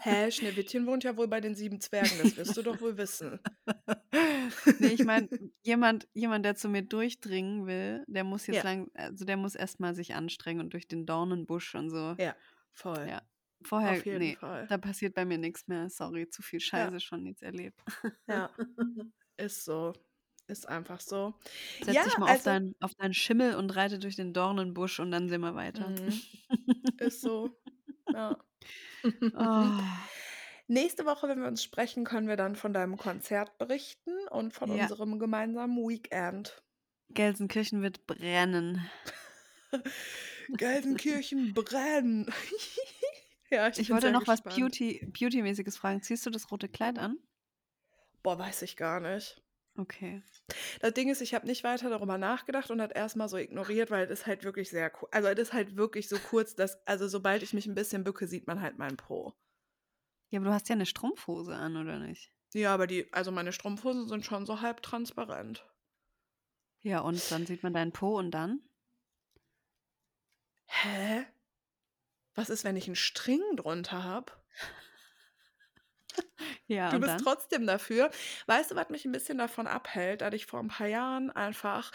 [0.00, 3.40] Hä, Schneewittchen wohnt ja wohl bei den sieben Zwergen, das wirst du doch wohl wissen.
[4.78, 5.28] nee, ich meine,
[5.62, 8.62] jemand, jemand, der zu mir durchdringen will, der muss jetzt Ja.
[8.62, 12.14] lang, also der muss erstmal sich anstrengen und durch den Dornenbusch und so.
[12.18, 12.36] Ja,
[12.72, 13.06] voll.
[13.08, 13.22] Ja.
[13.62, 14.66] Vorher, nee, Fall.
[14.68, 15.88] da passiert bei mir nichts mehr.
[15.90, 17.80] Sorry, zu viel Scheiße schon jetzt erlebt.
[18.28, 18.50] Ja,
[19.36, 19.92] ist so.
[20.48, 21.34] Ist einfach so.
[21.82, 25.00] Setz Ja, dich mal auf, also- deinen, auf deinen Schimmel und reite durch den Dornenbusch
[25.00, 25.88] und dann sehen wir weiter.
[25.88, 26.20] Mhm.
[26.98, 27.58] Ist so.
[28.12, 28.38] Ja.
[29.36, 29.82] oh,
[30.68, 34.72] Nächste Woche, wenn wir uns sprechen, können wir dann von deinem Konzert berichten und von
[34.74, 34.82] Ja.
[34.84, 36.62] unserem gemeinsamen Weekend.
[37.10, 38.88] Gelsenkirchen wird brennen.
[40.48, 42.32] Gelsenkirchen brennen.
[43.50, 44.56] ja, ich, Ich wollte noch was gespannt.
[44.56, 46.02] Beauty, Beauty-mäßiges fragen.
[46.02, 47.18] Ziehst du das rote Kleid an?
[48.22, 49.40] Boah, weiß ich gar nicht.
[49.78, 50.22] Okay.
[50.80, 54.04] Das Ding ist, ich habe nicht weiter darüber nachgedacht und das erstmal so ignoriert, weil
[54.04, 55.08] es ist halt wirklich sehr cool.
[55.10, 58.26] Also es ist halt wirklich so kurz, dass, also sobald ich mich ein bisschen bücke,
[58.26, 59.34] sieht man halt meinen Po.
[60.30, 62.32] Ja, aber du hast ja eine Strumpfhose an, oder nicht?
[62.54, 65.68] Ja, aber die, also meine Strumpfhosen sind schon so halb transparent.
[66.80, 68.60] Ja, und dann sieht man deinen Po und dann?
[70.66, 71.26] Hä?
[72.34, 74.32] Was ist, wenn ich einen String drunter habe?
[76.68, 77.22] Ja, Du bist dann?
[77.22, 78.10] trotzdem dafür.
[78.46, 81.90] Weißt du, was mich ein bisschen davon abhält, dass ich vor ein paar Jahren einfach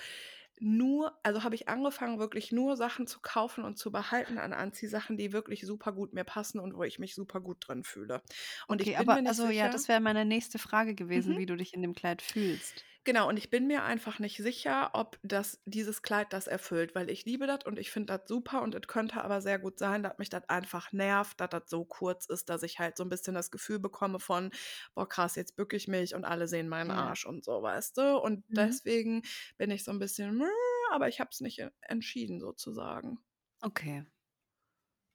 [0.59, 5.17] nur, also habe ich angefangen, wirklich nur Sachen zu kaufen und zu behalten an Anziehsachen,
[5.17, 8.21] die wirklich super gut mir passen und wo ich mich super gut drin fühle.
[8.67, 10.95] Und okay, ich bin aber mir nicht also sicher, ja, das wäre meine nächste Frage
[10.95, 11.37] gewesen, Mhm.
[11.37, 12.85] wie du dich in dem Kleid fühlst.
[13.03, 17.09] Genau, und ich bin mir einfach nicht sicher, ob das dieses Kleid das erfüllt, weil
[17.09, 20.03] ich liebe das und ich finde das super und es könnte aber sehr gut sein,
[20.03, 23.09] dass mich das einfach nervt, dass das so kurz ist, dass ich halt so ein
[23.09, 24.51] bisschen das Gefühl bekomme von,
[24.93, 26.91] boah krass, jetzt bücke ich mich und alle sehen meinen.
[26.91, 28.17] Arsch und so, weißt du?
[28.19, 28.55] Und Mhm.
[28.55, 29.23] deswegen
[29.57, 30.43] bin ich so ein bisschen,
[30.91, 33.17] aber ich habe es nicht entschieden sozusagen.
[33.63, 34.03] Okay.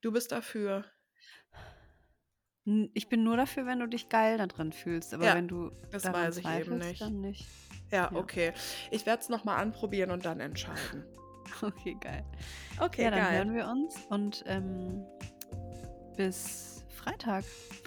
[0.01, 0.85] Du bist dafür.
[2.93, 5.71] Ich bin nur dafür, wenn du dich geil da drin fühlst, aber Ja, wenn du
[5.91, 7.01] das weiß ich eben nicht.
[7.01, 7.47] dann nicht.
[7.91, 8.17] Ja, Ja.
[8.17, 8.53] okay.
[8.91, 11.03] Ich werde es nochmal anprobieren und dann entscheiden.
[11.61, 12.25] Okay, geil.
[12.79, 13.37] Okay, ja, dann geil.
[13.37, 15.01] hören wir uns und ähm,
[16.17, 17.45] bis Freitag.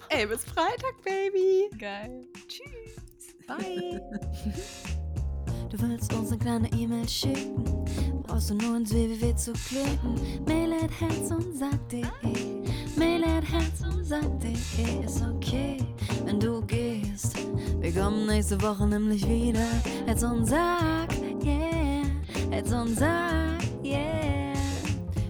[0.09, 1.69] Ey, bis Freitag, Baby.
[1.77, 2.25] Geil.
[2.47, 3.35] Tschüss.
[3.47, 4.01] Bye.
[5.69, 7.63] Du willst uns eine kleine E-Mail schicken,
[8.23, 10.43] brauchst du nur ins www zu klicken.
[10.45, 12.03] Mail at herz und sag.de,
[12.97, 15.77] Mail at herz und sag.de ist okay,
[16.25, 17.37] wenn du gehst.
[17.81, 19.67] Wir kommen nächste Woche nämlich wieder.
[20.05, 21.09] Herz und sag,
[21.43, 22.03] yeah,
[22.51, 24.53] Herz und sag, yeah.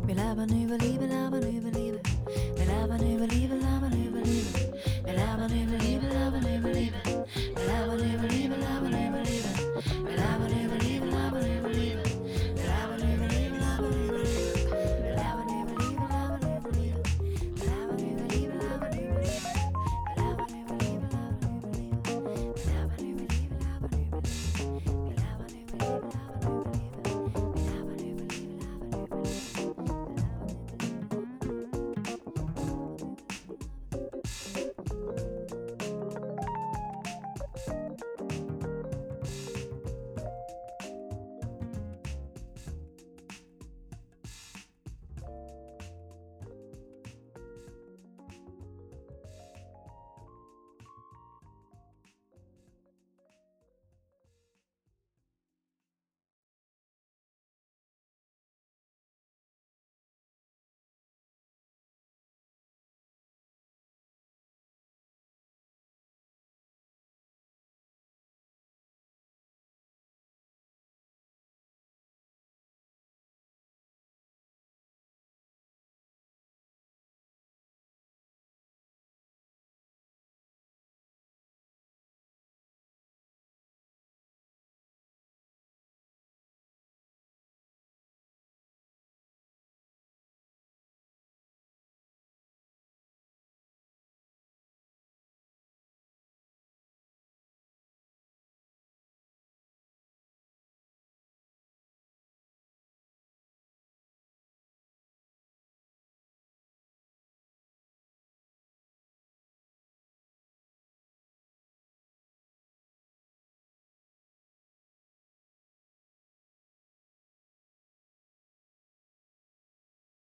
[0.05, 2.01] Wir labern über Liebe, labern über Liebe.
[2.55, 4.47] Wir labern über Liebe, labern über Liebe.
[5.05, 6.97] Wir labern Lava, Liebe, Liebe, Lava, Liebe, Liebe.
[7.67, 8.90] Lava, Liebe, Liebe, Lava, Liebe.